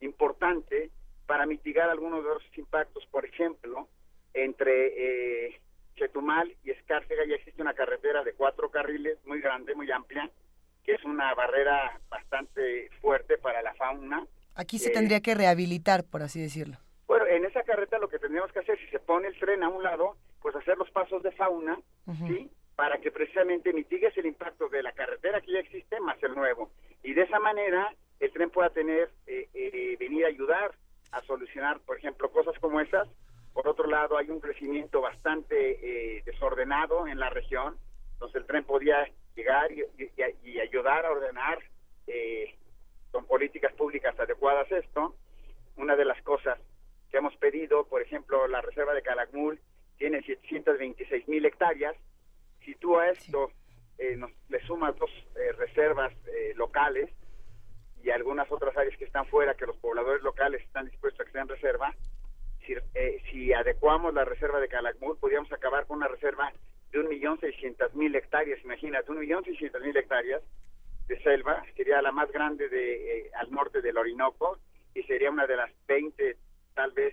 [0.00, 0.90] importante
[1.26, 3.06] para mitigar algunos de los impactos.
[3.06, 3.88] Por ejemplo,
[4.34, 5.60] entre eh,
[5.96, 10.30] Chetumal y Escárcega ya existe una carretera de cuatro carriles muy grande, muy amplia,
[10.84, 14.26] que es una barrera bastante fuerte para la fauna.
[14.54, 16.78] Aquí se tendría que rehabilitar, por así decirlo.
[17.08, 19.70] Bueno, en esa carretera lo que tendríamos que hacer, si se pone el tren a
[19.70, 21.80] un lado, pues hacer los pasos de fauna,
[22.26, 22.50] ¿sí?
[22.76, 26.70] Para que precisamente mitigues el impacto de la carretera que ya existe más el nuevo.
[27.02, 27.90] Y de esa manera
[28.20, 30.72] el tren pueda tener, eh, eh, venir a ayudar
[31.12, 33.08] a solucionar, por ejemplo, cosas como esas.
[33.54, 37.78] Por otro lado, hay un crecimiento bastante eh, desordenado en la región,
[38.12, 39.82] entonces el tren podía llegar y,
[40.44, 41.58] y ayudar a ordenar
[43.10, 45.14] con políticas públicas adecuadas esto.
[45.76, 46.58] Una de las cosas
[47.10, 49.58] que hemos pedido, por ejemplo, la reserva de Calakmul
[49.96, 51.96] tiene 726 mil hectáreas.
[52.64, 53.50] Si tú a esto
[53.98, 57.10] eh, nos, le sumas dos eh, reservas eh, locales
[58.02, 61.32] y algunas otras áreas que están fuera, que los pobladores locales están dispuestos a que
[61.32, 61.94] sean reserva,
[62.64, 62.74] si,
[63.30, 66.52] si adecuamos la reserva de Calakmul, podríamos acabar con una reserva
[66.92, 68.62] de 1.600.000 hectáreas.
[68.62, 70.42] Imagínate, 1.600.000 hectáreas
[71.08, 74.58] de selva, sería la más grande de al norte del Orinoco
[74.94, 76.36] y sería una de las 20
[76.78, 77.12] tal vez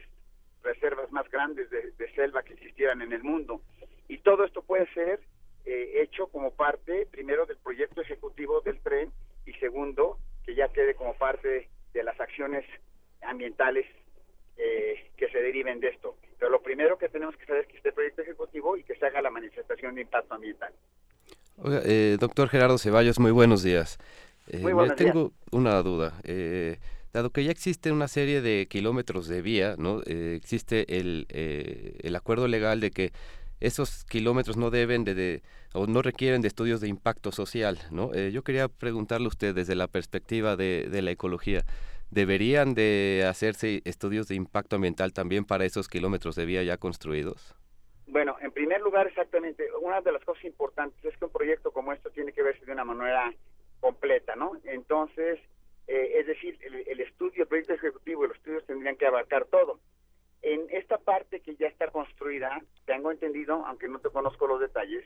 [0.62, 3.62] reservas más grandes de, selva que existieran en el mundo.
[4.08, 5.20] Y todo esto puede ser
[5.66, 9.12] eh, hecho como parte, primero, del proyecto ejecutivo del tren
[9.44, 12.64] y segundo, que ya quede como parte de las acciones
[13.24, 13.88] ambientales
[14.58, 16.16] eh, que se deriven de esto.
[16.38, 18.96] Pero lo primero que tenemos que saber es que esté el proyecto ejecutivo y que
[18.96, 20.74] se haga la manifestación de impacto ambiental.
[21.86, 23.98] Eh, doctor Gerardo Ceballos, muy buenos días.
[24.62, 26.14] muy buenos tengo una duda.
[26.24, 26.78] Eh,
[27.16, 30.02] dado que ya existe una serie de kilómetros de vía, ¿no?
[30.06, 33.14] Eh, existe el, eh, el acuerdo legal de que
[33.62, 35.42] esos kilómetros no deben de,
[35.74, 38.14] o no requieren de estudios de impacto social, ¿no?
[38.14, 41.64] Eh, yo quería preguntarle a usted desde la perspectiva de, de, la ecología,
[42.12, 47.56] ¿deberían de hacerse estudios de impacto ambiental también para esos kilómetros de vía ya construidos?
[48.08, 51.94] Bueno, en primer lugar, exactamente, una de las cosas importantes es que un proyecto como
[51.94, 53.34] esto tiene que verse de una manera
[53.80, 54.52] completa, ¿no?
[54.66, 55.40] Entonces,
[55.88, 59.80] eh, es decir, el, estudio, el proyecto ejecutivo y los estudios tendrían que abarcar todo.
[60.42, 65.04] En esta parte que ya está construida, tengo entendido, aunque no te conozco los detalles,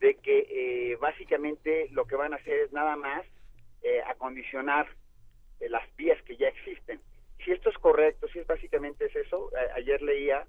[0.00, 0.46] de que
[0.92, 3.24] eh, básicamente lo que van a hacer es nada más
[3.82, 4.86] eh, acondicionar
[5.60, 7.00] las vías que ya existen.
[7.44, 10.46] Si esto es correcto, si es básicamente es eso, ayer leía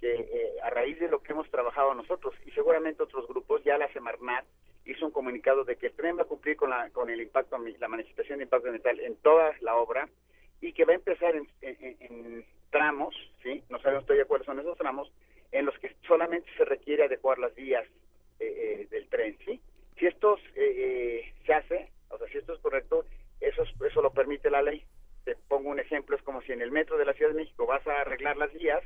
[0.00, 3.92] que a raíz de lo que hemos trabajado nosotros y seguramente otros grupos, ya la
[3.92, 4.44] Semarnat
[4.88, 7.58] hizo un comunicado de que el tren va a cumplir con, la, con el impacto,
[7.58, 10.08] la manifestación de impacto ambiental en toda la obra
[10.62, 13.62] y que va a empezar en, tramos, ¿sí?
[13.68, 15.12] No sabemos todavía cuáles son esos tramos,
[15.52, 17.84] en los que solamente se requiere adecuar las vías
[18.40, 18.46] eh,
[18.80, 19.60] eh, del tren, ¿sí?
[19.98, 23.04] Si esto eh, se hace, o sea, si esto es correcto,
[23.40, 24.82] eso, eso lo permite la ley.
[25.24, 27.66] Te pongo un ejemplo, es como si en el metro de la Ciudad de México
[27.66, 28.82] vas a arreglar las vías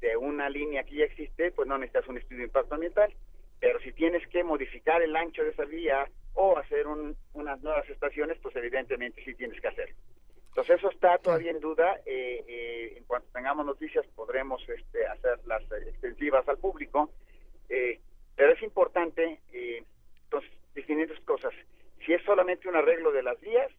[0.00, 3.12] de una línea que ya existe, pues no necesitas un estudio de impacto ambiental
[3.60, 8.38] pero si tienes que modificar el ancho de esa vía o hacer unas nuevas estaciones,
[8.40, 9.96] pues evidentemente sí tienes que hacerlo.
[10.48, 12.00] Entonces eso está todavía en duda.
[12.06, 17.10] Eh, eh, en cuanto tengamos noticias podremos este, hacerlas extensivas al público.
[17.68, 18.00] Eh,
[18.36, 21.52] pero es importante, entonces, definir dos cosas.
[22.06, 23.70] Si es solamente un arreglo de las vías,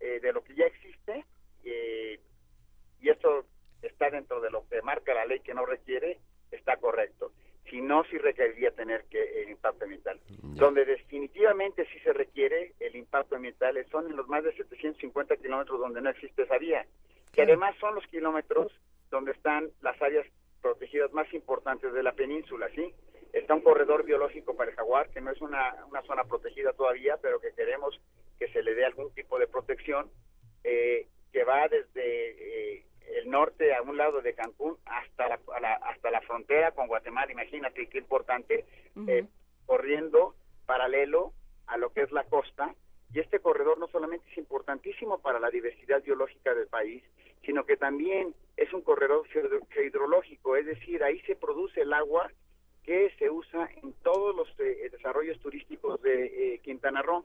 [0.00, 1.24] de lo que ya existe,
[1.62, 3.46] y esto
[3.80, 6.18] está dentro de lo que marca la ley que no requiere,
[6.50, 7.32] está correcto
[7.68, 10.20] si no, sí requeriría tener que el impacto ambiental.
[10.42, 13.52] Donde definitivamente sí se requiere el impacto ambiental
[13.90, 16.86] son en los más de 750 kilómetros donde no existe esa vía,
[17.32, 18.72] que además son los kilómetros
[19.10, 20.26] donde están las áreas
[20.60, 22.94] protegidas más importantes de la península, ¿sí?
[23.32, 27.16] Está un corredor biológico para el jaguar, que no es una, una zona protegida todavía,
[27.20, 27.98] pero que queremos
[28.38, 30.10] que se le dé algún tipo de protección,
[30.64, 32.84] eh, que va desde eh,
[33.16, 35.38] el norte a un lado de Cancún hasta la,
[35.82, 38.64] hasta la frontera con Guatemala, imagínate qué importante,
[39.06, 39.26] eh,
[39.66, 40.34] corriendo
[40.66, 41.32] paralelo
[41.66, 42.74] a lo que es la costa.
[43.12, 47.02] Y este corredor no solamente es importantísimo para la diversidad biológica del país,
[47.44, 49.26] sino que también es un corredor
[49.84, 52.30] hidrológico, es decir, ahí se produce el agua
[52.84, 57.24] que se usa en todos los eh, desarrollos turísticos de eh, Quintana Roo.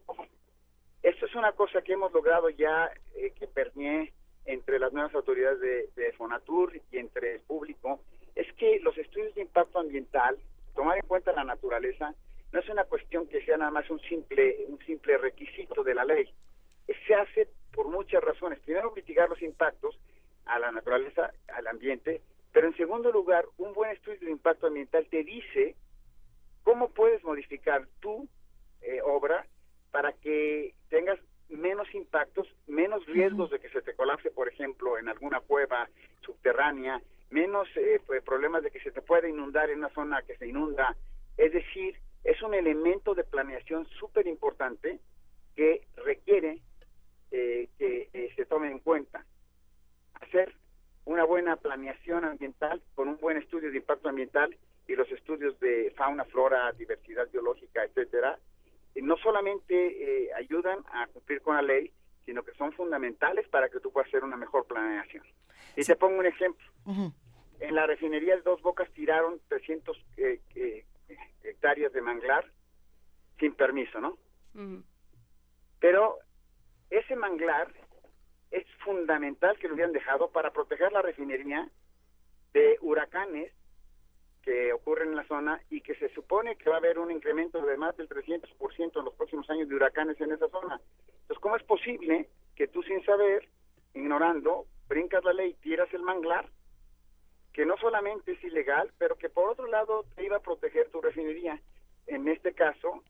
[1.02, 4.14] Esto es una cosa que hemos logrado ya que permee
[4.48, 8.00] entre las nuevas autoridades de, Fonatur y entre el público
[8.34, 10.38] es que los estudios de impacto ambiental,
[10.74, 12.16] tomar en cuenta la naturaleza,
[12.52, 16.06] no es una cuestión que sea nada más un simple, un simple requisito de la
[16.06, 16.34] ley.
[17.06, 18.60] Se hace por muchas razones.
[18.62, 20.00] Primero, mitigar los impactos
[20.46, 22.22] a la naturaleza, al ambiente,
[22.54, 25.76] pero en segundo lugar, un buen estudio de impacto ambiental te dice
[26.64, 28.28] cómo puedes modificar tu
[28.82, 29.46] eh, obra
[29.92, 31.20] para que tengas
[31.50, 35.90] menos impactos, menos riesgos de que se te colapse, por ejemplo, en alguna cueva
[36.22, 40.38] subterránea, menos eh, pues, problemas de que se te pueda inundar en una zona que
[40.38, 40.96] se inunda.
[41.38, 45.00] Es decir, es un elemento de planeación súper importante
[45.56, 46.62] que requiere
[47.32, 49.26] eh, que eh, se tome en cuenta.
[50.22, 50.54] Hacer
[51.06, 54.56] una buena planeación ambiental con un buen estudio de impacto ambiental
[54.88, 58.40] y los estudios de fauna, flora, diversidad biológica, etcétera,
[59.02, 61.92] no solamente ayudan a cumplir con la ley,
[62.26, 65.24] sino que son fundamentales para que tú puedas hacer una mejor planeación.
[65.78, 66.66] Y te pongo un ejemplo.
[67.60, 70.86] En la refinería de Dos Bocas tiraron 300 eh, eh,
[71.44, 72.46] hectáreas de manglar
[73.40, 74.18] sin permiso, ¿no?
[75.80, 76.18] Pero
[76.90, 77.72] ese manglar
[78.52, 81.70] es fundamental que lo hubieran dejado para proteger la refinería
[82.54, 83.54] de huracanes
[84.48, 87.62] que ocurren en la zona y que se supone que va a haber un incremento
[87.62, 90.80] de más del 300% en los próximos años de huracanes en esa zona.
[91.06, 93.46] Entonces, ¿cómo es posible que tú sin saber,
[93.94, 96.50] ignorando, brincas la ley, tiras el manglar,
[97.52, 101.02] que no solamente es ilegal, pero que por otro lado te iba a proteger tu
[101.02, 101.60] refinería?
[102.06, 103.04] En este caso,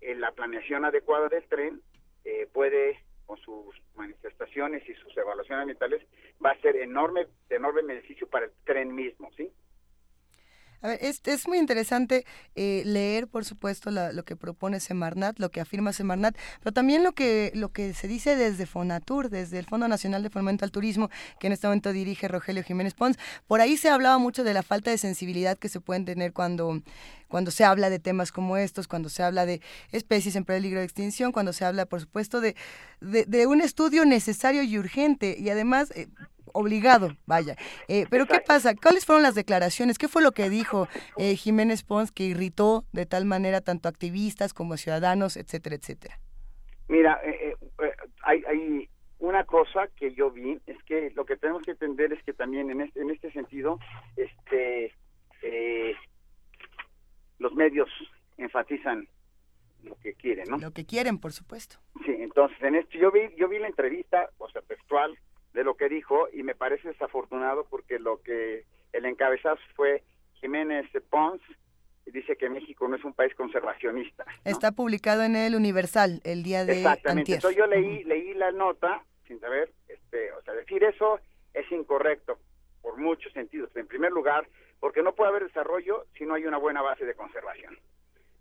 [0.00, 1.82] en la planeación adecuada del tren
[2.24, 6.02] eh, puede, con sus manifestaciones y sus evaluaciones ambientales,
[6.42, 9.52] va a ser enorme, de enorme beneficio para el tren mismo, ¿sí?
[10.80, 12.24] A ver, es, es muy interesante
[12.54, 17.12] eh, leer, por supuesto, lo que propone Semarnat, lo que afirma Semarnat, pero también lo
[17.12, 21.10] que, lo que se dice desde Fonatur, desde el Fondo Nacional de Fomento al Turismo,
[21.40, 23.18] que en este momento dirige Rogelio Jiménez Pons.
[23.46, 26.80] Por ahí se hablaba mucho de la falta de sensibilidad que se pueden tener cuando,
[27.26, 29.60] cuando se habla de temas como estos, cuando se habla de
[29.90, 32.54] especies en peligro de extinción, cuando se habla, por supuesto, de,
[33.00, 35.36] de, un estudio necesario y urgente.
[35.38, 35.90] Y además...
[35.96, 36.06] Eh,
[36.58, 37.54] obligado, vaya.
[37.86, 38.74] Eh, pero ¿qué pasa?
[38.74, 39.96] ¿Cuáles fueron las declaraciones?
[39.96, 44.52] ¿Qué fue lo que dijo eh, Jiménez Pons que irritó de tal manera tanto activistas
[44.52, 46.18] como ciudadanos, etcétera, etcétera?
[46.88, 47.54] Mira, eh,
[48.22, 48.88] hay, hay
[49.20, 52.70] una cosa que yo vi, es que lo que tenemos que entender es que también
[52.70, 53.78] en este, en este sentido,
[54.16, 54.92] este,
[57.38, 57.88] los medios
[58.36, 59.06] enfatizan
[59.84, 60.58] lo que quieren, ¿no?
[60.58, 61.76] Lo que quieren, por supuesto.
[62.04, 65.16] Sí, entonces en esto yo vi yo vi la entrevista, o sea, textual
[65.54, 70.02] de lo que dijo y me parece desafortunado porque lo que el encabezado fue
[70.34, 71.40] Jiménez Pons
[72.06, 74.24] y dice que México no es un país conservacionista.
[74.44, 77.34] Está publicado en el Universal el día de Exactamente.
[77.34, 81.20] Entonces yo leí leí la nota sin saber, este, o sea, decir eso
[81.52, 82.38] es incorrecto
[82.80, 83.70] por muchos sentidos.
[83.76, 84.48] En primer lugar,
[84.80, 87.76] porque no puede haber desarrollo si no hay una buena base de conservación.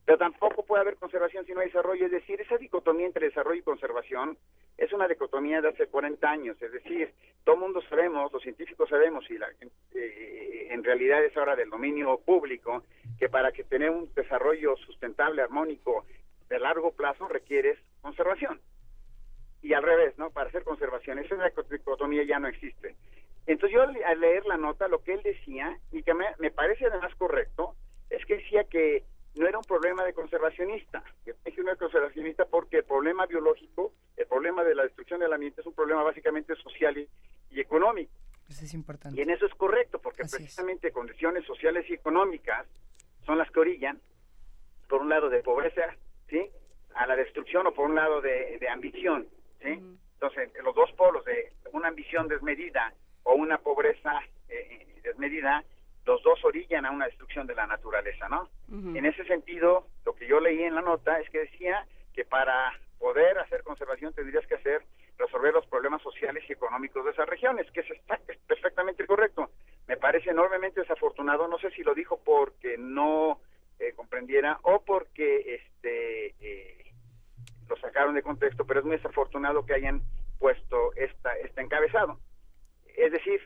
[0.07, 2.05] Pero tampoco puede haber conservación si no hay desarrollo.
[2.05, 4.37] Es decir, esa dicotomía entre desarrollo y conservación
[4.77, 6.61] es una dicotomía de hace 40 años.
[6.61, 7.13] Es decir,
[7.43, 9.49] todo el mundo sabemos, los científicos sabemos, y la,
[9.95, 12.85] eh, en realidad es ahora del dominio público,
[13.19, 16.05] que para que tener un desarrollo sustentable, armónico,
[16.47, 18.61] de largo plazo, requieres conservación.
[19.61, 20.29] Y al revés, ¿no?
[20.29, 21.35] Para hacer conservación, esa
[21.69, 22.95] dicotomía ya no existe.
[23.45, 26.85] Entonces yo al leer la nota, lo que él decía, y que me, me parece
[26.85, 27.75] además correcto,
[28.09, 29.03] es que decía que
[29.37, 34.63] no era un problema de conservacionista, es una conservacionista porque el problema biológico, el problema
[34.63, 37.07] de la destrucción del ambiente es un problema básicamente social y,
[37.59, 38.11] económico.
[38.47, 39.19] Eso es importante.
[39.19, 42.67] Y en eso es correcto, porque precisamente condiciones sociales y económicas
[43.25, 43.99] son las que orillan,
[44.87, 45.95] por un lado de pobreza,
[46.29, 46.49] ¿sí?
[46.95, 49.27] A la destrucción o por un lado de, ambición,
[49.61, 49.79] ¿sí?
[50.13, 52.93] Entonces, los dos polos de una ambición desmedida
[53.23, 55.63] o una pobreza eh, desmedida
[56.07, 58.49] los dos orillan a una destrucción de la naturaleza, ¿no?
[58.69, 62.73] En ese sentido, lo que yo leí en la nota es que decía que para
[62.97, 64.83] poder hacer conservación tendrías que hacer
[65.17, 67.87] resolver los problemas sociales y económicos de esas regiones, que es,
[68.47, 69.49] perfectamente correcto.
[69.87, 73.41] Me parece enormemente desafortunado, no sé si lo dijo porque no
[73.79, 76.93] eh, comprendiera o porque este eh,
[77.67, 80.01] lo sacaron de contexto, pero es muy desafortunado que hayan
[80.39, 82.19] puesto esta, este encabezado.
[82.95, 83.41] Es decir,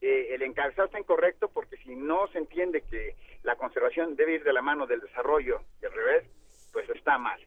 [0.00, 4.44] eh, el encabezado está incorrecto porque si no se entiende que la conservación debe ir
[4.44, 6.24] de la mano del desarrollo y al revés,
[6.72, 7.40] pues está mal.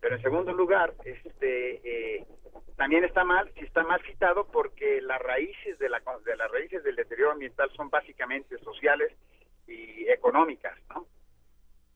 [0.00, 2.26] Pero en segundo lugar, este eh,
[2.76, 6.82] también está mal si está mal citado porque las raíces de, la, de las raíces
[6.84, 9.12] del deterioro ambiental son básicamente sociales
[9.66, 11.06] y económicas, ¿no?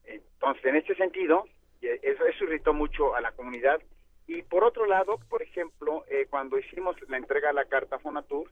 [0.05, 1.45] Entonces, en este sentido,
[1.83, 3.81] eso, eso irritó mucho a la comunidad.
[4.27, 8.51] Y por otro lado, por ejemplo, eh, cuando hicimos la entrega de la carta Fonatur,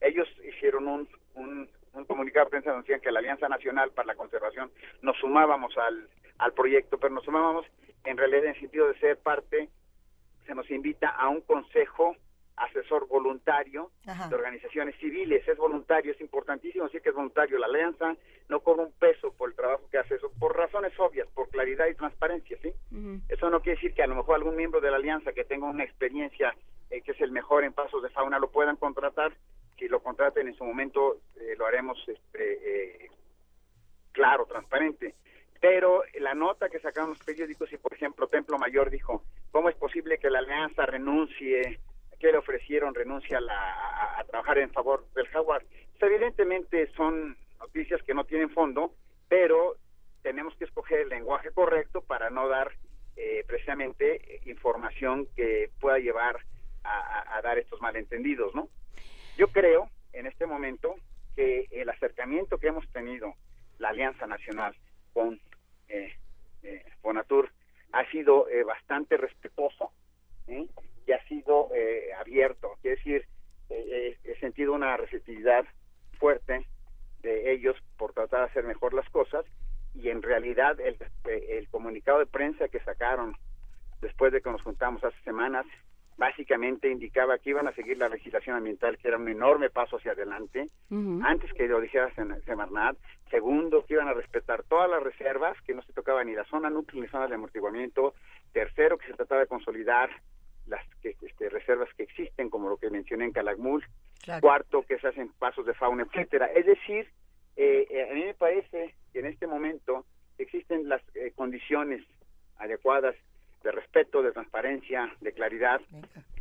[0.00, 1.68] ellos hicieron un, un,
[2.06, 4.70] comunicado de prensa donde decían que la Alianza Nacional para la Conservación
[5.02, 6.08] nos sumábamos al,
[6.38, 7.66] al proyecto, pero nos sumábamos
[8.04, 9.68] en realidad en el sentido de ser parte,
[10.46, 12.16] se nos invita a un consejo
[12.56, 13.90] asesor voluntario
[14.28, 15.46] de organizaciones civiles.
[15.46, 17.58] Es voluntario, es importantísimo decir que es voluntario.
[17.58, 18.16] La alianza
[18.48, 21.86] no cobra un peso por el trabajo que hace eso, por razones obvias, por claridad
[21.86, 22.72] y transparencia, ¿sí?
[23.28, 25.66] Eso no quiere decir que a lo mejor algún miembro de la alianza que tenga
[25.66, 26.54] una experiencia
[26.90, 29.32] eh, que es el mejor en pasos de fauna lo puedan contratar.
[30.34, 33.10] En su momento, eh, lo haremos este, eh,
[34.12, 35.14] claro, transparente.
[35.60, 39.76] Pero la nota que sacaron los periódicos, y por ejemplo Templo Mayor dijo, ¿cómo es
[39.76, 41.80] posible que la alianza renuncie
[42.18, 45.62] que le ofrecieron renuncia a, trabajar en favor del jaguar.
[45.98, 48.94] Pues, evidentemente son noticias que no tienen fondo,
[49.28, 49.76] pero
[50.22, 52.72] tenemos que escoger el lenguaje correcto para no dar
[53.16, 56.40] eh, precisamente información que pueda llevar
[56.84, 58.68] a, dar estos malentendidos, ¿no?
[59.36, 60.96] Yo creo en este momento
[61.34, 63.34] que el acercamiento que hemos tenido
[63.78, 64.74] la Alianza Nacional
[65.12, 65.38] con
[65.88, 66.12] eh,
[66.62, 66.84] eh
[67.92, 69.90] ha sido eh, bastante respetuoso,
[70.48, 72.76] y ha sido eh, abierto.
[72.82, 73.26] Quiere decir,
[73.70, 75.64] he sentido una receptividad
[76.18, 76.66] fuerte
[77.22, 79.44] de ellos por tratar de hacer mejor las cosas
[79.94, 83.34] y en realidad el comunicado de prensa que sacaron
[84.00, 85.66] después de que nos juntamos hace semanas
[86.16, 90.12] básicamente indicaba que iban a seguir la legislación ambiental, que era un enorme paso hacia
[90.12, 90.66] adelante,
[91.22, 92.12] antes que lo dijera
[92.44, 92.96] Semarnat,
[93.30, 96.70] segundo, que iban a respetar todas las reservas, que no se tocaba ni la zona
[96.70, 98.14] núcleo ni zona de amortiguamiento,
[98.52, 100.10] tercero, que se trataba de consolidar
[100.66, 103.84] las este, reservas que existen, como lo que mencioné en Calakmul,
[104.40, 106.46] cuarto, que se hacen pasos de fauna, etcétera.
[106.46, 107.08] Es decir,
[107.56, 110.04] eh, eh, a mí me parece que en este momento
[110.38, 112.04] existen las eh, condiciones
[112.58, 113.14] adecuadas
[113.66, 115.80] de respeto, de transparencia, de claridad.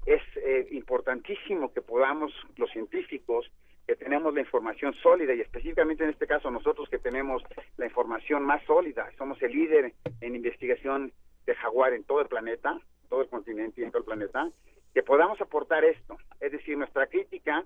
[0.06, 0.22] Es
[0.72, 3.52] importantísimo que podamos, los científicos,
[3.88, 7.42] que tenemos la información sólida y específicamente en este caso nosotros que tenemos
[7.78, 11.12] la información más sólida, somos el líder en investigación
[11.46, 12.80] de jaguar en todo el planeta,
[13.10, 14.50] todo el continente y en todo el planeta,
[14.94, 16.18] que podamos aportar esto.
[16.40, 17.64] Es decir, nuestra crítica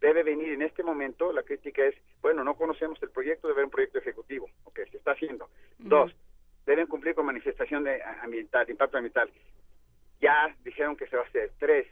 [0.00, 3.66] debe venir en este momento, la crítica es, bueno, no conocemos el proyecto, debe haber
[3.66, 5.48] un proyecto ejecutivo, ok, se está haciendo.
[5.78, 6.14] Dos,
[6.66, 9.30] deben cumplir con manifestación de ambiental, impacto ambiental.
[10.20, 11.50] Ya dijeron que se va a hacer.
[11.58, 11.86] Tres,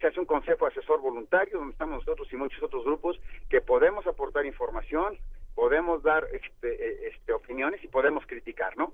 [0.00, 4.06] se hace un consejo asesor voluntario donde estamos nosotros y muchos otros grupos que podemos
[4.06, 5.18] aportar información,
[5.54, 8.92] podemos dar este, eh, este, opiniones y podemos criticar, ¿no?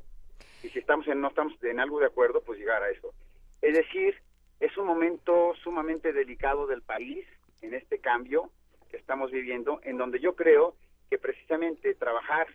[0.63, 3.13] Y si estamos en, no estamos en algo de acuerdo, pues llegar a eso.
[3.61, 4.17] Es decir,
[4.61, 7.27] es un momento sumamente delicado del país
[7.61, 8.51] en este cambio
[8.91, 10.75] que estamos viviendo, en donde yo creo
[11.11, 12.47] que precisamente trabajar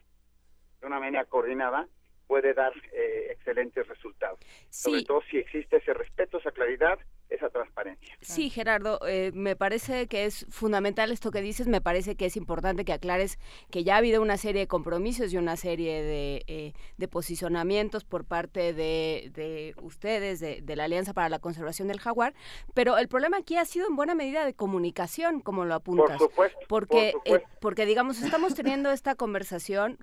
[0.81, 1.87] de una manera coordinada
[2.29, 4.39] puede dar eh, excelentes resultados.
[4.69, 6.99] Sobre todo si existe ese respeto, esa claridad
[7.29, 8.15] esa transparencia.
[8.21, 12.35] Sí, Gerardo, eh, me parece que es fundamental esto que dices, me parece que es
[12.35, 13.37] importante que aclares
[13.71, 18.03] que ya ha habido una serie de compromisos y una serie de, eh, de posicionamientos
[18.03, 22.33] por parte de, de ustedes, de, de, la Alianza para la Conservación del Jaguar,
[22.73, 26.17] pero el problema aquí ha sido en buena medida de comunicación, como lo apuntas.
[26.17, 26.59] Por supuesto.
[26.67, 29.99] Porque, eh, porque digamos, estamos teniendo esta conversación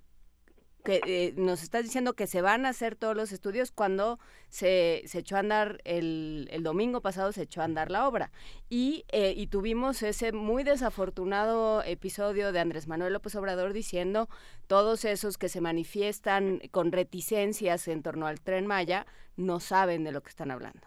[0.87, 5.03] que eh, nos estás diciendo que se van a hacer todos los estudios cuando se,
[5.07, 8.31] se echó a andar el, el, domingo pasado se echó a andar la obra
[8.71, 14.29] y, eh, y tuvimos ese muy desafortunado episodio de Andrés Manuel López Obrador diciendo
[14.69, 19.07] todos esos que se manifiestan con reticencias en torno al tren Maya
[19.37, 20.87] no saben de lo que están hablando.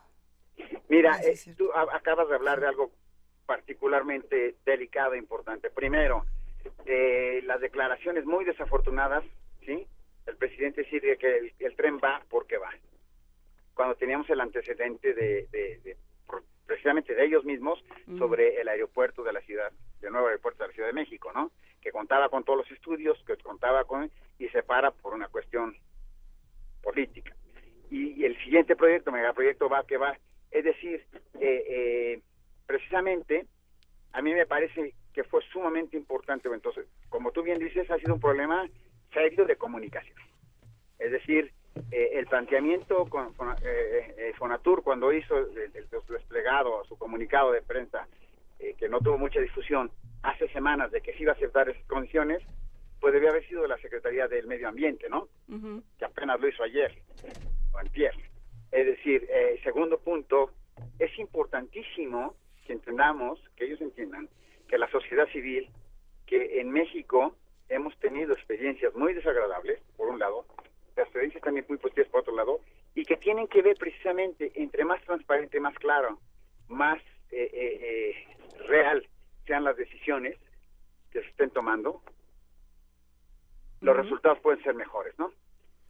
[0.88, 2.92] Mira, eh, tú acabas de hablar de algo
[3.46, 5.70] particularmente delicado e importante.
[5.70, 6.26] Primero,
[7.44, 9.24] las declaraciones muy desafortunadas
[9.70, 12.72] el presidente dice que el, tren va porque va.
[13.74, 15.98] Cuando teníamos el antecedente de,
[16.66, 17.84] precisamente de ellos mismos
[18.18, 19.72] sobre el aeropuerto de la ciudad,
[20.02, 21.52] el nuevo aeropuerto de la Ciudad de México, ¿no?
[21.82, 25.76] Que contaba con todos los estudios, que contaba con y se para por una cuestión
[26.82, 27.36] política.
[27.90, 30.18] Y, el siguiente proyecto, megaproyecto va que va,
[30.52, 31.06] es decir,
[31.40, 32.22] eh, eh,
[32.68, 33.48] precisamente
[34.12, 36.50] a mí me parece que fue sumamente importante.
[36.50, 38.70] Entonces, como tú bien dices, ha sido un problema
[39.14, 40.18] serio de comunicación.
[40.98, 41.52] Es decir,
[41.91, 43.34] eh, el planteamiento con,
[43.64, 45.72] eh, eh, Fonatur cuando hizo el,
[46.07, 48.07] desplegado, su comunicado de prensa,
[48.77, 49.90] que no tuvo mucha difusión,
[50.22, 52.44] hace semanas de que se iba a aceptar esas condiciones,
[52.99, 55.30] pues debía haber sido la Secretaría del Medio Ambiente, ¿no?
[55.98, 56.94] Que apenas lo hizo ayer,
[57.72, 58.14] o antier.
[58.72, 59.26] Es decir,
[59.64, 60.52] segundo punto,
[60.99, 64.27] es importantísimo que entendamos, que ellos entiendan,
[64.68, 65.69] que la sociedad civil,
[66.26, 67.38] que en México
[67.70, 70.46] hemos tenido experiencias muy desagradables, por un lado,
[70.98, 72.60] experiencias también muy positivas por otro lado,
[72.96, 76.20] y que tienen que ver precisamente entre más transparente, más claro,
[76.68, 77.00] más
[77.32, 79.08] eh, eh, eh, real
[79.46, 80.38] sean las decisiones
[81.12, 82.02] que se estén tomando,
[83.82, 85.32] los resultados pueden ser mejores, ¿no?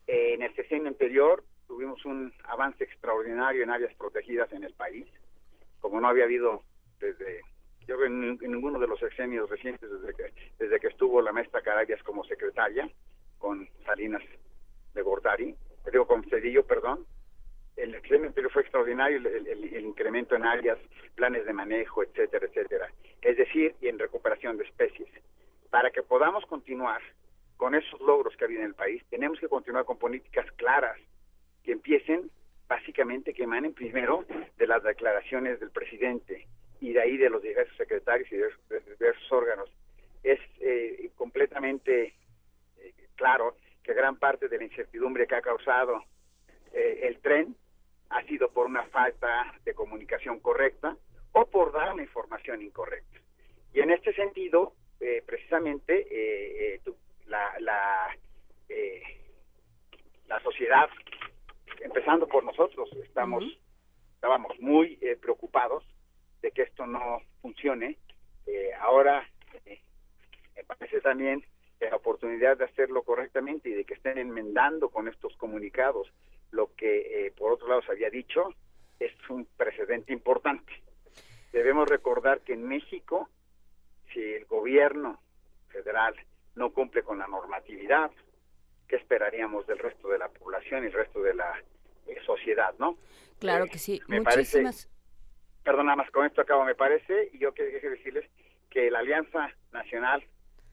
[0.07, 5.05] en el sesión anterior tuvimos un avance extraordinario en áreas protegidas en el país,
[5.81, 6.63] como no había habido
[6.99, 7.41] desde
[7.89, 12.01] yo en, ninguno de los sexenios recientes desde que desde que estuvo la maestra Carabias
[12.03, 12.87] como secretaria
[13.39, 14.21] con Salinas
[14.93, 15.55] de Gortari,
[15.91, 17.05] digo con Cedillo, perdón,
[17.75, 20.77] el sexenio fue extraordinario el, incremento en áreas,
[21.15, 22.91] planes de manejo, etcétera, etcétera.
[23.21, 25.09] Es decir, y en recuperación de especies.
[25.71, 27.01] Para que podamos continuar
[27.57, 30.97] con esos logros que ha habido en el país, tenemos que continuar con políticas claras
[31.63, 32.29] que empiecen
[32.67, 34.25] básicamente que emanen primero
[34.57, 36.47] de las declaraciones del presidente
[36.79, 39.69] y de ahí de los diversos secretarios y de diversos órganos.
[40.23, 42.15] Es eh, completamente
[42.77, 46.03] eh, claro que gran parte de la incertidumbre que ha causado
[46.73, 47.55] eh, el tren
[48.09, 50.97] ha sido por una falta de comunicación correcta
[51.31, 53.19] o por dar una información incorrecta.
[53.73, 54.73] Y en este sentido,
[55.27, 56.81] precisamente,
[57.27, 58.17] la, la,
[60.27, 60.89] la sociedad
[61.81, 63.43] empezando por nosotros, estamos,
[64.15, 65.83] estábamos muy eh, preocupados
[66.41, 67.97] de que esto no funcione.
[68.45, 69.27] Eh, ahora
[69.65, 69.81] eh,
[70.55, 71.43] me parece también
[71.79, 76.11] la oportunidad de hacerlo correctamente y de que estén enmendando con estos comunicados
[76.51, 78.53] lo que por otro lado se había dicho
[78.99, 80.73] es un precedente importante.
[81.51, 83.29] Debemos recordar que en México,
[84.13, 85.19] si el gobierno
[85.69, 86.15] federal
[86.55, 88.11] no cumple con la normatividad,
[88.87, 91.63] ¿qué esperaríamos del resto de la población y el resto de la
[92.07, 92.97] eh, sociedad, no?
[93.39, 94.01] Claro que sí.
[94.07, 94.87] Me Muchísimas.
[94.87, 94.98] Parece,
[95.63, 98.25] perdón, nada más con esto acabo, me parece, y yo quiero decirles
[98.69, 100.23] que la Alianza Nacional,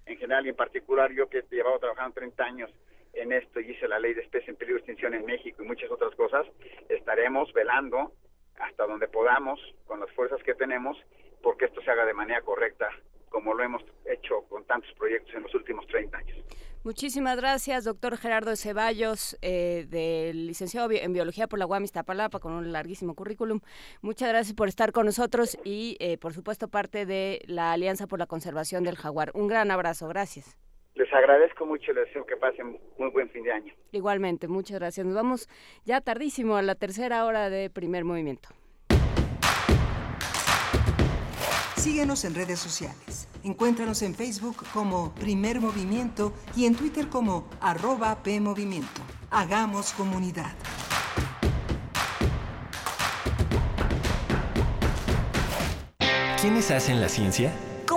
[0.06, 2.70] en general y en particular, yo que he llevado trabajando 30 años
[3.12, 5.66] en esto y hice la ley de especie en peligro de extinción en México y
[5.66, 6.46] muchas otras cosas,
[6.88, 8.12] estaremos velando
[8.58, 10.96] hasta donde podamos, con las fuerzas que tenemos,
[11.42, 12.88] porque esto se haga de manera correcta,
[13.28, 16.38] como lo hemos hecho con tantos proyectos en los últimos 30 años.
[16.86, 22.52] Muchísimas gracias, doctor Gerardo Ceballos, eh, del licenciado en Biología por la UAM Iztapalapa, con
[22.52, 23.58] un larguísimo currículum.
[24.02, 28.20] Muchas gracias por estar con nosotros y, eh, por supuesto, parte de la Alianza por
[28.20, 29.32] la Conservación del Jaguar.
[29.34, 30.56] Un gran abrazo, gracias.
[30.94, 33.74] Les agradezco mucho, les deseo que pasen muy buen fin de año.
[33.90, 35.04] Igualmente, muchas gracias.
[35.04, 35.48] Nos vamos
[35.84, 38.50] ya tardísimo a la tercera hora de primer movimiento.
[41.86, 43.28] Síguenos en redes sociales.
[43.44, 49.02] Encuéntranos en Facebook como Primer Movimiento y en Twitter como arroba PMovimiento.
[49.30, 50.52] Hagamos comunidad.
[56.40, 57.52] ¿Quiénes hacen la ciencia?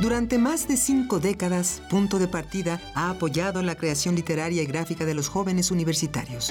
[0.00, 5.04] Durante más de cinco décadas, Punto de Partida ha apoyado la creación literaria y gráfica
[5.04, 6.50] de los jóvenes universitarios.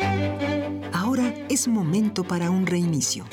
[0.93, 3.25] Ahora es momento para un reinicio.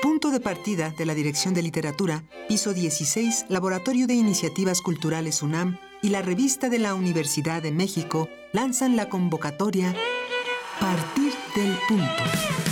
[0.00, 5.78] Punto de Partida de la Dirección de Literatura, piso 16, Laboratorio de Iniciativas Culturales UNAM
[6.00, 9.94] y la revista de la Universidad de México lanzan la convocatoria
[10.80, 12.65] Partir del Punto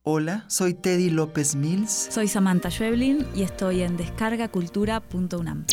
[0.07, 2.09] Hola, soy Teddy López Mills.
[2.11, 5.65] Soy Samantha Schweblin y estoy en descargacultura.unam.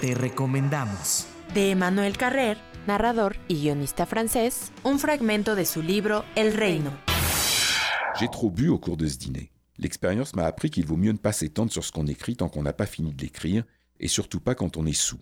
[0.00, 1.26] Te recomendamos.
[1.52, 6.92] De Emmanuel Carrer, narrador y guionista francés, un fragmento de su libro El Reino.
[8.20, 9.50] J'ai trop bu au cours de ce dîner.
[9.78, 12.62] L'expérience m'a appris qu'il vaut mieux ne pas s'étendre sur ce qu'on écrit tant qu'on
[12.62, 13.64] n'a pas fini de l'écrire,
[13.98, 15.18] et surtout pas quand on est sous.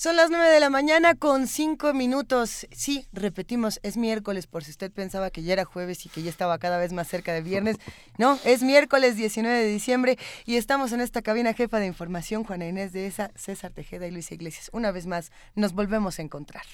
[0.00, 2.66] Son las 9 de la mañana con 5 minutos.
[2.72, 6.30] Sí, repetimos, es miércoles, por si usted pensaba que ya era jueves y que ya
[6.30, 7.76] estaba cada vez más cerca de viernes.
[8.16, 10.16] No, es miércoles 19 de diciembre
[10.46, 14.10] y estamos en esta cabina jefa de información, Juana Inés de esa, César Tejeda y
[14.10, 14.70] Luisa Iglesias.
[14.72, 16.64] Una vez más, nos volvemos a encontrar.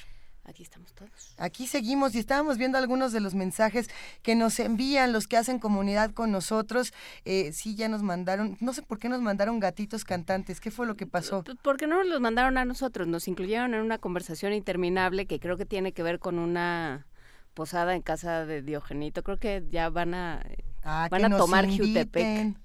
[0.49, 1.35] Aquí estamos todos.
[1.39, 3.89] Aquí seguimos y estábamos viendo algunos de los mensajes
[4.23, 6.95] que nos envían los que hacen comunidad con nosotros.
[7.25, 10.61] Eh, sí, ya nos mandaron, no sé por qué nos mandaron gatitos cantantes.
[10.61, 11.43] ¿Qué fue lo que pasó?
[11.63, 15.57] Porque no nos los mandaron a nosotros, nos incluyeron en una conversación interminable que creo
[15.57, 17.07] que tiene que ver con una
[17.55, 19.25] posada en casa de Diogenito.
[19.25, 20.47] Creo que ya van a,
[20.85, 22.57] ah, van a tomar Jutepec.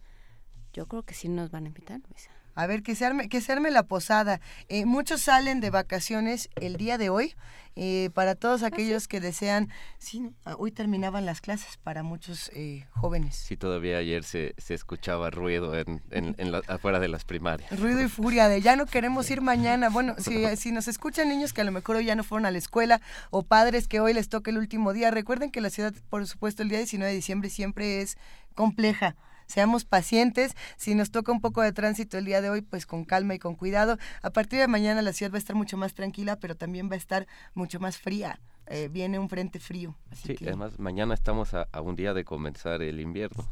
[0.74, 2.32] Yo creo que sí nos van a invitar, Luisa.
[2.56, 4.42] A ver, que se arme, que se arme la posada.
[4.68, 7.34] Eh, muchos salen de vacaciones el día de hoy.
[7.78, 13.38] Eh, para todos aquellos que desean, sí, hoy terminaban las clases para muchos eh, jóvenes.
[13.38, 16.36] Sí, todavía ayer se, se escuchaba ruido en, en,
[16.68, 17.80] afuera de las primarias.
[17.80, 19.90] Ruido y furia de ya no queremos ir mañana.
[19.90, 22.52] Bueno, si, si nos escuchan niños que a lo mejor hoy ya no fueron a
[22.52, 23.00] la escuela
[23.30, 26.64] o padres que hoy les toca el último día, recuerden que la ciudad, por supuesto,
[26.64, 28.18] el día 19 de diciembre siempre es
[28.54, 29.16] compleja
[29.52, 30.56] seamos pacientes.
[30.78, 33.40] Si nos toca un poco de tránsito el día de hoy, pues con calma y
[33.40, 33.98] con cuidado.
[34.22, 36.96] A partir de mañana la ciudad va a estar mucho más tranquila, pero también va
[36.96, 38.40] a estar mucho más fría.
[38.68, 39.96] Eh, viene un frente frío.
[40.14, 43.46] sí, además mañana estamos a, un día de comenzar el invierno.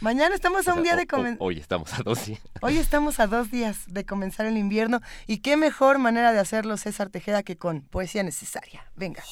[0.00, 1.38] Mañana estamos a un día de comenzar.
[1.40, 2.40] Hoy estamos a dos días.
[2.60, 5.00] Hoy estamos a dos días de comenzar el invierno.
[5.26, 8.84] Y qué mejor manera de hacerlo, César Tejeda, que con poesía necesaria.
[8.96, 9.22] Venga.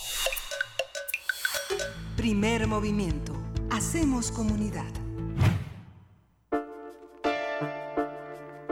[2.16, 3.34] Primer movimiento.
[3.70, 5.03] Hacemos comunidad.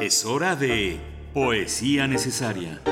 [0.02, 0.98] Es hora de
[1.32, 2.82] Poesía Necesaria.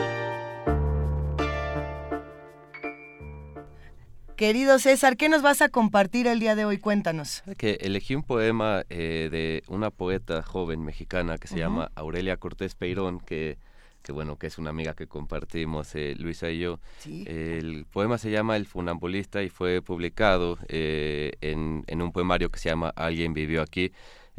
[4.37, 6.79] Querido César, ¿qué nos vas a compartir el día de hoy?
[6.79, 7.43] Cuéntanos.
[7.59, 12.77] Que elegí un poema eh, de una poeta joven mexicana que se llama Aurelia Cortés
[12.77, 13.59] Peirón, que,
[14.05, 16.79] que, bueno, que es una amiga que compartimos eh, Luisa y yo.
[17.05, 22.61] El poema se llama El funambulista y fue publicado eh, en, en un poemario que
[22.61, 23.91] se llama Alguien vivió aquí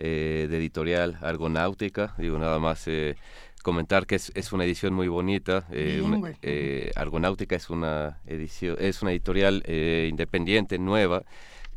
[0.04, 2.16] eh, de editorial Argonáutica.
[2.18, 3.18] Digo, nada más eh,
[3.62, 5.68] comentar que es, es, una edición muy bonita.
[5.70, 11.22] Eh, Argonáutica es una edición, es una editorial independiente, nueva,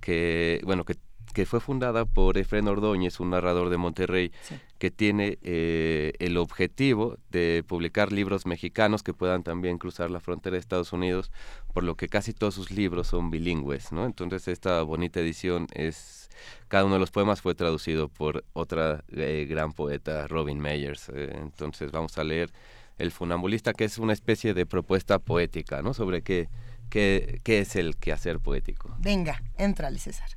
[0.00, 0.96] que, bueno, que
[1.34, 4.32] que fue fundada por Efren Ordóñez, un narrador de Monterrey,
[4.78, 10.60] que tiene el objetivo de publicar libros mexicanos que puedan también cruzar la frontera de
[10.60, 11.30] Estados Unidos,
[11.72, 14.06] por lo que casi todos sus libros son bilingües, ¿no?
[14.06, 16.24] Entonces esta bonita edición es
[16.68, 21.08] cada uno de los poemas fue traducido por otra eh, gran poeta, Robin Meyers.
[21.14, 22.50] Eh, entonces vamos a leer
[22.98, 25.94] El funambulista, que es una especie de propuesta poética, ¿no?
[25.94, 26.48] Sobre qué,
[26.90, 28.94] qué, qué es el quehacer poético.
[29.00, 30.28] Venga, entrale, César.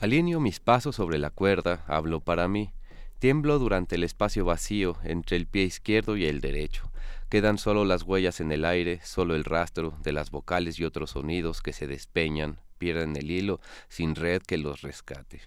[0.00, 2.72] Alineo mis pasos sobre la cuerda, hablo para mí.
[3.18, 6.90] Tiemblo durante el espacio vacío entre el pie izquierdo y el derecho.
[7.28, 11.10] Quedan solo las huellas en el aire, solo el rastro de las vocales y otros
[11.10, 13.60] sonidos que se despeñan, pierden el hilo
[13.90, 15.42] sin red que los rescate.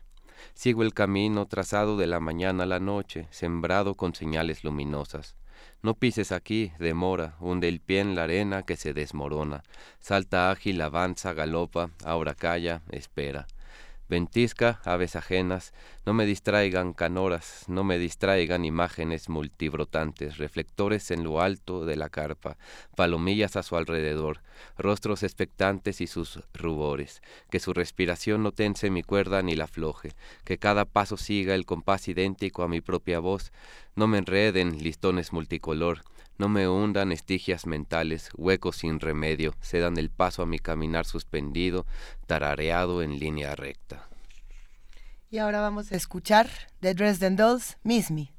[0.54, 5.36] Sigo el camino trazado de la mañana a la noche, sembrado con señales luminosas.
[5.82, 9.64] No pises aquí, demora, hunde el pie en la arena que se desmorona.
[10.00, 13.48] Salta ágil, avanza, galopa, ahora calla, espera.
[14.10, 15.74] Ventisca, aves ajenas,
[16.06, 22.10] no me distraigan canoras, no me distraigan imágenes multibrotantes, reflectores en lo alto de la
[22.10, 22.58] carpa,
[22.96, 24.42] palomillas a su alrededor,
[24.78, 30.12] rostros expectantes y sus rubores, que su respiración no tense mi cuerda ni la floje,
[30.44, 33.54] que cada paso siga el compás idéntico a mi propia voz,
[33.96, 36.04] no me enreden listones multicolor,
[36.38, 41.06] no me hundan estigias mentales, huecos sin remedio, se dan el paso a mi caminar
[41.06, 41.86] suspendido,
[42.26, 44.08] tarareado en línea recta.
[45.30, 46.50] Y ahora vamos a escuchar
[46.80, 48.33] The Dresden Dolls, Miss Me.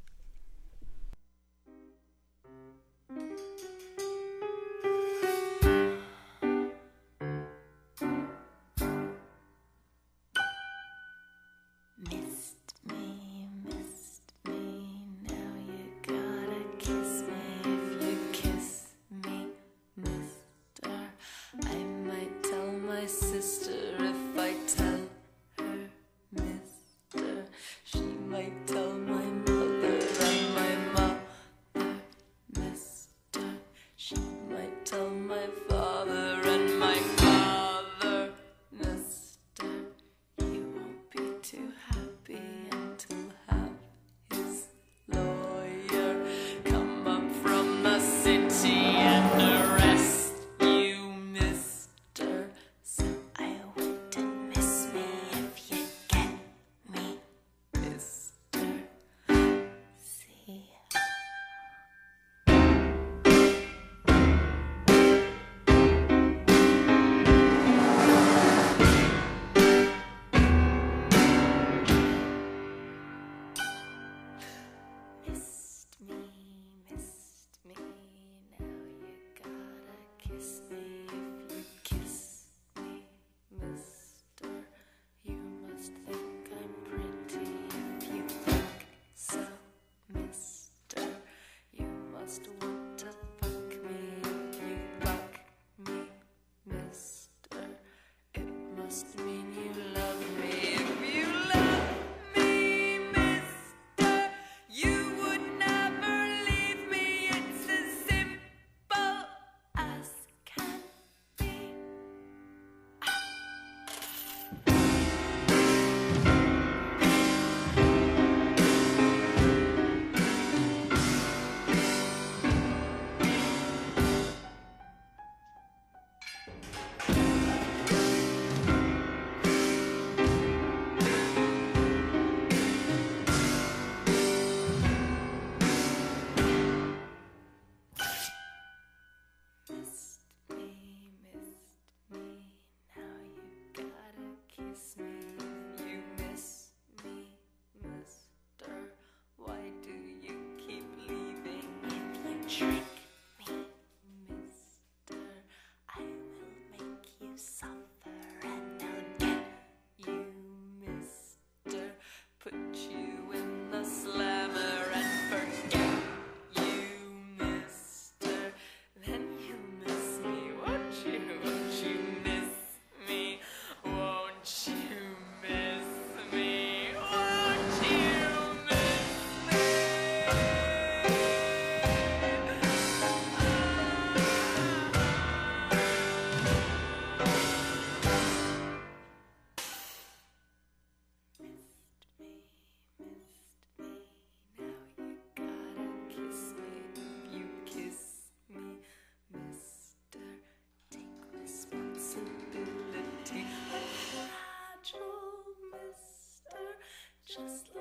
[207.36, 207.73] just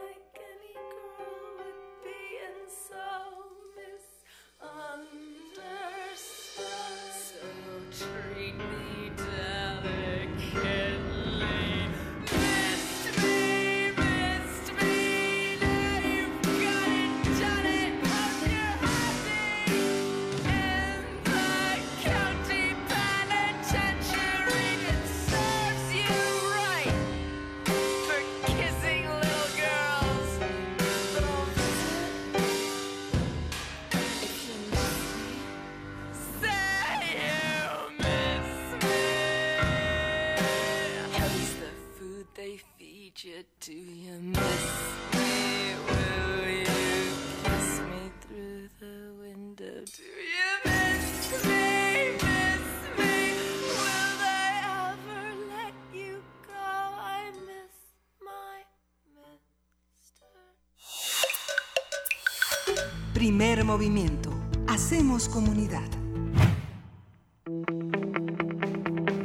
[63.44, 64.30] Primer movimiento.
[64.70, 65.84] Hacemos comunidad.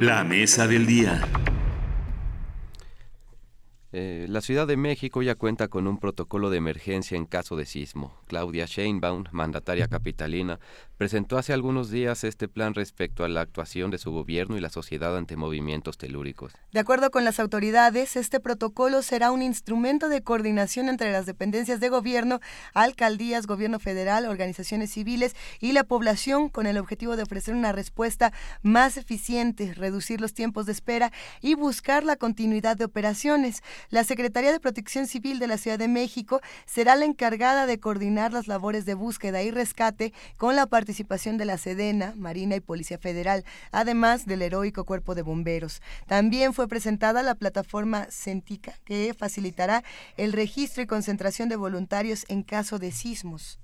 [0.01, 1.21] La mesa del día.
[3.93, 7.65] Eh, la Ciudad de México ya cuenta con un protocolo de emergencia en caso de
[7.65, 8.13] sismo.
[8.27, 10.59] Claudia Sheinbaum, mandataria capitalina,
[10.99, 14.69] presentó hace algunos días este plan respecto a la actuación de su gobierno y la
[14.69, 16.51] sociedad ante movimientos telúricos.
[16.73, 21.79] De acuerdo con las autoridades, este protocolo será un instrumento de coordinación entre las dependencias
[21.79, 22.41] de gobierno,
[22.73, 28.33] alcaldías, gobierno federal, organizaciones civiles y la población con el objetivo de ofrecer una respuesta
[28.61, 33.63] más eficiente, reducir los tiempos de espera y buscar la continuidad de operaciones.
[33.89, 38.33] La Secretaría de Protección Civil de la Ciudad de México será la encargada de coordinar
[38.33, 42.61] las labores de búsqueda y rescate con la participación participación de la Sedena, Marina y
[42.61, 45.83] Policía Federal, además del heroico Cuerpo de Bomberos.
[46.07, 49.83] También fue presentada la plataforma Centica, que facilitará
[50.17, 53.59] el registro y concentración de voluntarios en caso de sismos.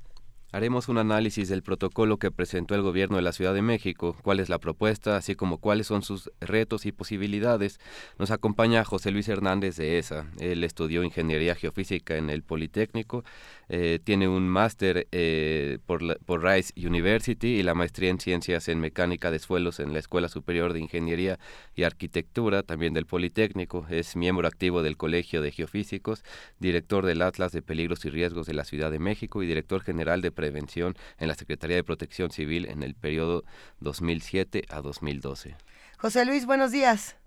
[0.55, 4.39] Haremos un análisis del protocolo que presentó el gobierno de la Ciudad de México, cuál
[4.39, 7.77] es la propuesta, así como cuáles son sus retos y posibilidades.
[8.19, 10.27] Nos acompaña José Luis Hernández de ESA.
[10.39, 13.25] Él estudió ingeniería geofísica en el Politécnico
[13.69, 18.79] eh, tiene un máster eh, por, por Rice University y la maestría en ciencias en
[18.79, 21.39] mecánica de suelos en la Escuela Superior de Ingeniería
[21.75, 23.85] y Arquitectura, también del Politécnico.
[23.89, 26.23] Es miembro activo del Colegio de Geofísicos,
[26.59, 30.21] director del Atlas de Peligros y Riesgos de la Ciudad de México y director general
[30.21, 33.43] de Prevención en la Secretaría de Protección Civil en el periodo
[33.79, 35.55] 2007 a 2012.
[35.97, 37.17] José Luis, buenos días.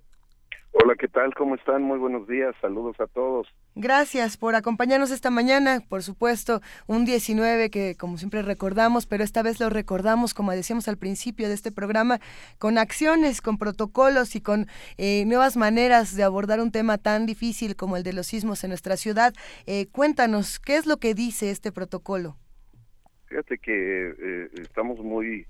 [0.72, 1.34] Hola, ¿qué tal?
[1.34, 1.82] ¿Cómo están?
[1.82, 2.54] Muy buenos días.
[2.60, 3.48] Saludos a todos.
[3.80, 5.78] Gracias por acompañarnos esta mañana.
[5.88, 10.88] Por supuesto, un 19 que como siempre recordamos, pero esta vez lo recordamos, como decíamos
[10.88, 12.18] al principio de este programa,
[12.58, 17.76] con acciones, con protocolos y con eh, nuevas maneras de abordar un tema tan difícil
[17.76, 19.32] como el de los sismos en nuestra ciudad.
[19.64, 22.34] Eh, cuéntanos, ¿qué es lo que dice este protocolo?
[23.26, 25.46] Fíjate que eh, estamos muy,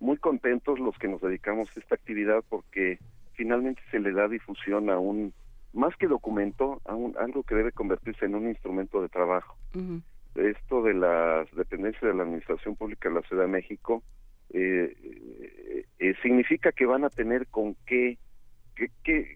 [0.00, 2.98] muy contentos los que nos dedicamos a esta actividad porque
[3.32, 5.32] finalmente se le da difusión a un,
[5.72, 9.56] más que documento, a un, algo que debe convertirse en un instrumento de trabajo.
[10.34, 14.02] Esto de las dependencias de la Administración Pública de la Ciudad de México
[14.52, 18.18] eh, eh, eh, significa que van a tener con qué,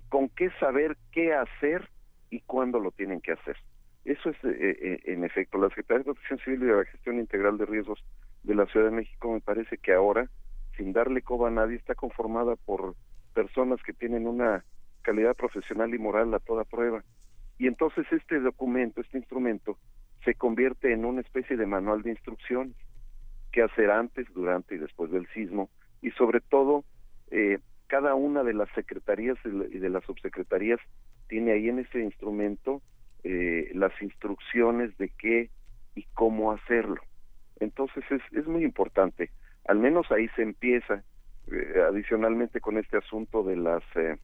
[0.08, 1.88] con qué saber qué hacer
[2.30, 3.56] y cuándo lo tienen que hacer.
[4.04, 7.64] Eso es, en efecto, la Secretaría de Protección Civil y de la Gestión Integral de
[7.64, 8.04] Riesgos
[8.42, 10.28] de la Ciudad de México me parece que ahora,
[10.76, 12.94] sin darle coba a nadie, está conformada por
[13.32, 14.62] personas que tienen una
[15.04, 17.04] calidad profesional y moral a toda prueba.
[17.58, 19.78] Y entonces este documento, este instrumento,
[20.24, 22.74] se convierte en una especie de manual de instrucciones
[23.52, 25.70] que hacer antes, durante y después del sismo,
[26.02, 26.84] y sobre todo,
[27.30, 30.80] eh, cada una de las secretarías y de las subsecretarías
[31.28, 32.82] tiene ahí en ese instrumento
[33.22, 35.50] eh, las instrucciones de qué
[35.94, 37.00] y cómo hacerlo.
[37.60, 39.30] Entonces es, es muy importante,
[39.66, 41.04] al menos ahí se empieza,
[41.52, 44.16] eh, adicionalmente con este asunto de las eh,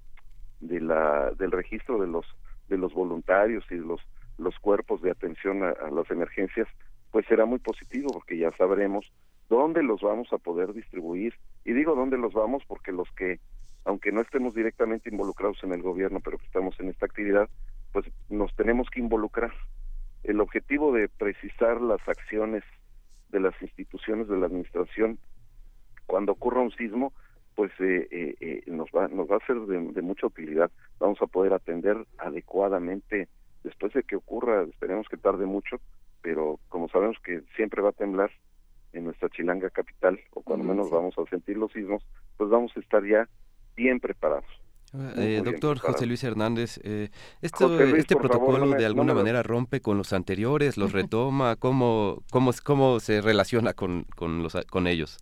[0.60, 2.26] de la del registro de los
[2.68, 4.00] de los voluntarios y de los
[4.40, 6.66] los cuerpos de atención a, las emergencias,
[7.10, 9.12] pues será muy positivo porque ya sabremos
[9.48, 11.34] dónde los vamos a poder distribuir.
[11.64, 13.38] Y digo dónde los vamos porque los que,
[13.84, 17.48] aunque no estemos directamente involucrados en el gobierno, pero que estamos en esta actividad,
[17.92, 19.52] pues nos tenemos que involucrar.
[20.22, 22.64] El objetivo de precisar las acciones
[23.28, 25.18] de las instituciones de la administración
[26.06, 27.12] cuando ocurra un sismo,
[27.60, 30.70] pues eh, eh, eh, nos va nos va a ser de, mucha utilidad.
[30.98, 33.28] Vamos a poder atender adecuadamente
[33.62, 34.62] después de que ocurra.
[34.62, 35.78] Esperemos que tarde mucho,
[36.22, 38.30] pero como sabemos que siempre va a temblar
[38.94, 42.02] en nuestra chilanga capital o cuando menos vamos a sentir los sismos,
[42.38, 43.28] pues vamos a estar ya
[43.76, 44.48] bien preparados.
[45.18, 47.10] Eh, doctor José Luis Hernández, eh,
[47.42, 51.56] ¿este protocolo de alguna manera rompe con los anteriores, los retoma?
[51.56, 55.18] ¿Cómo, cómo, cómo se relaciona con, con, los, con ellos?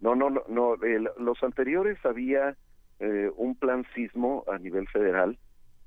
[0.00, 0.76] No, no, no, no
[1.18, 2.56] los anteriores había
[3.00, 5.38] eh, un plan sismo a nivel federal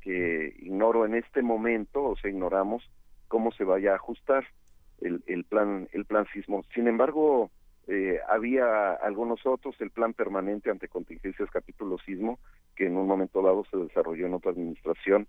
[0.02, 2.90] que ignoro en este momento, o sea, ignoramos
[3.28, 4.46] cómo se vaya a ajustar
[5.02, 6.64] el, el plan el plan sismo.
[6.74, 7.52] Sin embargo,
[7.88, 12.40] eh, había algunos otros, el plan permanente ante contingencias capítulo sismo,
[12.76, 15.28] que en un momento dado se desarrolló en otra administración,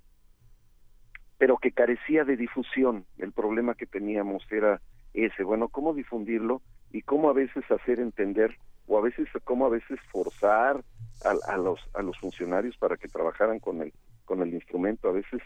[1.38, 3.06] pero que carecía de difusión.
[3.16, 4.82] El problema que teníamos era
[5.14, 6.60] ese, bueno, cómo difundirlo
[6.92, 8.56] y cómo a veces hacer entender
[8.90, 10.82] o a veces cómo a veces forzar
[11.24, 13.92] a, a los a los funcionarios para que trabajaran con el
[14.24, 15.08] con el instrumento.
[15.08, 15.40] A veces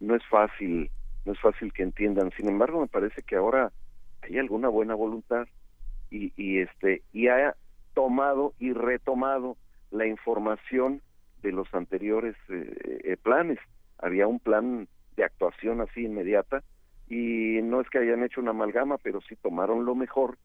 [0.00, 0.90] no es fácil,
[1.24, 2.30] no es fácil que entiendan.
[2.36, 3.72] Sin embargo, me parece que ahora
[4.20, 5.46] hay alguna buena voluntad
[6.10, 7.54] y, este y ha
[7.94, 9.56] tomado y retomado
[9.90, 11.00] la información
[11.40, 13.58] de los anteriores eh, eh, planes.
[13.98, 16.62] Había un plan de actuación así inmediata
[17.08, 20.36] y no es que hayan hecho una amalgama, pero sí tomaron lo mejor,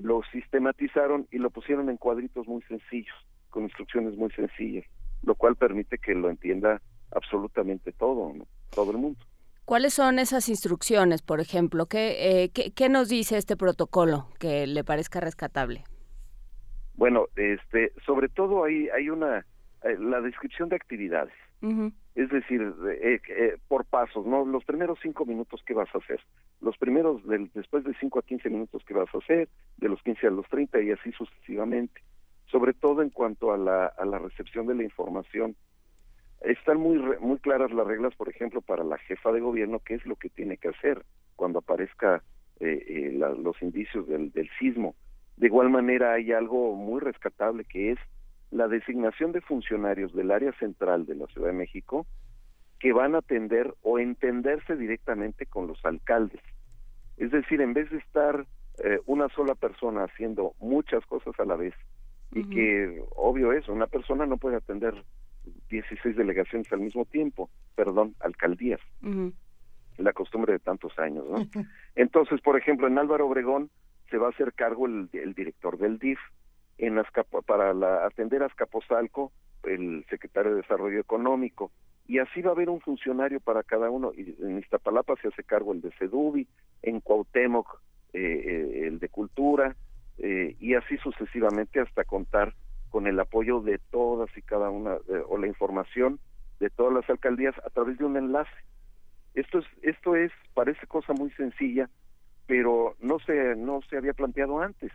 [0.00, 3.14] lo sistematizaron y lo pusieron en cuadritos muy sencillos,
[3.50, 4.84] con instrucciones muy sencillas,
[5.22, 6.80] lo cual permite que lo entienda
[7.10, 8.32] absolutamente todo,
[8.74, 9.18] todo el mundo.
[9.64, 11.86] ¿Cuáles son esas instrucciones, por ejemplo?
[11.92, 15.84] Eh, ¿Qué, qué, nos dice este protocolo que le parezca rescatable?
[16.94, 19.44] Bueno, este, sobre todo hay, hay una,
[19.82, 21.34] eh, la descripción de actividades.
[22.18, 24.44] Es decir, eh, por pasos, ¿no?
[24.44, 26.20] Los primeros cinco minutos que vas a hacer,
[26.60, 30.02] los primeros, del, después de cinco a quince minutos que vas a hacer, de los
[30.02, 32.02] quince a los treinta y así sucesivamente.
[32.46, 35.54] Sobre todo en cuanto a la, a la recepción de la información
[36.40, 40.04] están muy muy claras las reglas, por ejemplo, para la jefa de gobierno, qué es
[40.04, 41.04] lo que tiene que hacer
[41.36, 42.24] cuando aparezca
[42.58, 44.96] eh, eh, los indicios del, del sismo.
[45.36, 47.98] De igual manera, hay algo muy rescatable que es
[48.50, 52.06] la designación de funcionarios del área central de la Ciudad de México
[52.78, 56.40] que van a atender o entenderse directamente con los alcaldes.
[57.16, 58.46] Es decir, en vez de estar
[58.84, 61.74] eh, una sola persona haciendo muchas cosas a la vez,
[62.32, 65.02] y que obvio es, una persona no puede atender
[65.70, 68.80] 16 delegaciones al mismo tiempo, perdón, alcaldías.
[69.96, 71.38] La costumbre de tantos años, ¿no?
[71.96, 73.70] Entonces, por ejemplo, en Álvaro Obregón
[74.10, 76.18] se va a hacer cargo el, director del DIF,
[76.78, 77.02] en
[77.46, 79.32] para la, atender a Azcapotzalco,
[79.64, 81.72] el secretario de Desarrollo Económico,
[82.08, 84.12] y así va a haber un funcionario para cada uno.
[84.16, 86.48] Y en Iztapalapa se hace cargo el de Sedubi,
[86.82, 87.82] en Cuauhtémoc
[88.14, 89.76] eh, eh, el de Cultura,
[90.16, 92.54] eh, y así sucesivamente hasta contar
[92.88, 94.96] con el apoyo de todas y cada una
[95.28, 96.18] o la información
[96.58, 98.50] de todas las alcaldías a través de un enlace.
[99.34, 101.90] Esto es esto es parece cosa muy sencilla,
[102.46, 104.90] pero no se no se había planteado antes.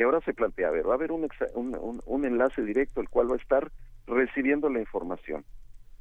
[0.00, 3.10] Y ahora se plantea, a ver, va a haber un, un, un, enlace directo el
[3.10, 3.70] cual va a estar
[4.06, 5.44] recibiendo la información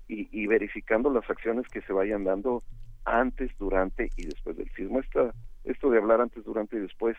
[0.08, 2.64] y, y, verificando las acciones que se vayan dando
[3.04, 5.02] antes, durante y después del sismo.
[5.02, 5.34] Esta,
[5.66, 7.18] esto de hablar antes, durante y después,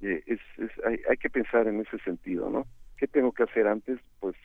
[0.00, 2.66] eh, es, es hay, hay que pensar en ese sentido, ¿no?
[2.98, 3.98] ¿Qué tengo que hacer antes?
[4.20, 4.36] Pues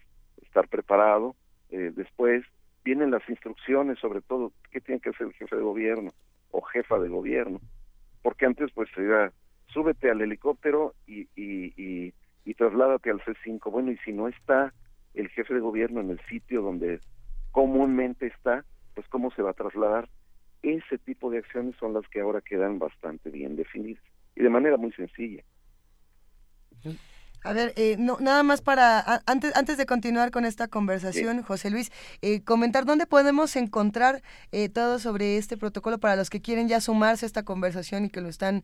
[0.41, 1.35] estar preparado.
[1.69, 2.43] Eh, después
[2.83, 6.11] vienen las instrucciones, sobre todo, ¿qué tiene que hacer el jefe de gobierno
[6.49, 7.61] o jefa de gobierno?
[8.23, 9.31] Porque antes, pues, era,
[9.77, 12.13] súbete al helicóptero y, y,
[12.55, 13.69] trasládate al C5.
[13.69, 14.73] Bueno, y si no está
[15.13, 16.99] el jefe de gobierno en el sitio donde
[17.51, 20.09] comúnmente está, pues, ¿cómo se va a trasladar?
[20.63, 24.01] Ese tipo de acciones son las que ahora quedan bastante bien definidas
[24.35, 25.43] y de manera muy sencilla.
[27.43, 31.69] A ver, eh, no, nada más para, antes, antes de continuar con esta conversación, José
[31.69, 31.91] Luis,
[32.22, 36.82] eh, comentar dónde podemos encontrar eh, todo sobre este protocolo para los que quieren ya
[36.82, 38.64] sumarse a esta conversación y que lo están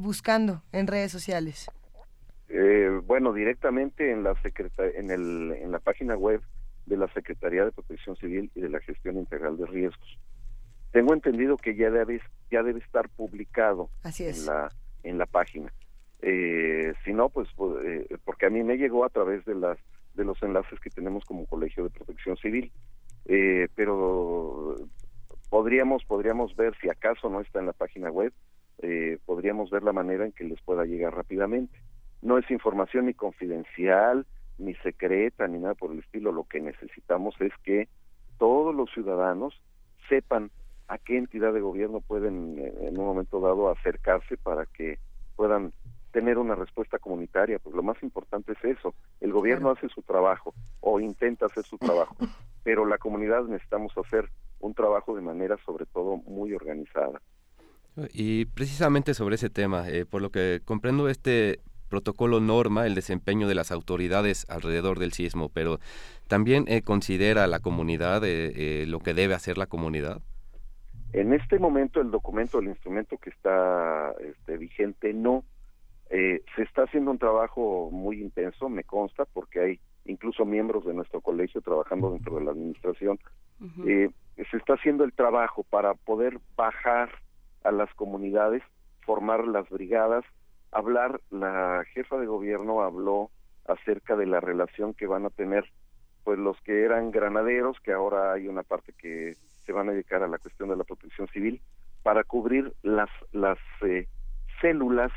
[0.00, 1.70] buscando en redes sociales.
[3.04, 4.34] bueno, directamente en la
[4.96, 6.40] en, el, en la página web
[6.86, 10.18] de la Secretaría de Protección Civil y de la Gestión Integral de Riesgos.
[10.92, 12.20] Tengo entendido que ya debe,
[12.50, 14.70] ya debe estar publicado en la
[15.06, 15.72] en la página.
[16.22, 19.78] Eh, si no, pues, pues eh, porque a mí me llegó a través de las
[20.14, 22.72] de los enlaces que tenemos como Colegio de Protección Civil,
[23.26, 24.76] eh, pero
[25.50, 28.32] podríamos podríamos ver si acaso no está en la página web,
[28.78, 31.78] eh, podríamos ver la manera en que les pueda llegar rápidamente.
[32.22, 34.26] No es información ni confidencial,
[34.58, 36.32] ni secreta, ni nada por el estilo.
[36.32, 37.88] Lo que necesitamos es que
[38.38, 39.60] todos los ciudadanos
[40.08, 40.50] sepan
[40.88, 44.98] a qué entidad de gobierno pueden en un momento dado acercarse para que
[45.36, 45.72] puedan
[46.16, 48.94] tener una respuesta comunitaria, pues lo más importante es eso.
[49.20, 52.16] El gobierno hace su trabajo o intenta hacer su trabajo,
[52.64, 54.30] pero la comunidad necesitamos hacer
[54.60, 57.20] un trabajo de manera sobre todo muy organizada.
[58.14, 63.46] Y precisamente sobre ese tema, eh, por lo que comprendo este protocolo norma el desempeño
[63.46, 65.80] de las autoridades alrededor del sismo, pero
[66.28, 70.22] también eh, considera la comunidad eh, lo que debe hacer la comunidad.
[71.12, 75.44] En este momento el documento, el instrumento que está este, vigente no.
[76.10, 80.94] Eh, se está haciendo un trabajo muy intenso, me consta, porque hay incluso miembros de
[80.94, 83.18] nuestro colegio trabajando dentro de la administración.
[83.86, 84.10] eh,
[84.50, 87.10] se está haciendo el trabajo para poder bajar
[87.64, 88.62] a las comunidades,
[89.04, 90.24] formar las brigadas,
[90.70, 93.30] hablar, la jefa de gobierno habló
[93.66, 95.64] acerca de la relación que van a tener
[96.22, 100.22] pues los que eran granaderos, que ahora hay una parte que se van a dedicar
[100.22, 101.60] a la cuestión de la protección civil,
[102.02, 104.06] para cubrir las, las eh,
[104.60, 105.12] células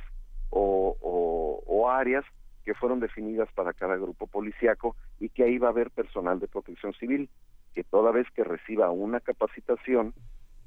[0.49, 2.23] o, áreas
[2.63, 6.47] que fueron definidas para cada grupo policíaco y que ahí va a haber personal de
[6.47, 7.29] protección civil,
[7.73, 10.13] que toda vez que reciba una capacitación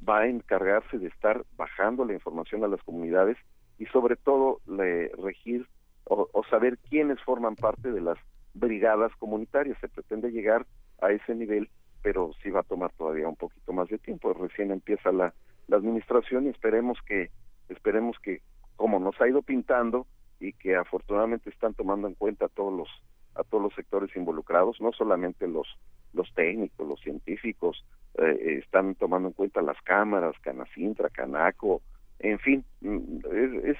[0.07, 3.37] va a encargarse de estar bajando la información a las comunidades
[3.79, 5.69] y sobre todo le, regir
[6.05, 8.19] o, o saber quiénes forman parte de las
[8.53, 9.79] brigadas comunitarias.
[9.81, 10.67] Se pretende llegar
[11.01, 11.71] a ese nivel
[12.03, 14.35] pero sí va a tomar todavía un poquito más de tiempo.
[14.35, 15.33] Recién empieza la,
[15.69, 17.31] la administración y esperemos que
[17.69, 18.43] esperemos que
[18.77, 20.07] como nos ha ido pintando
[20.41, 22.89] y que afortunadamente están tomando en cuenta a todos los
[23.35, 25.67] a todos los sectores involucrados, no solamente los
[26.13, 27.87] los técnicos, los científicos,
[28.19, 31.81] eh, están tomando en cuenta las cámaras, Canacintra, Canaco,
[32.19, 33.21] en fin, mm,
[33.65, 33.79] es,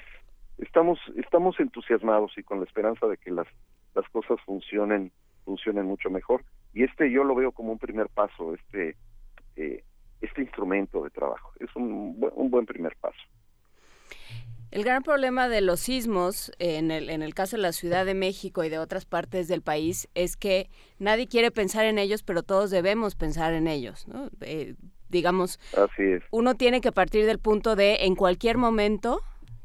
[0.57, 3.47] estamos estamos entusiasmados y con la esperanza de que las
[3.93, 5.11] las cosas funcionen
[5.45, 6.43] funcionen mucho mejor.
[6.73, 8.95] Y este yo lo veo como un primer paso este
[9.55, 9.83] eh,
[10.21, 11.51] este instrumento de trabajo.
[11.59, 13.21] Es un, un buen primer paso
[14.73, 18.15] el gran problema de los sismos, en el, en el caso de la Ciudad de
[18.15, 22.41] México y de otras partes del país, es que nadie quiere pensar en ellos, pero
[22.41, 24.07] todos debemos pensar en ellos.
[24.07, 24.31] ¿no?
[24.41, 24.73] Eh,
[25.09, 25.59] digamos,
[26.31, 29.21] uno tiene que partir del punto de en cualquier momento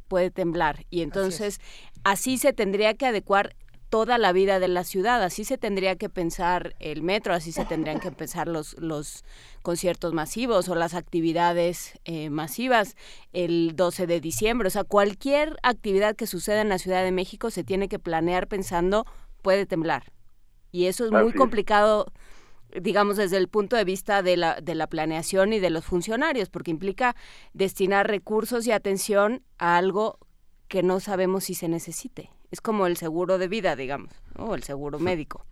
[0.08, 1.58] puede temblar y entonces
[2.04, 3.56] así se tendría que adecuar
[3.88, 5.22] toda la vida de la ciudad.
[5.22, 9.24] Así se tendría que pensar el metro, así se tendrían que pensar los, los
[9.62, 12.96] conciertos masivos o las actividades eh, masivas
[13.32, 14.68] el 12 de diciembre.
[14.68, 18.46] O sea, cualquier actividad que suceda en la Ciudad de México se tiene que planear
[18.46, 19.06] pensando
[19.42, 20.12] puede temblar.
[20.70, 22.12] Y eso es muy complicado
[22.82, 26.50] digamos, desde el punto de vista de la, de la planeación y de los funcionarios,
[26.50, 27.16] porque implica
[27.54, 30.18] destinar recursos y atención a algo
[30.68, 34.62] que no sabemos si se necesite es como el seguro de vida, digamos, o el
[34.62, 35.44] seguro médico.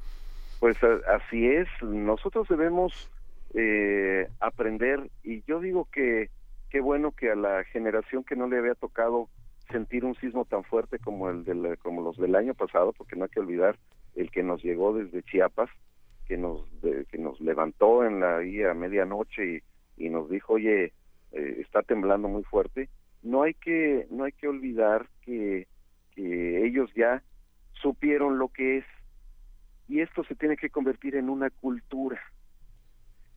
[0.60, 3.10] Pues así es, nosotros debemos
[3.54, 6.30] eh, aprender y yo digo que
[6.70, 9.28] qué bueno que a la generación que no le había tocado
[9.70, 13.24] sentir un sismo tan fuerte como el del, como los del año pasado, porque no
[13.24, 13.76] hay que olvidar
[14.14, 15.70] el que nos llegó desde Chiapas,
[16.26, 16.64] que nos
[17.10, 19.62] que nos levantó en la ahí a medianoche
[19.96, 20.92] y, y nos dijo, oye,
[21.32, 22.88] eh, está temblando muy fuerte.
[23.22, 25.66] No hay que no hay que olvidar que
[26.16, 27.22] que ellos ya
[27.74, 28.84] supieron lo que es
[29.88, 32.20] y esto se tiene que convertir en una cultura.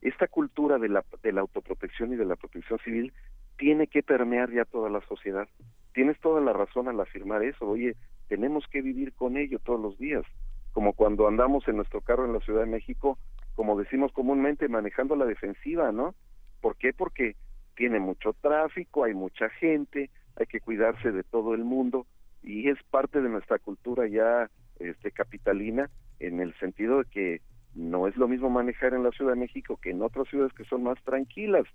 [0.02, 3.14] Esta cultura de la, de la autoprotección y de la protección civil
[3.58, 5.48] tiene que permear ya toda la sociedad.
[5.94, 7.68] Tienes toda la razón al afirmar eso.
[7.68, 7.96] Oye,
[8.30, 10.24] tenemos que vivir con ello todos los días,
[10.72, 13.20] como cuando andamos en nuestro carro en la Ciudad de México,
[13.56, 16.16] como decimos comúnmente, manejando la defensiva, ¿no?
[16.62, 16.94] ¿Por qué?
[16.94, 17.36] Porque
[17.76, 22.08] tiene mucho tráfico, hay mucha gente, hay que cuidarse de todo el mundo
[22.44, 27.42] y es parte de nuestra cultura ya este capitalina en el sentido de que
[27.76, 30.66] no es lo mismo manejar en la Ciudad de México que en otras ciudades que
[30.66, 31.66] son más tranquilas.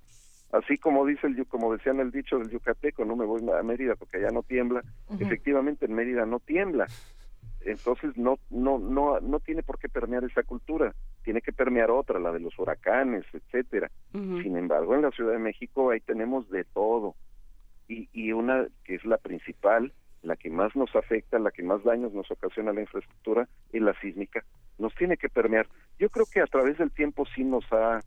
[0.52, 3.97] Así como dice el como decían el dicho del yucateco, no me voy a Mérida
[3.97, 4.83] porque allá no tiembla.
[5.18, 6.86] Efectivamente en Mérida no tiembla.
[7.60, 10.94] Entonces no no no no tiene por qué permear esa cultura,
[11.25, 13.91] tiene que permear otra, la de los huracanes, etcétera.
[14.12, 17.17] Sin embargo, en la Ciudad de México ahí tenemos de todo.
[17.89, 19.93] Y y una que es la principal
[20.25, 23.94] la que más nos afecta, la que más daños nos ocasiona la infraestructura es la
[24.01, 24.44] sísmica.
[24.78, 25.67] Nos tiene que permear.
[25.99, 28.01] Yo creo que a través del tiempo sí nos ha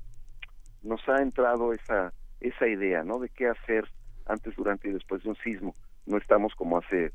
[0.83, 3.19] nos ha entrado esa esa idea, ¿no?
[3.19, 3.85] De qué hacer
[4.25, 5.73] antes, durante y después de un sismo.
[6.05, 7.11] No estamos como hace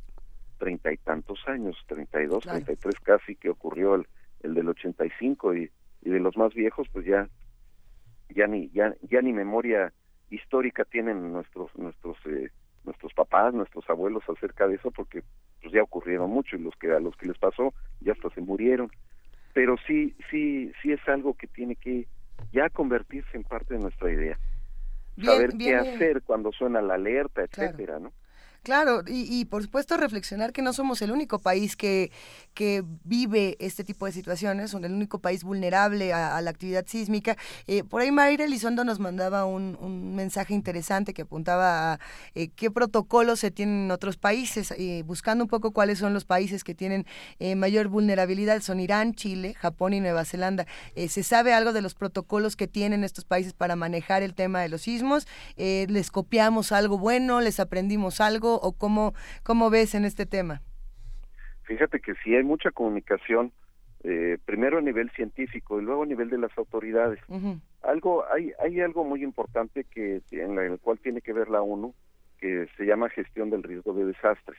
[0.58, 4.06] treinta y tantos años, treinta y dos, treinta y tres casi que ocurrió el,
[4.42, 5.70] el del ochenta y cinco y,
[6.02, 7.28] y de los más viejos, pues ya
[8.28, 9.92] ya ni ya ya ni memoria
[10.30, 12.50] histórica tienen nuestros nuestros eh,
[12.84, 15.22] nuestros papás, nuestros abuelos acerca de eso porque
[15.60, 18.40] pues ya ocurrieron mucho y los que a los que les pasó ya hasta se
[18.40, 18.90] murieron.
[19.52, 22.06] Pero sí sí sí es algo que tiene que
[22.52, 24.38] ya convertirse en parte de nuestra idea.
[25.22, 28.12] Saber qué hacer cuando suena la alerta, etcétera, ¿no?
[28.62, 32.12] Claro, y, por supuesto reflexionar que no somos el único país que,
[32.54, 37.36] que vive este tipo de situaciones, son el único país vulnerable a, la actividad sísmica.
[37.66, 42.00] Eh, por ahí Mayra Elizondo nos mandaba un, mensaje interesante que apuntaba a
[42.36, 46.24] eh, qué protocolos se tienen en otros países, eh, buscando un poco cuáles son los
[46.24, 47.04] países que tienen
[47.56, 48.60] mayor vulnerabilidad.
[48.62, 50.66] Son Irán, Chile, Japón y Nueva Zelanda.
[51.08, 54.68] ¿Se sabe algo de los protocolos que tienen estos países para manejar el tema de
[54.68, 55.26] los sismos?
[55.56, 57.40] ¿Les copiamos algo bueno?
[57.40, 58.51] ¿Les aprendimos algo?
[58.56, 60.62] O cómo, cómo ves en este tema?
[61.64, 63.52] Fíjate que sí hay mucha comunicación,
[64.04, 67.20] eh, primero a nivel científico y luego a nivel de las autoridades.
[67.82, 71.94] Algo hay hay algo muy importante que en, el cual tiene que ver la ONU
[72.38, 74.58] que se llama gestión del riesgo de desastres.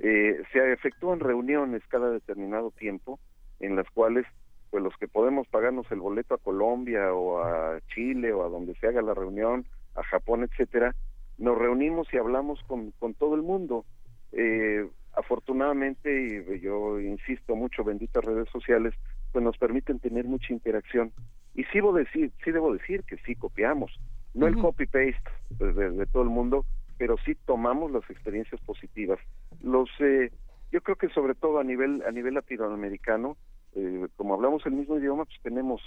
[0.00, 3.20] Eh, se efectúan reuniones cada determinado tiempo
[3.60, 4.26] en las cuales
[4.70, 8.74] pues los que podemos pagarnos el boleto a Colombia o a Chile o a donde
[8.74, 10.96] se haga la reunión, a Japón, etcétera,
[11.38, 13.84] nos reunimos y hablamos con, con todo el mundo.
[14.32, 16.10] Eh, afortunadamente,
[16.56, 18.94] y yo insisto mucho, benditas redes sociales,
[19.32, 21.12] pues nos permiten tener mucha interacción.
[21.54, 23.92] Y sí debo decir, sí debo decir que sí copiamos,
[24.34, 25.22] no el copy-paste
[25.60, 26.64] de, todo el mundo,
[26.98, 29.20] pero sí tomamos las experiencias positivas.
[29.62, 30.32] Los, eh,
[30.72, 33.36] yo creo que sobre todo a nivel, a nivel latinoamericano,
[33.76, 35.80] eh, como hablamos el mismo idioma, pues tenemos,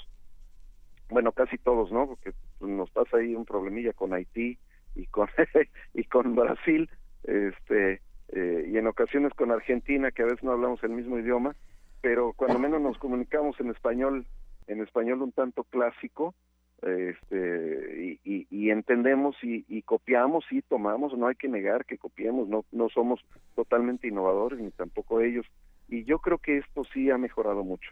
[1.10, 2.08] bueno, casi todos, ¿no?
[2.08, 4.58] Porque nos pasa ahí un problemilla con Haití,
[4.98, 5.28] y con
[5.94, 6.90] y con Brasil
[7.24, 11.56] este eh, y en ocasiones con Argentina que a veces no hablamos el mismo idioma
[12.02, 14.26] pero cuando menos nos comunicamos en español
[14.68, 16.34] en español un tanto clásico
[16.82, 22.48] este y, y, entendemos y, y, copiamos y tomamos no hay que negar que copiemos
[22.48, 23.20] no no somos
[23.56, 25.46] totalmente innovadores ni tampoco ellos
[25.88, 27.90] y yo creo que esto sí ha mejorado mucho.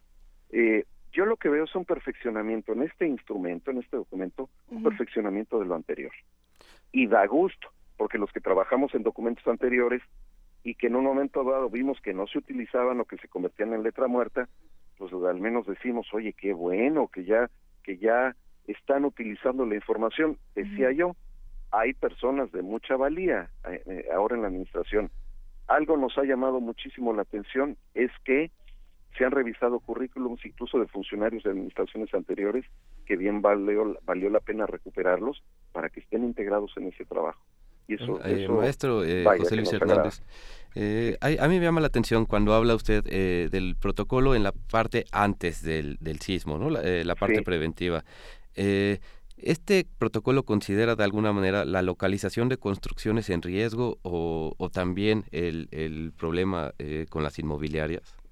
[0.51, 4.83] Eh, yo lo que veo es un perfeccionamiento en este instrumento en este documento un
[4.83, 6.11] perfeccionamiento de lo anterior
[6.95, 7.67] y da gusto,
[7.97, 10.01] porque los que trabajamos en documentos anteriores
[10.63, 13.73] y que en un momento dado vimos que no se utilizaban o que se convertían
[13.73, 14.47] en letra muerta,
[14.97, 17.49] pues al menos decimos, oye, qué bueno que ya
[17.83, 18.33] que ya
[18.65, 20.37] están utilizando la información.
[20.55, 21.17] Decía yo,
[21.69, 25.11] hay personas de mucha valía eh, eh, ahora en la administración.
[25.67, 28.51] Algo nos ha llamado muchísimo la atención es que
[29.17, 32.65] se han revisado currículums incluso de funcionarios de administraciones anteriores
[33.05, 37.41] que bien valió, valió la pena recuperarlos para que estén integrados en ese trabajo.
[37.87, 40.23] Y eso, eh, maestro eh, José Luis Hernández,
[40.73, 45.05] eh, a, mí me llama la atención cuando habla usted del protocolo en la parte
[45.11, 46.69] antes del, del sismo, ¿no?
[46.69, 48.03] la, parte preventiva.
[48.55, 55.25] ¿Este protocolo considera de alguna manera la localización de construcciones en riesgo o, o también
[55.31, 56.73] el, el problema
[57.09, 58.24] con las inmobiliarias?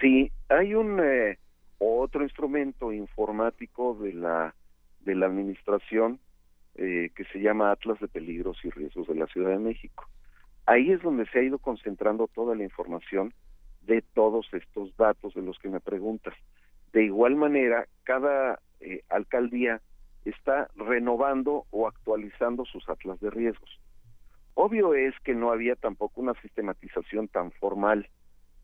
[0.00, 1.38] Sí, hay un eh,
[1.78, 4.54] otro instrumento informático de la
[5.00, 6.20] de la administración
[6.74, 10.06] eh, que se llama Atlas de Peligros y Riesgos de la Ciudad de México.
[10.66, 13.32] Ahí es donde se ha ido concentrando toda la información
[13.82, 16.34] de todos estos datos de los que me preguntas.
[16.92, 19.80] De igual manera, cada eh, alcaldía
[20.24, 23.80] está renovando o actualizando sus atlas de riesgos.
[24.54, 28.08] Obvio es que no había tampoco una sistematización tan formal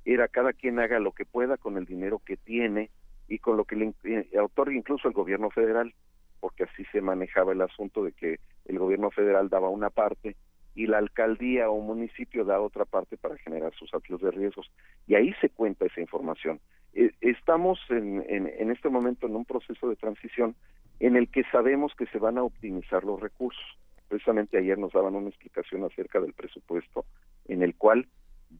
[0.05, 2.91] era cada quien haga lo que pueda con el dinero que tiene
[3.29, 5.95] y con lo que le eh, otorga incluso el gobierno federal,
[6.41, 10.37] porque así se manejaba el asunto de que el gobierno federal daba una parte
[10.75, 14.71] y la alcaldía o municipio da otra parte para generar sus actos de riesgos.
[15.07, 16.61] Y ahí se cuenta esa información.
[16.93, 20.55] Eh, estamos en, en, en este momento en un proceso de transición
[21.01, 23.65] en el que sabemos que se van a optimizar los recursos.
[24.09, 27.05] Precisamente ayer nos daban una explicación acerca del presupuesto
[27.47, 28.07] en el cual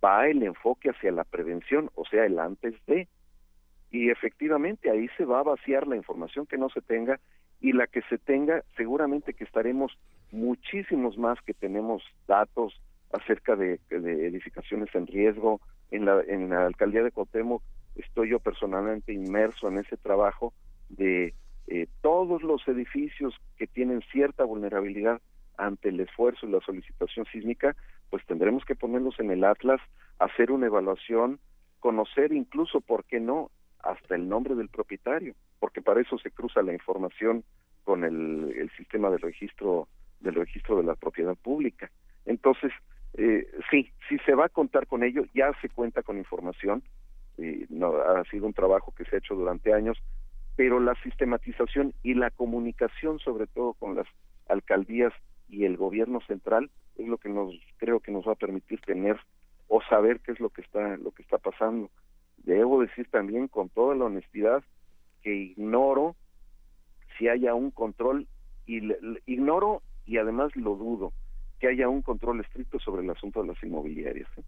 [0.05, 3.09] va el enfoque hacia la prevención, o sea, el antes de,
[3.91, 7.21] y efectivamente ahí se va a vaciar la información que no se tenga
[7.61, 9.97] y la que se tenga, seguramente que estaremos
[10.33, 12.75] muchísimos más que tenemos datos
[13.13, 15.61] acerca de, edificaciones en riesgo.
[15.91, 17.63] En la, en la alcaldía de Cotemo
[17.95, 20.53] estoy yo personalmente inmerso en ese trabajo
[20.89, 21.35] de
[21.69, 25.21] eh, todos los edificios que tienen cierta vulnerabilidad
[25.57, 27.77] ante el esfuerzo y la solicitación sísmica,
[28.15, 29.81] pues tendremos que ponerlos en el Atlas,
[30.21, 31.41] hacer una evaluación,
[31.81, 36.63] conocer incluso, ¿por qué no?, hasta el nombre del propietario, porque para eso se cruza
[36.63, 37.43] la información
[37.83, 39.89] con el, sistema de registro
[40.21, 41.91] del registro de la propiedad pública.
[42.25, 42.71] Entonces,
[43.15, 46.85] eh, sí, sí se va a contar con ello, ya se cuenta con información,
[47.69, 50.01] no, ha sido un trabajo que se ha hecho durante años,
[50.55, 54.07] pero la sistematización y la comunicación, sobre todo con las
[54.49, 55.13] alcaldías
[55.49, 59.19] y el gobierno central, es lo que nos creo que nos va a permitir tener
[59.69, 61.91] o saber qué es lo que está lo que está pasando.
[62.39, 64.63] Debo decir también con toda la honestidad
[65.23, 66.15] que ignoro
[67.17, 68.27] si haya un control
[68.67, 68.81] y
[69.27, 71.13] ignoro y además lo dudo
[71.61, 74.29] que haya un control estricto sobre el asunto de las inmobiliarias.
[74.37, 74.43] ¿eh?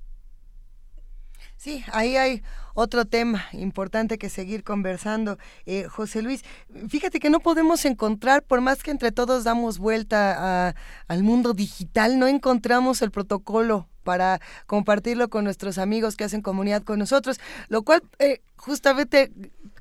[1.57, 2.43] Sí, ahí hay
[2.75, 5.39] otro tema importante que seguir conversando.
[5.65, 6.45] Eh, José Luis,
[6.89, 10.75] fíjate que no podemos encontrar, por más que entre todos damos vuelta
[11.09, 16.85] al mundo digital, no encontramos el protocolo para compartirlo con nuestros amigos que hacen comunidad
[16.85, 19.33] con nosotros, lo cual eh, justamente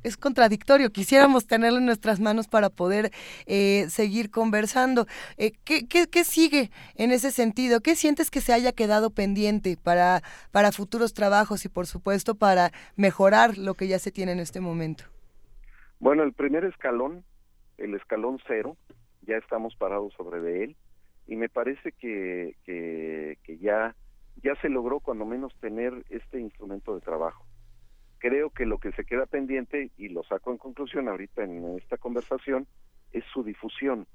[0.04, 0.92] es contradictorio.
[0.92, 3.12] Quisiéramos tenerlo en nuestras manos para poder
[3.46, 5.06] eh, seguir conversando.
[5.38, 7.82] Eh, ¿qué, qué, sigue en ese sentido?
[7.82, 10.22] ¿Qué sientes que se haya quedado pendiente para,
[10.52, 14.60] para futuros trabajos y, por supuesto, para mejorar lo que ya se tiene en este
[14.60, 15.04] momento?
[16.00, 17.24] Bueno, el primer escalón,
[17.78, 18.76] el escalón cero,
[19.22, 20.76] ya estamos parados sobre de él
[21.28, 23.96] y me parece que, que ya
[24.44, 27.46] ya se logró cuando menos tener este instrumento de trabajo.
[28.20, 31.98] Creo que lo que se queda pendiente, y lo saco en conclusión ahorita en esta
[31.98, 32.68] conversación,
[33.12, 34.08] es su difusión.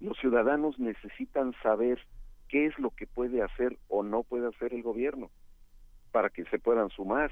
[0.00, 1.98] Los ciudadanos necesitan saber
[2.48, 5.30] qué es lo que puede hacer o no puede hacer el gobierno
[6.12, 7.30] para que se puedan sumar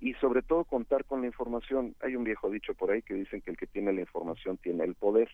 [0.00, 1.94] y sobre todo contar con la información.
[2.00, 4.84] Hay un viejo dicho por ahí que dicen que el que tiene la información tiene
[4.84, 5.28] el poder.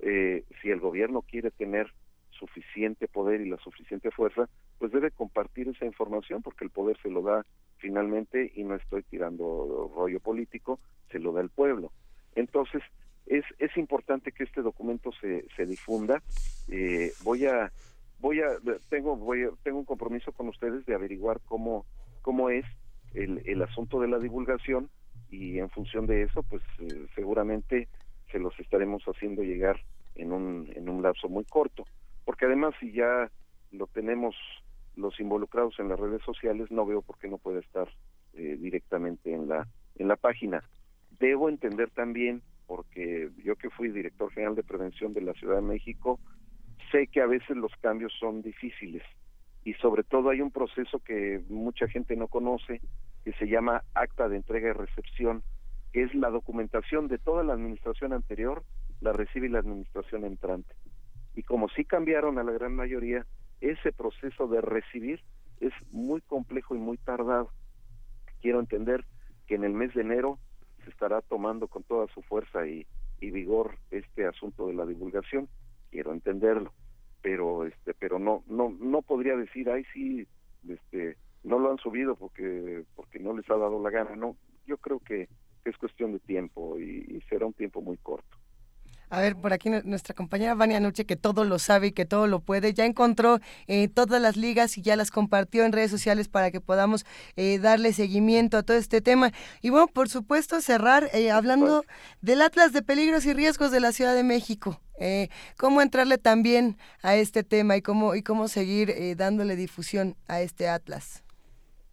[0.00, 1.92] eh, si el gobierno quiere tener
[2.38, 4.48] suficiente poder y la suficiente fuerza,
[4.78, 7.44] pues debe compartir esa información porque el poder se lo da
[7.78, 10.78] finalmente y no estoy tirando rollo político,
[11.10, 11.92] se lo da el pueblo.
[12.34, 12.82] Entonces,
[13.26, 16.22] es, es importante que este documento se, se difunda.
[16.68, 17.72] Eh, voy a
[18.20, 18.48] voy a
[18.88, 21.84] tengo voy tengo un compromiso con ustedes de averiguar cómo
[22.22, 22.64] cómo es
[23.12, 24.88] el, el asunto de la divulgación
[25.30, 27.88] y en función de eso pues eh, seguramente
[28.30, 29.78] se los estaremos haciendo llegar
[30.14, 31.84] en un en un lapso muy corto
[32.24, 33.30] porque además si ya
[33.72, 34.34] lo tenemos
[34.96, 37.88] los involucrados en las redes sociales, no veo por qué no puede estar
[38.34, 40.62] eh, directamente en la en la página.
[41.20, 45.62] Debo entender también, porque yo que fui director general de prevención de la Ciudad de
[45.62, 46.18] México,
[46.90, 49.02] sé que a veces los cambios son difíciles
[49.64, 52.80] y sobre todo hay un proceso que mucha gente no conoce
[53.24, 55.42] que se llama acta de entrega y recepción,
[55.92, 58.64] que es la documentación de toda la administración anterior,
[59.00, 60.74] la recibe la administración entrante
[61.34, 63.26] y como sí cambiaron a la gran mayoría,
[63.60, 65.20] ese proceso de recibir
[65.60, 67.50] es muy complejo y muy tardado.
[68.40, 69.04] Quiero entender
[69.46, 70.38] que en el mes de enero
[70.84, 72.86] se estará tomando con toda su fuerza y,
[73.20, 75.48] vigor este asunto de la divulgación.
[75.90, 76.74] Quiero entenderlo,
[77.22, 80.28] pero este, pero no, no, no podría decir, ay sí,
[80.68, 84.14] este, no lo han subido porque, porque no les ha dado la gana.
[84.14, 85.30] No, yo creo que,
[85.64, 88.36] es cuestión de tiempo y será un tiempo muy corto.
[89.10, 92.26] A ver, por aquí nuestra compañera Vania Nuche, que todo lo sabe y que todo
[92.26, 96.28] lo puede, ya encontró eh, todas las ligas y ya las compartió en redes sociales
[96.28, 97.04] para que podamos
[97.36, 99.30] eh, darle seguimiento a todo este tema.
[99.62, 101.84] Y bueno, por supuesto, cerrar eh, hablando
[102.22, 104.80] del Atlas de Peligros y Riesgos de la Ciudad de México.
[105.56, 110.68] cómo entrarle también a este tema y cómo y cómo seguir dándole difusión a este
[110.68, 111.24] atlas.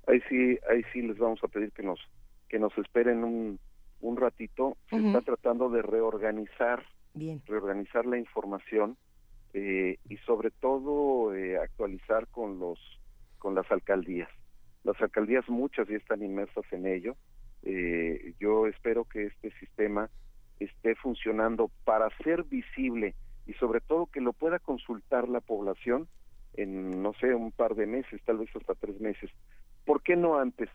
[0.07, 1.99] Ahí sí, ahí sí les vamos a pedir que nos
[2.47, 3.59] que nos esperen un,
[4.01, 4.77] un ratito.
[4.89, 6.83] Se está tratando de reorganizar
[7.45, 8.97] reorganizar la información
[9.53, 12.79] eh, y sobre todo eh, actualizar con los
[13.37, 14.29] con las alcaldías.
[14.83, 17.15] Las alcaldías muchas ya están inmersas en ello.
[17.63, 20.09] Eh, yo espero que este sistema
[20.59, 23.15] esté funcionando para ser visible
[23.47, 26.07] y sobre todo que lo pueda consultar la población
[26.53, 29.31] en, no sé, un par de meses, tal vez hasta tres meses.
[29.85, 30.69] ¿Por qué no antes?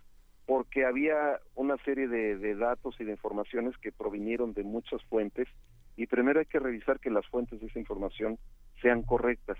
[0.45, 5.49] Porque había una serie de, de datos y de informaciones que provinieron de muchas fuentes
[5.97, 8.39] y primero hay que revisar que las fuentes de esa información
[8.83, 9.59] sean correctas.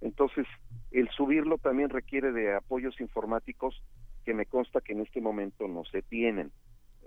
[0.00, 0.46] Entonces,
[0.90, 3.82] el subirlo también requiere de apoyos informáticos
[4.24, 6.52] que me consta que en este momento no se tienen.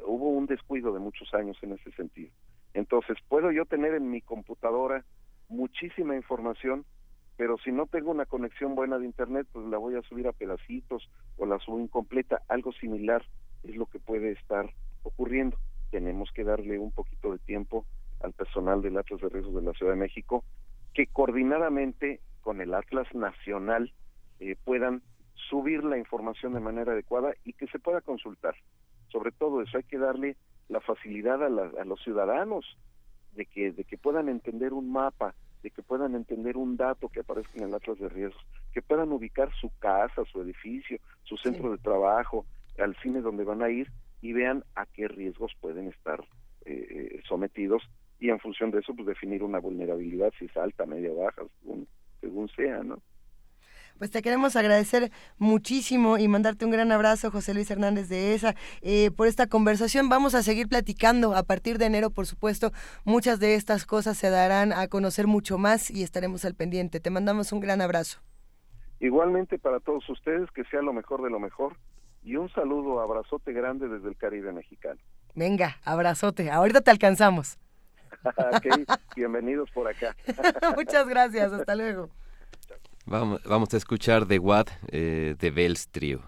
[0.05, 2.31] Hubo un descuido de muchos años en ese sentido.
[2.73, 5.05] Entonces, puedo yo tener en mi computadora
[5.47, 6.85] muchísima información,
[7.37, 10.33] pero si no tengo una conexión buena de Internet, pues la voy a subir a
[10.33, 12.41] pedacitos o la subo incompleta.
[12.47, 13.23] Algo similar
[13.63, 14.69] es lo que puede estar
[15.03, 15.57] ocurriendo.
[15.91, 17.85] Tenemos que darle un poquito de tiempo
[18.23, 20.43] al personal del Atlas de Riesgos de la Ciudad de México,
[20.93, 23.93] que coordinadamente con el Atlas Nacional
[24.39, 25.01] eh, puedan
[25.49, 28.55] subir la información de manera adecuada y que se pueda consultar.
[29.09, 30.37] Sobre todo eso, hay que darle
[30.69, 32.65] la facilidad a, a los ciudadanos
[33.33, 37.21] de que, de que puedan entender un mapa, de que puedan entender un dato que
[37.21, 38.43] aparezca en el atlas de riesgos,
[38.73, 42.45] que puedan ubicar su casa, su edificio, su centro de trabajo,
[42.77, 46.21] al cine donde van a ir y vean a qué riesgos pueden estar
[46.65, 47.83] eh, eh, sometidos
[48.23, 51.85] y en función de eso pues definir una vulnerabilidad si es alta, media, baja, según,
[52.21, 52.99] según sea, ¿no?
[53.97, 58.55] Pues te queremos agradecer muchísimo y mandarte un gran abrazo, José Luis Hernández de ESA,
[58.81, 60.07] eh, por esta conversación.
[60.07, 62.71] Vamos a seguir platicando a partir de enero, por supuesto.
[63.03, 67.01] Muchas de estas cosas se darán a conocer mucho más y estaremos al pendiente.
[67.01, 68.21] Te mandamos un gran abrazo.
[69.01, 71.75] Igualmente para todos ustedes, que sea lo mejor de lo mejor.
[72.23, 74.99] Y un saludo, abrazote grande desde el Caribe mexicano.
[75.35, 76.49] Venga, abrazote.
[76.49, 77.59] Ahorita te alcanzamos.
[79.15, 80.15] bienvenidos por acá.
[80.75, 82.09] Muchas gracias, hasta luego.
[83.05, 86.21] Vamos, vamos a escuchar The What eh, de Bells Trio.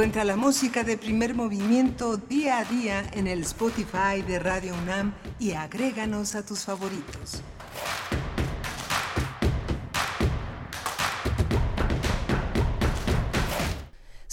[0.00, 5.12] Encuentra la música de primer movimiento día a día en el Spotify de Radio UNAM
[5.38, 7.42] y agréganos a tus favoritos.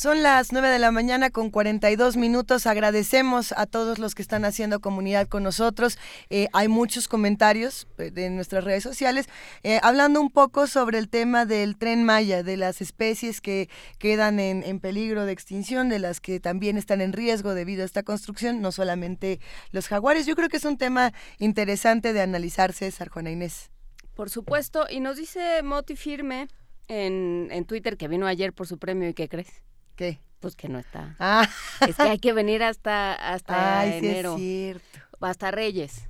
[0.07, 2.65] Son las 9 de la mañana con 42 minutos.
[2.65, 5.97] Agradecemos a todos los que están haciendo comunidad con nosotros.
[6.29, 9.27] Eh, hay muchos comentarios eh, de nuestras redes sociales
[9.63, 14.39] eh, hablando un poco sobre el tema del tren Maya, de las especies que quedan
[14.39, 18.03] en, en, peligro de extinción, de las que también están en riesgo debido a esta
[18.03, 19.39] construcción, no solamente
[19.71, 20.25] los jaguares.
[20.25, 23.71] Yo creo que es un tema interesante de analizar, César, Juana Inés.
[24.15, 26.47] Por supuesto, y nos dice Moti Firme
[26.87, 29.63] en, en Twitter que vino ayer por su premio y ¿qué crees?
[29.95, 30.19] ¿Qué?
[30.39, 31.15] Pues que no está.
[31.19, 31.47] Ah.
[31.87, 34.37] Es que hay que venir hasta, hasta Ay, enero.
[34.37, 35.07] Sí es cierto.
[35.19, 36.06] Hasta Reyes.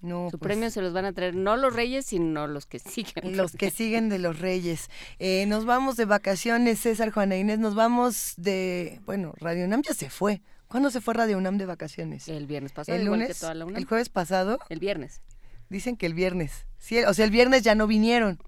[0.00, 2.78] No, Su pues, premio se los van a traer no los Reyes, sino los que
[2.78, 3.36] siguen.
[3.36, 4.88] Los que siguen de los Reyes.
[5.18, 7.58] Eh, nos vamos de vacaciones, César, Juana Inés.
[7.58, 9.00] Nos vamos de.
[9.06, 10.42] Bueno, Radio UNAM ya se fue.
[10.68, 12.28] ¿Cuándo se fue Radio UNAM de vacaciones?
[12.28, 13.28] El viernes pasado, ¿El lunes?
[13.28, 13.78] que toda la UNAM.
[13.78, 14.58] ¿El jueves pasado?
[14.68, 15.20] El viernes.
[15.68, 16.66] Dicen que el viernes.
[16.78, 18.38] Sí, o sea, el viernes ya no vinieron.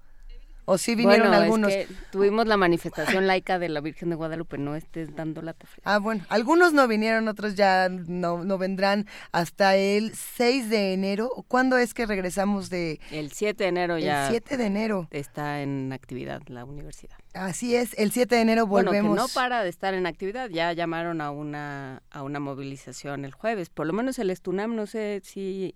[0.71, 1.71] O sí vinieron bueno, algunos.
[1.71, 5.53] Es que tuvimos la manifestación laica de la Virgen de Guadalupe, no estés dando la
[5.53, 5.81] tafla.
[5.83, 11.31] Ah, bueno, algunos no vinieron, otros ya no, no vendrán hasta el 6 de enero.
[11.47, 12.99] ¿Cuándo es que regresamos de...?
[13.09, 14.27] El 7 de enero ya.
[14.27, 15.07] El 7 de enero.
[15.09, 17.17] Está en actividad la universidad.
[17.33, 19.09] Así es, el 7 de enero volvemos.
[19.09, 23.25] Bueno, que no para de estar en actividad, ya llamaron a una, a una movilización
[23.25, 23.71] el jueves.
[23.71, 25.73] Por lo menos el Estunam, no sé si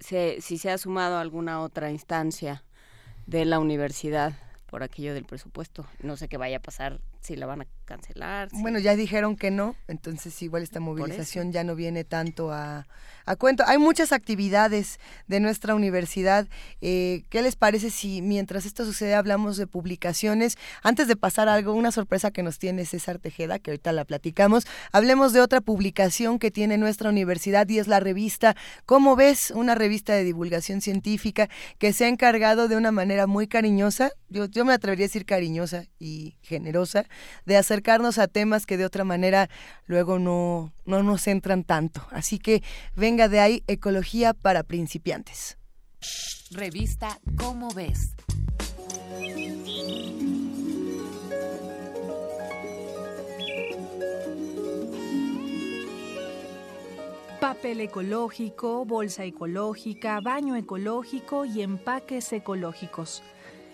[0.00, 2.64] se, si se ha sumado a alguna otra instancia
[3.26, 4.32] de la universidad
[4.66, 5.86] por aquello del presupuesto.
[6.00, 8.50] No sé qué vaya a pasar, si la van a cancelar.
[8.50, 8.60] Si...
[8.60, 12.86] Bueno, ya dijeron que no, entonces igual esta movilización ya no viene tanto a,
[13.24, 13.64] a, cuento.
[13.66, 16.46] Hay muchas actividades de nuestra universidad.
[16.80, 20.58] Eh, ¿Qué les parece si mientras esto sucede hablamos de publicaciones?
[20.82, 24.04] Antes de pasar a algo, una sorpresa que nos tiene César Tejeda, que ahorita la
[24.04, 28.42] platicamos, hablemos de otra publicación que tiene nuestra universidad y es la revista
[28.86, 29.52] ¿Cómo ves?
[29.54, 34.46] Una revista de divulgación científica que se ha encargado de una manera muy cariñosa, yo,
[34.46, 37.06] yo me atrevería a decir cariñosa y generosa,
[37.46, 39.48] de acercarnos a temas que de otra manera
[39.86, 42.06] luego no, no nos entran tanto.
[42.10, 42.62] Así que
[42.94, 45.56] venga de ahí Ecología para principiantes.
[46.50, 48.14] Revista ¿Cómo ves?
[57.40, 63.22] Papel ecológico, bolsa ecológica, baño ecológico y empaques ecológicos.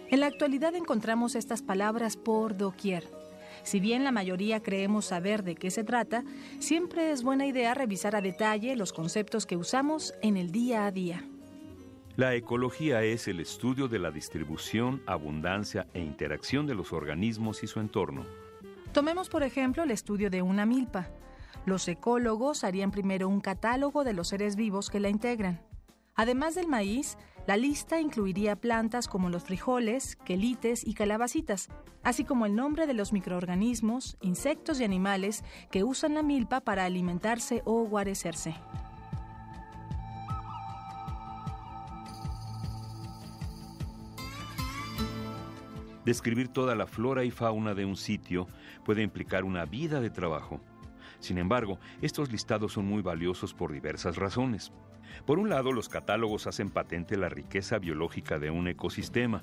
[0.08, 3.17] En la actualidad encontramos estas palabras por doquier.
[3.68, 6.24] Si bien la mayoría creemos saber de qué se trata,
[6.58, 10.90] siempre es buena idea revisar a detalle los conceptos que usamos en el día a
[10.90, 11.22] día.
[12.16, 17.66] La ecología es el estudio de la distribución, abundancia e interacción de los organismos y
[17.66, 18.24] su entorno.
[18.92, 21.10] Tomemos por ejemplo el estudio de una milpa.
[21.66, 25.60] Los ecólogos harían primero un catálogo de los seres vivos que la integran.
[26.14, 27.18] Además del maíz,
[27.49, 31.70] la lista incluiría plantas como los frijoles, quelites y calabacitas,
[32.05, 36.85] así como el nombre de los microorganismos, insectos y animales que usan la milpa para
[36.85, 38.55] alimentarse o guarecerse.
[46.05, 48.47] Describir toda la flora y fauna de un sitio
[48.85, 50.60] puede implicar una vida de trabajo.
[51.18, 54.70] Sin embargo, estos listados son muy valiosos por diversas razones.
[55.26, 59.42] Por un lado, los catálogos hacen patente la riqueza biológica de un ecosistema.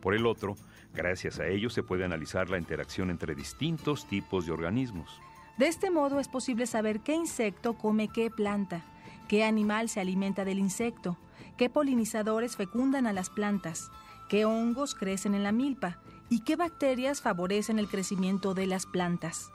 [0.00, 0.56] Por el otro,
[0.94, 5.20] gracias a ellos se puede analizar la interacción entre distintos tipos de organismos.
[5.58, 8.84] De este modo es posible saber qué insecto come qué planta,
[9.26, 11.18] qué animal se alimenta del insecto,
[11.56, 13.90] qué polinizadores fecundan a las plantas,
[14.28, 15.98] qué hongos crecen en la milpa
[16.30, 19.50] y qué bacterias favorecen el crecimiento de las plantas.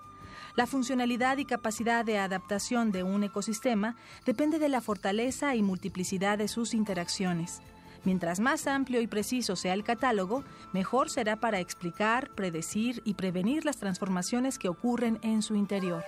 [0.56, 6.38] La funcionalidad y capacidad de adaptación de un ecosistema depende de la fortaleza y multiplicidad
[6.38, 7.62] de sus interacciones.
[8.04, 13.66] Mientras más amplio y preciso sea el catálogo, mejor será para explicar, predecir y prevenir
[13.66, 16.04] las transformaciones que ocurren en su interior.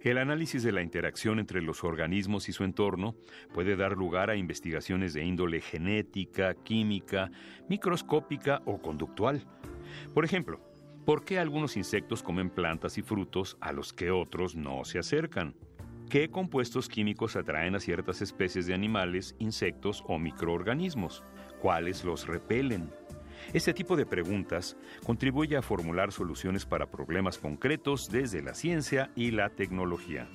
[0.00, 3.16] El análisis de la interacción entre los organismos y su entorno
[3.52, 7.32] puede dar lugar a investigaciones de índole genética, química,
[7.68, 9.44] microscópica o conductual.
[10.14, 10.60] Por ejemplo,
[11.04, 15.56] ¿por qué algunos insectos comen plantas y frutos a los que otros no se acercan?
[16.08, 21.24] ¿Qué compuestos químicos atraen a ciertas especies de animales, insectos o microorganismos?
[21.60, 22.88] ¿Cuáles los repelen?
[23.52, 29.30] Este tipo de preguntas contribuye a formular soluciones para problemas concretos desde la ciencia y
[29.30, 30.28] la tecnología.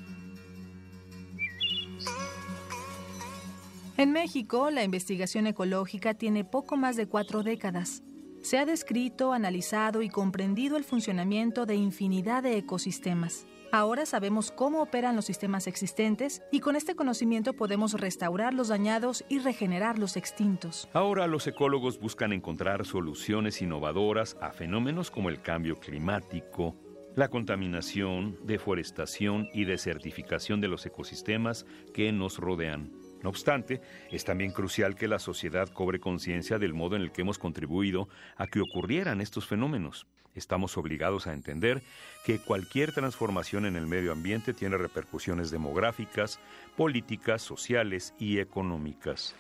[3.98, 8.02] En México, la investigación ecológica tiene poco más de cuatro décadas.
[8.42, 13.46] Se ha descrito, analizado y comprendido el funcionamiento de infinidad de ecosistemas.
[13.74, 19.26] Ahora sabemos cómo operan los sistemas existentes y con este conocimiento podemos restaurar los dañados
[19.30, 20.88] y regenerar los extintos.
[20.94, 26.76] Ahora los ecólogos buscan encontrar soluciones innovadoras a fenómenos como el cambio climático,
[27.16, 32.92] la contaminación, deforestación y desertificación de los ecosistemas que nos rodean.
[33.24, 37.22] No obstante, es también crucial que la sociedad cobre conciencia del modo en el que
[37.22, 40.06] hemos contribuido a que ocurrieran estos fenómenos.
[40.36, 41.84] Estamos obligados a entender
[42.26, 46.40] que cualquier transformación en el medio ambiente tiene repercusiones demográficas,
[46.76, 49.36] políticas, sociales y económicas.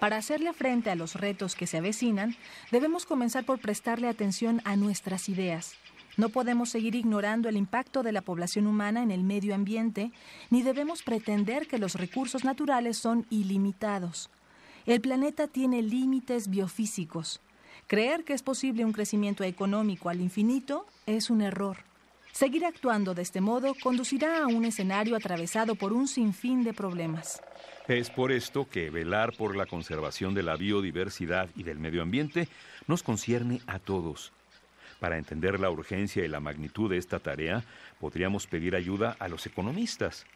[0.00, 2.34] Para hacerle frente a los retos que se avecinan,
[2.70, 5.76] debemos comenzar por prestarle atención a nuestras ideas.
[6.20, 10.12] No podemos seguir ignorando el impacto de la población humana en el medio ambiente,
[10.50, 14.28] ni debemos pretender que los recursos naturales son ilimitados.
[14.84, 17.40] El planeta tiene límites biofísicos.
[17.86, 21.78] Creer que es posible un crecimiento económico al infinito es un error.
[22.32, 27.40] Seguir actuando de este modo conducirá a un escenario atravesado por un sinfín de problemas.
[27.88, 32.46] Es por esto que velar por la conservación de la biodiversidad y del medio ambiente
[32.86, 34.34] nos concierne a todos.
[35.00, 37.64] Para entender la urgencia y la magnitud de esta tarea,
[37.98, 40.26] podríamos pedir ayuda a los economistas.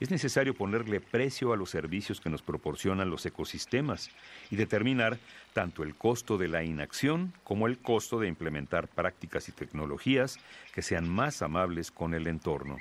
[0.00, 4.10] Es necesario ponerle precio a los servicios que nos proporcionan los ecosistemas
[4.50, 5.18] y determinar
[5.52, 10.38] tanto el costo de la inacción como el costo de implementar prácticas y tecnologías
[10.74, 12.76] que sean más amables con el entorno.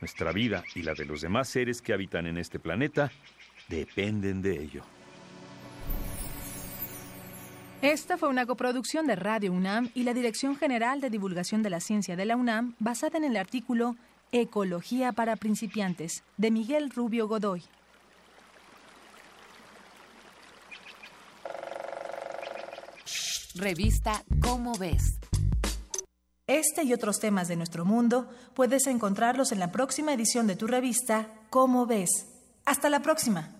[0.00, 3.10] Nuestra vida y la de los demás seres que habitan en este planeta
[3.68, 4.82] dependen de ello.
[7.82, 11.80] Esta fue una coproducción de Radio UNAM y la Dirección General de Divulgación de la
[11.80, 13.96] Ciencia de la UNAM basada en el artículo
[14.32, 17.62] Ecología para principiantes de Miguel Rubio Godoy.
[23.54, 25.18] Revista Cómo ves.
[26.46, 30.66] Este y otros temas de nuestro mundo puedes encontrarlos en la próxima edición de tu
[30.66, 32.26] revista Cómo ves.
[32.66, 33.59] Hasta la próxima.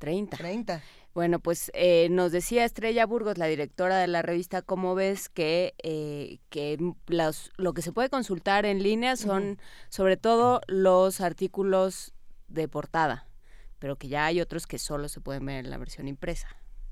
[0.00, 0.36] 30.
[0.36, 0.82] 30.
[1.14, 5.74] Bueno, pues eh, nos decía Estrella Burgos, la directora de la revista Cómo ves, que,
[5.82, 6.78] eh, que
[7.56, 12.14] lo que se puede consultar en línea son sobre todo los artículos
[12.48, 13.28] de portada,
[13.78, 16.48] pero que ya hay otros que solo se pueden ver en la versión impresa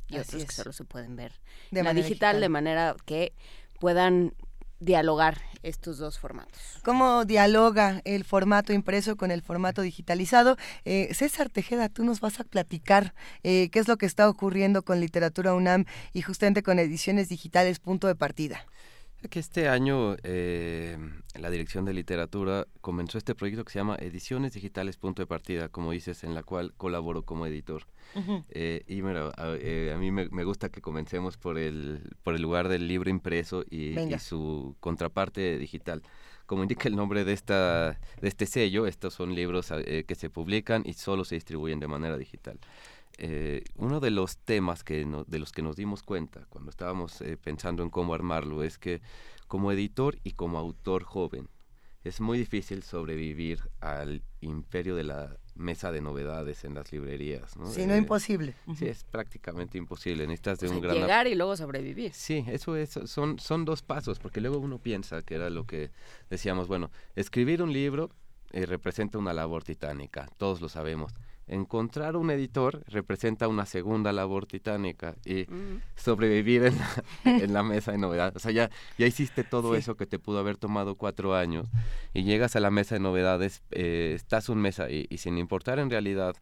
[0.09, 3.35] y otros que solo se pueden ver en la digital, de manera que
[3.79, 4.35] puedan
[4.81, 6.61] dialogar estos dos formatos.
[6.85, 10.57] ¿Cómo dialoga el formato impreso con el formato digitalizado?
[10.85, 14.83] Eh, César Tejeda, tú nos vas a platicar eh, qué es lo que está ocurriendo
[14.83, 18.65] con Literatura UNAM y justamente con Ediciones Digitales Punto de Partida.
[19.31, 20.97] Que este año eh,
[21.35, 25.69] la Dirección de Literatura comenzó este proyecto que se llama Ediciones Digitales Punto de Partida,
[25.69, 27.83] como dices, en la cual colaboro como editor.
[28.51, 32.69] Eh, y mira, a, eh, mí me, gusta que comencemos por el, por el lugar
[32.69, 36.03] del libro impreso y, su contraparte digital.
[36.47, 40.85] Como indica el nombre de, esta, de este sello, estos son libros que se publican
[40.87, 42.59] y solo se distribuyen de manera digital.
[43.21, 47.37] Eh, uno de los temas que de los que nos dimos cuenta cuando estábamos eh,
[47.37, 49.03] pensando en cómo armarlo es que
[49.49, 51.49] como editor y como autor joven
[52.05, 57.57] es muy difícil sobrevivir al imperio de la mesa de novedades en las librerías.
[57.57, 57.67] ¿no?
[57.67, 58.55] Sí, no eh, imposible.
[58.77, 60.25] Sí, es prácticamente imposible.
[60.25, 60.95] Necesitas de un gran...
[60.95, 62.15] Llegar y luego sobrevivir.
[62.15, 65.91] Sí, eso es, son, son dos pasos, porque luego uno piensa que era lo que
[66.31, 68.11] decíamos, bueno, escribir un libro
[68.53, 71.13] representa una labor titánica, todos lo sabemos
[71.49, 75.83] encontrar un editor representa una segunda labor titánica y mm.
[75.97, 77.05] sobrevivir en la,
[77.45, 78.37] en la, mesa de novedades.
[78.37, 81.69] O sea, ya, ya hiciste todo eso que te pudo haber tomado cuatro años
[82.15, 85.79] y llegas a la mesa de novedades, eh, estás un mes ahí y sin importar
[85.79, 86.37] en realidad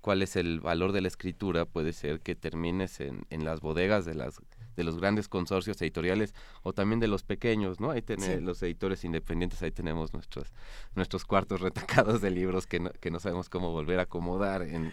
[0.00, 4.04] cuál es el valor de la escritura, puede ser que termines en, en las bodegas
[4.04, 4.40] de las
[4.76, 7.90] de los grandes consorcios editoriales o también de los pequeños, ¿no?
[7.90, 10.52] Ahí tenemos los editores independientes, ahí tenemos nuestros
[10.94, 14.92] nuestros cuartos retacados de libros que no, que no sabemos cómo volver a acomodar en,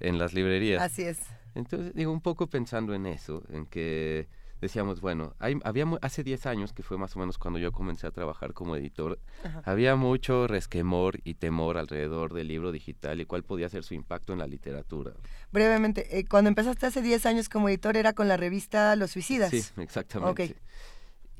[0.00, 0.82] en las librerías.
[0.82, 1.20] Así es.
[1.54, 4.28] Entonces, digo, un poco pensando en eso, en que
[4.62, 8.06] decíamos, bueno, hay, había hace 10 años, que fue más o menos cuando yo comencé
[8.06, 9.18] a trabajar como editor,
[9.64, 14.32] había mucho resquemor y temor alrededor del libro digital y cuál podía ser su impacto
[14.32, 15.14] en la literatura.
[15.50, 19.50] Brevemente, eh, cuando empezaste hace 10 años como editor era con la revista Los Suicidas.
[19.50, 20.54] Sí, exactamente.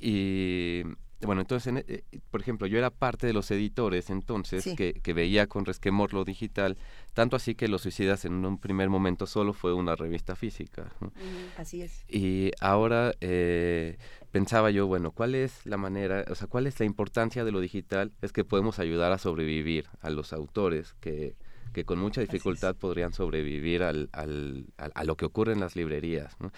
[0.01, 0.83] Y
[1.25, 5.47] bueno, entonces, eh, por ejemplo, yo era parte de los editores entonces que, que, veía
[5.47, 6.76] con resquemor lo digital,
[7.15, 10.92] tanto así que Los Suicidas en un primer momento solo fue una revista física.
[11.57, 12.05] Así es.
[12.09, 13.99] Y ahora eh,
[14.31, 17.60] pensaba yo, bueno, ¿cuál es la manera, o sea, cuál es la importancia de lo
[17.60, 18.12] digital?
[18.23, 21.36] Es que podemos ayudar a sobrevivir a los autores que,
[21.73, 26.36] que con mucha dificultad podrían sobrevivir al, al, a, lo que ocurre en las librerías.
[26.41, 26.52] ¿no?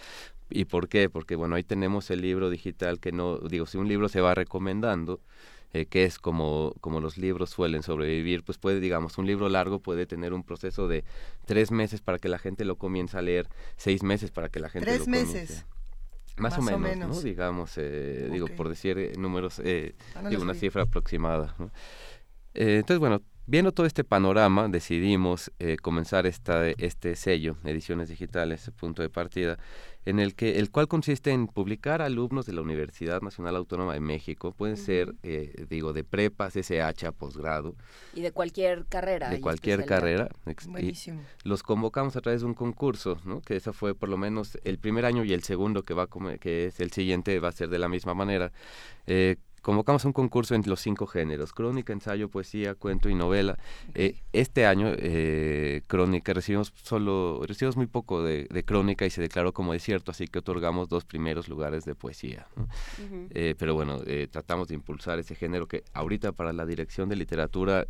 [0.54, 1.10] ¿Y por qué?
[1.10, 4.34] Porque bueno, ahí tenemos el libro digital que no, digo, si un libro se va
[4.34, 5.20] recomendando,
[5.72, 9.80] eh, que es como, como los libros suelen sobrevivir, pues puede, digamos, un libro largo
[9.80, 11.04] puede tener un proceso de
[11.44, 14.68] tres meses para que la gente lo comience a leer, seis meses para que la
[14.68, 15.40] gente ¿Tres lo comience.
[15.40, 15.66] meses?
[16.36, 17.20] Más, o, menos, ¿no?
[17.20, 19.94] Digamos, eh, digo, por decir eh, números, eh,
[20.28, 21.70] digo, una cifra aproximada, ¿no?
[22.54, 28.70] Eh, entonces, bueno, Viendo todo este panorama, decidimos eh, comenzar esta, este sello, Ediciones Digitales,
[28.74, 29.58] punto de partida,
[30.06, 34.00] en el que el cual consiste en publicar alumnos de la Universidad Nacional Autónoma de
[34.00, 37.74] México, pueden ser, eh, digo, de prepas, SH, posgrado.
[38.14, 39.30] Y de cualquier carrera.
[39.30, 40.28] De cualquier carrera.
[40.68, 41.20] Buenísimo.
[41.42, 43.40] los convocamos a través de un concurso, ¿no?
[43.40, 46.08] Que eso fue por lo menos el primer año y el segundo que va,
[46.40, 48.52] que es el siguiente, va a ser de la misma manera.
[49.06, 53.58] Eh, convocamos un concurso entre los cinco géneros, crónica, ensayo, poesía, cuento y novela.
[53.94, 59.54] Eh, este año, eh, crónica, recibimos solo, recibimos muy poco de, crónica y se declaró
[59.54, 62.46] como desierto, así que otorgamos dos primeros lugares de poesía.
[63.30, 67.86] Eh, pero bueno, tratamos de impulsar ese género que ahorita para la dirección de literatura,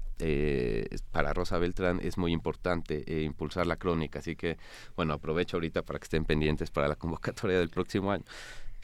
[1.11, 4.59] para Rosa Beltrán, es muy importante impulsar la crónica, así que
[4.95, 8.25] bueno, aprovecho ahorita para que estén pendientes para la convocatoria del próximo año.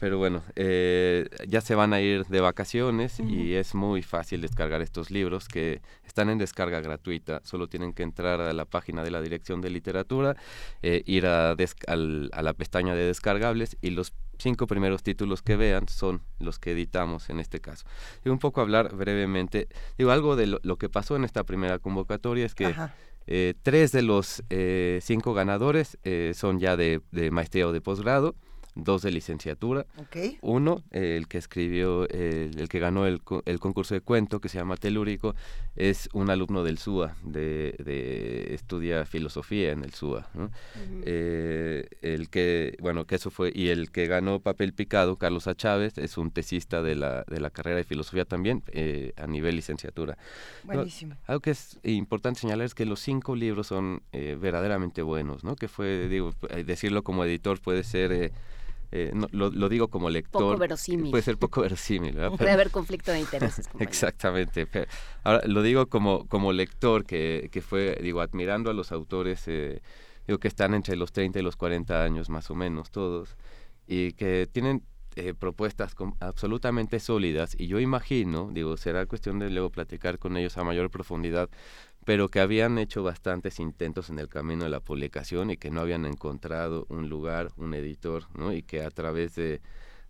[0.01, 4.81] Pero bueno, eh, ya se van a ir de vacaciones y es muy fácil descargar
[4.81, 7.39] estos libros que están en descarga gratuita.
[7.43, 10.35] Solo tienen que entrar a la página de la Dirección de Literatura,
[10.81, 15.87] eh, ir a, a la pestaña de descargables y los cinco primeros títulos que vean
[15.87, 17.85] son los que editamos en este caso.
[18.25, 19.67] Y un poco hablar brevemente,
[19.99, 22.73] digo, algo de lo, que pasó en esta primera convocatoria es que
[23.27, 27.81] eh, tres de los eh, cinco ganadores eh, son ya de, de maestría o de
[27.81, 28.33] posgrado
[28.75, 29.85] dos de licenciatura.
[30.41, 34.77] Uno, el que escribió, el, que ganó el, el, concurso de cuento, que se llama
[34.77, 35.35] Telúrico,
[35.75, 40.29] es un alumno del SUA, de, de estudia filosofía en el SUA.
[41.05, 45.55] Eh, el que, bueno, que eso fue, y el que ganó papel picado, Carlos A.
[45.55, 49.55] Chávez, es un tesista de la, de la carrera de filosofía también, eh, a nivel
[49.55, 50.17] licenciatura.
[50.63, 51.15] Buenísimo.
[51.27, 55.55] algo que es importante señalar es que los cinco libros son eh, verdaderamente buenos, ¿no?
[55.55, 56.33] Que fue, digo,
[56.65, 58.31] decirlo como editor puede ser
[58.91, 60.41] eh, lo, digo como lector.
[60.41, 61.11] Poco verosímil.
[61.11, 62.15] Puede ser poco verosímil.
[62.37, 63.69] Puede haber conflicto de intereses.
[63.79, 64.67] Exactamente.
[65.23, 69.81] ahora, lo digo como, como lector que, que fue, digo, admirando a los autores, eh,
[70.27, 73.37] digo, que están entre los 30 y los 40 años más o menos todos,
[73.87, 74.83] y que tienen
[75.17, 80.57] eh, propuestas absolutamente sólidas y yo imagino, digo, será cuestión de luego platicar con ellos
[80.57, 81.49] a mayor profundidad,
[82.05, 85.81] pero que habían hecho bastantes intentos en el camino de la publicación y que no
[85.81, 88.53] habían encontrado un lugar, un editor, ¿no?
[88.53, 89.61] Y que a través de,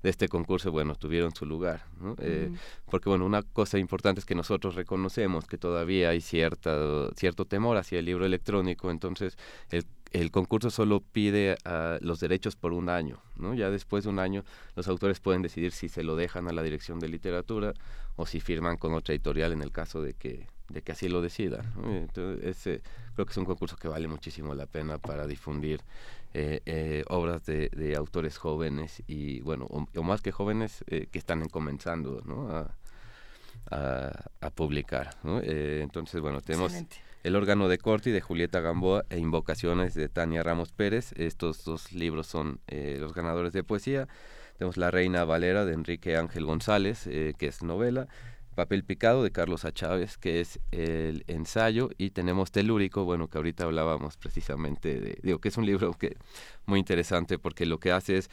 [0.03, 2.15] este concurso, bueno, tuvieron su lugar, ¿no?
[2.19, 2.51] Eh,
[2.89, 7.77] porque, bueno, una cosa importante es que nosotros reconocemos que todavía hay cierta, cierto temor
[7.77, 9.37] hacia el libro electrónico, entonces
[9.69, 13.53] el el concurso solo pide uh, los derechos por un año, ¿no?
[13.53, 14.43] Ya después de un año
[14.75, 17.73] los autores pueden decidir si se lo dejan a la dirección de literatura
[18.17, 21.22] o si firman con otra editorial en el caso de que de que así lo
[21.22, 21.74] decidan.
[21.85, 22.82] Entonces,
[23.14, 25.82] creo que es un concurso que vale muchísimo la pena para difundir
[26.33, 31.19] eh, eh, obras de, de, autores jóvenes y, bueno, o, más que jóvenes eh, que
[31.19, 32.50] están comenzando ¿no?
[32.50, 32.74] a,
[34.40, 35.09] a, publicar.
[35.24, 35.41] ¿no?
[35.43, 36.74] entonces, bueno, tenemos
[37.24, 41.11] El órgano de Corti de Julieta Gamboa e Invocaciones de Tania Ramos Pérez.
[41.17, 44.08] Estos dos libros son los ganadores de poesía.
[44.58, 48.08] Tenemos La Reina Valera de Enrique Ángel González, que es novela.
[48.55, 49.71] Papel Picado de Carlos A.
[49.71, 55.39] Chávez, que es el ensayo, y tenemos Telúrico, bueno, que ahorita hablábamos precisamente de, digo,
[55.39, 56.17] que es un libro que
[56.65, 58.30] muy interesante porque lo que hace es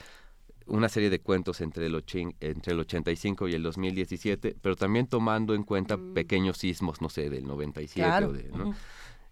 [0.67, 2.05] una serie de cuentos entre el,
[2.41, 6.15] entre el 85 y el 2017, pero también tomando en cuenta mm.
[6.15, 8.75] pequeños sismos, no sé, del 97 ¿no?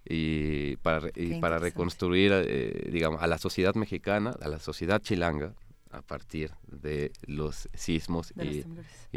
[0.08, 5.52] y para, y para reconstruir, eh, digamos, a la sociedad mexicana, a la sociedad chilanga,
[5.90, 8.64] a partir de los sismos y,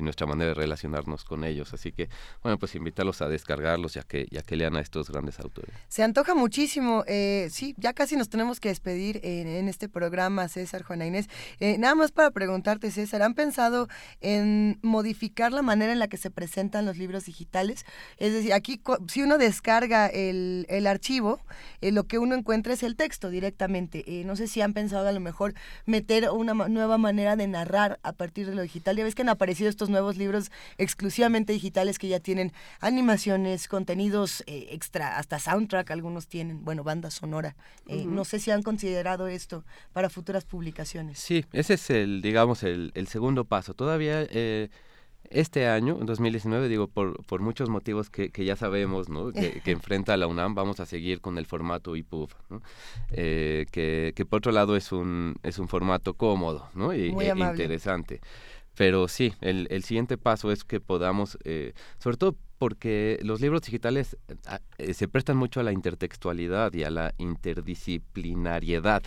[0.02, 1.74] nuestra manera de relacionarnos con ellos.
[1.74, 2.10] Así que,
[2.44, 5.74] bueno, pues invitarlos a descargarlos ya que, ya que lean a estos grandes autores.
[5.88, 7.04] Se antoja muchísimo.
[7.08, 11.28] Eh, sí, ya casi nos tenemos que despedir en, este programa, César, Juana Inés.
[11.60, 13.88] Eh, nada más para preguntarte, César, ¿han pensado
[14.22, 17.86] en modificar la manera en la que se presentan los libros digitales?
[18.18, 21.40] Es decir, aquí si uno descarga el, el archivo,
[21.82, 24.04] eh, lo que uno encuentra es el texto directamente.
[24.26, 25.54] no sé si han pensado a lo mejor
[25.86, 28.98] meter una nueva manera de narrar a partir de lo digital.
[28.98, 34.44] Ya ves que han aparecido estos nuevos libros exclusivamente digitales que ya tienen animaciones, contenidos
[34.48, 37.56] eh, extra, hasta soundtrack algunos tienen, bueno, banda sonora.
[37.88, 41.20] Eh, no sé si han considerado esto para futuras publicaciones.
[41.20, 43.74] Sí, ese es el, digamos, el, segundo paso.
[43.74, 44.22] Todavía...
[44.30, 44.70] Eh,
[45.30, 49.32] este año, en 2019, digo, por, por muchos motivos que, que ya sabemos, ¿no?
[49.32, 52.62] que, que, enfrenta la UNAM, vamos a seguir con el formato IPUB, ¿no?
[53.12, 56.94] eh, que, que, por otro lado es un, es un formato cómodo ¿no?
[56.94, 58.22] y e interesante.
[58.76, 63.62] Pero sí, el, el, siguiente paso es que podamos, eh, sobre todo porque los libros
[63.62, 69.02] digitales ah, eh, se prestan mucho a la intertextualidad y a la interdisciplinariedad.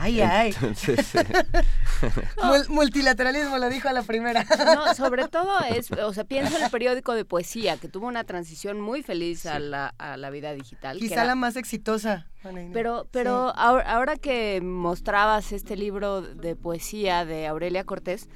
[0.00, 0.54] Ay, ay.
[2.70, 4.46] Multilateralismo lo dijo a la primera.
[4.74, 8.24] no, sobre todo es, o sea, pienso en el periódico de poesía, que tuvo una
[8.24, 10.98] transición muy feliz a, la, a la vida digital.
[10.98, 12.26] Quizá la más exitosa.
[12.72, 18.28] Pero, pero ahora, ahora que mostrabas este libro de poesía de Aurelia Cortés,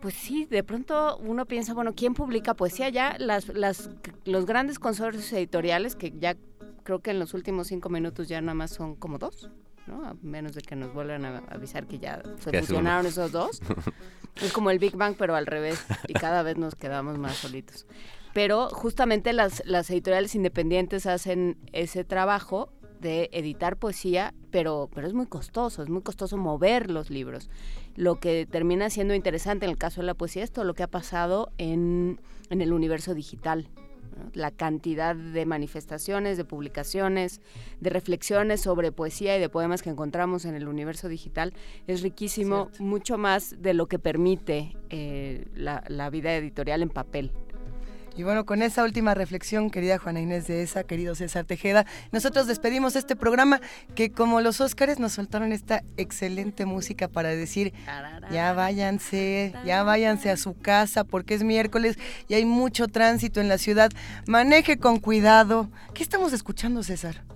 [0.00, 2.88] pues sí, de pronto uno piensa, bueno, ¿quién publica poesía?
[2.88, 3.90] Ya las, las,
[4.24, 6.36] los grandes consorcios editoriales, que ya
[6.84, 9.50] creo que en los últimos cinco minutos ya nada más son como dos,
[9.86, 10.04] ¿no?
[10.06, 13.60] A menos de que nos vuelvan a avisar que ya se fusionaron esos dos.
[14.42, 17.86] es como el Big Bang, pero al revés, y cada vez nos quedamos más solitos.
[18.32, 25.14] Pero justamente las, las editoriales independientes hacen ese trabajo de editar poesía, pero, pero es
[25.14, 27.48] muy costoso, es muy costoso mover los libros
[27.96, 30.82] lo que termina siendo interesante en el caso de la poesía es todo lo que
[30.82, 33.68] ha pasado en, el universo digital.
[34.32, 37.40] La cantidad de manifestaciones, de publicaciones,
[37.80, 41.52] de reflexiones sobre poesía y de poemas que encontramos en el universo digital
[41.86, 47.32] es riquísimo, mucho más de lo que permite eh, la vida editorial en papel.
[48.20, 52.46] Y bueno, con esa última reflexión, querida Juana Inés de esa, querido César Tejeda, nosotros
[52.46, 53.62] despedimos este programa
[53.94, 57.72] que como los Óscares nos soltaron esta excelente música para decir,
[58.30, 63.48] ya váyanse, ya váyanse a su casa porque es miércoles y hay mucho tránsito en
[63.48, 63.90] la ciudad.
[64.26, 65.70] Maneje con cuidado.
[65.94, 67.29] ¿Qué estamos escuchando, César?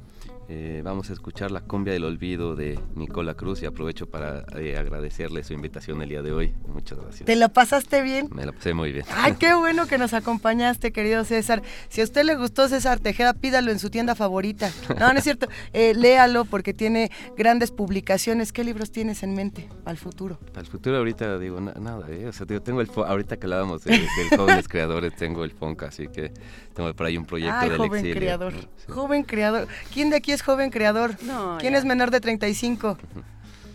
[0.48, 4.76] Eh, vamos a escuchar la cumbia del olvido de Nicola Cruz y aprovecho para eh,
[4.76, 6.54] agradecerle su invitación el día de hoy.
[6.68, 7.24] Muchas gracias.
[7.24, 8.28] ¿Te la pasaste bien?
[8.30, 9.06] Me la pasé muy bien.
[9.14, 11.62] Ay, qué bueno que nos acompañaste, querido César.
[11.88, 14.70] Si a usted le gustó César Tejeda, pídalo en su tienda favorita.
[14.98, 15.48] No, no es cierto.
[15.72, 18.52] Eh, léalo porque tiene grandes publicaciones.
[18.52, 20.38] ¿Qué libros tienes en mente al futuro?
[20.54, 22.06] Al futuro ahorita digo nada.
[22.28, 26.06] O sea, tengo el ahorita que hablábamos de, del jóvenes creadores, tengo el Fonca, así
[26.08, 26.32] que
[26.74, 28.54] tengo por ahí un proyecto Ay, del joven creador.
[28.88, 29.68] Joven creador.
[29.92, 31.16] ¿Quién de aquí es joven creador?
[31.58, 32.98] ¿Quién es menor de 35?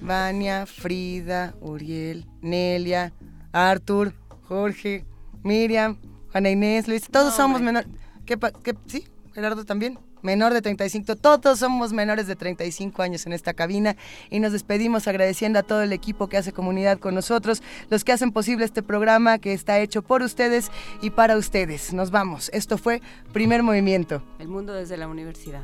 [0.01, 3.13] Vania, Frida, Uriel, Nelia,
[3.51, 4.13] Arthur,
[4.47, 5.05] Jorge,
[5.43, 5.97] Miriam,
[6.31, 7.89] Juana Inés, Luis, todos somos menores.
[8.25, 9.07] ¿Qué, ¿Qué, ¿Sí?
[9.33, 11.15] Gerardo también menor de 35.
[11.15, 13.95] Todos somos menores de 35 años en esta cabina
[14.29, 18.11] y nos despedimos agradeciendo a todo el equipo que hace comunidad con nosotros, los que
[18.11, 20.71] hacen posible este programa que está hecho por ustedes
[21.01, 21.93] y para ustedes.
[21.93, 22.49] Nos vamos.
[22.53, 23.01] Esto fue
[23.33, 24.23] Primer Movimiento.
[24.39, 25.63] El mundo desde la universidad.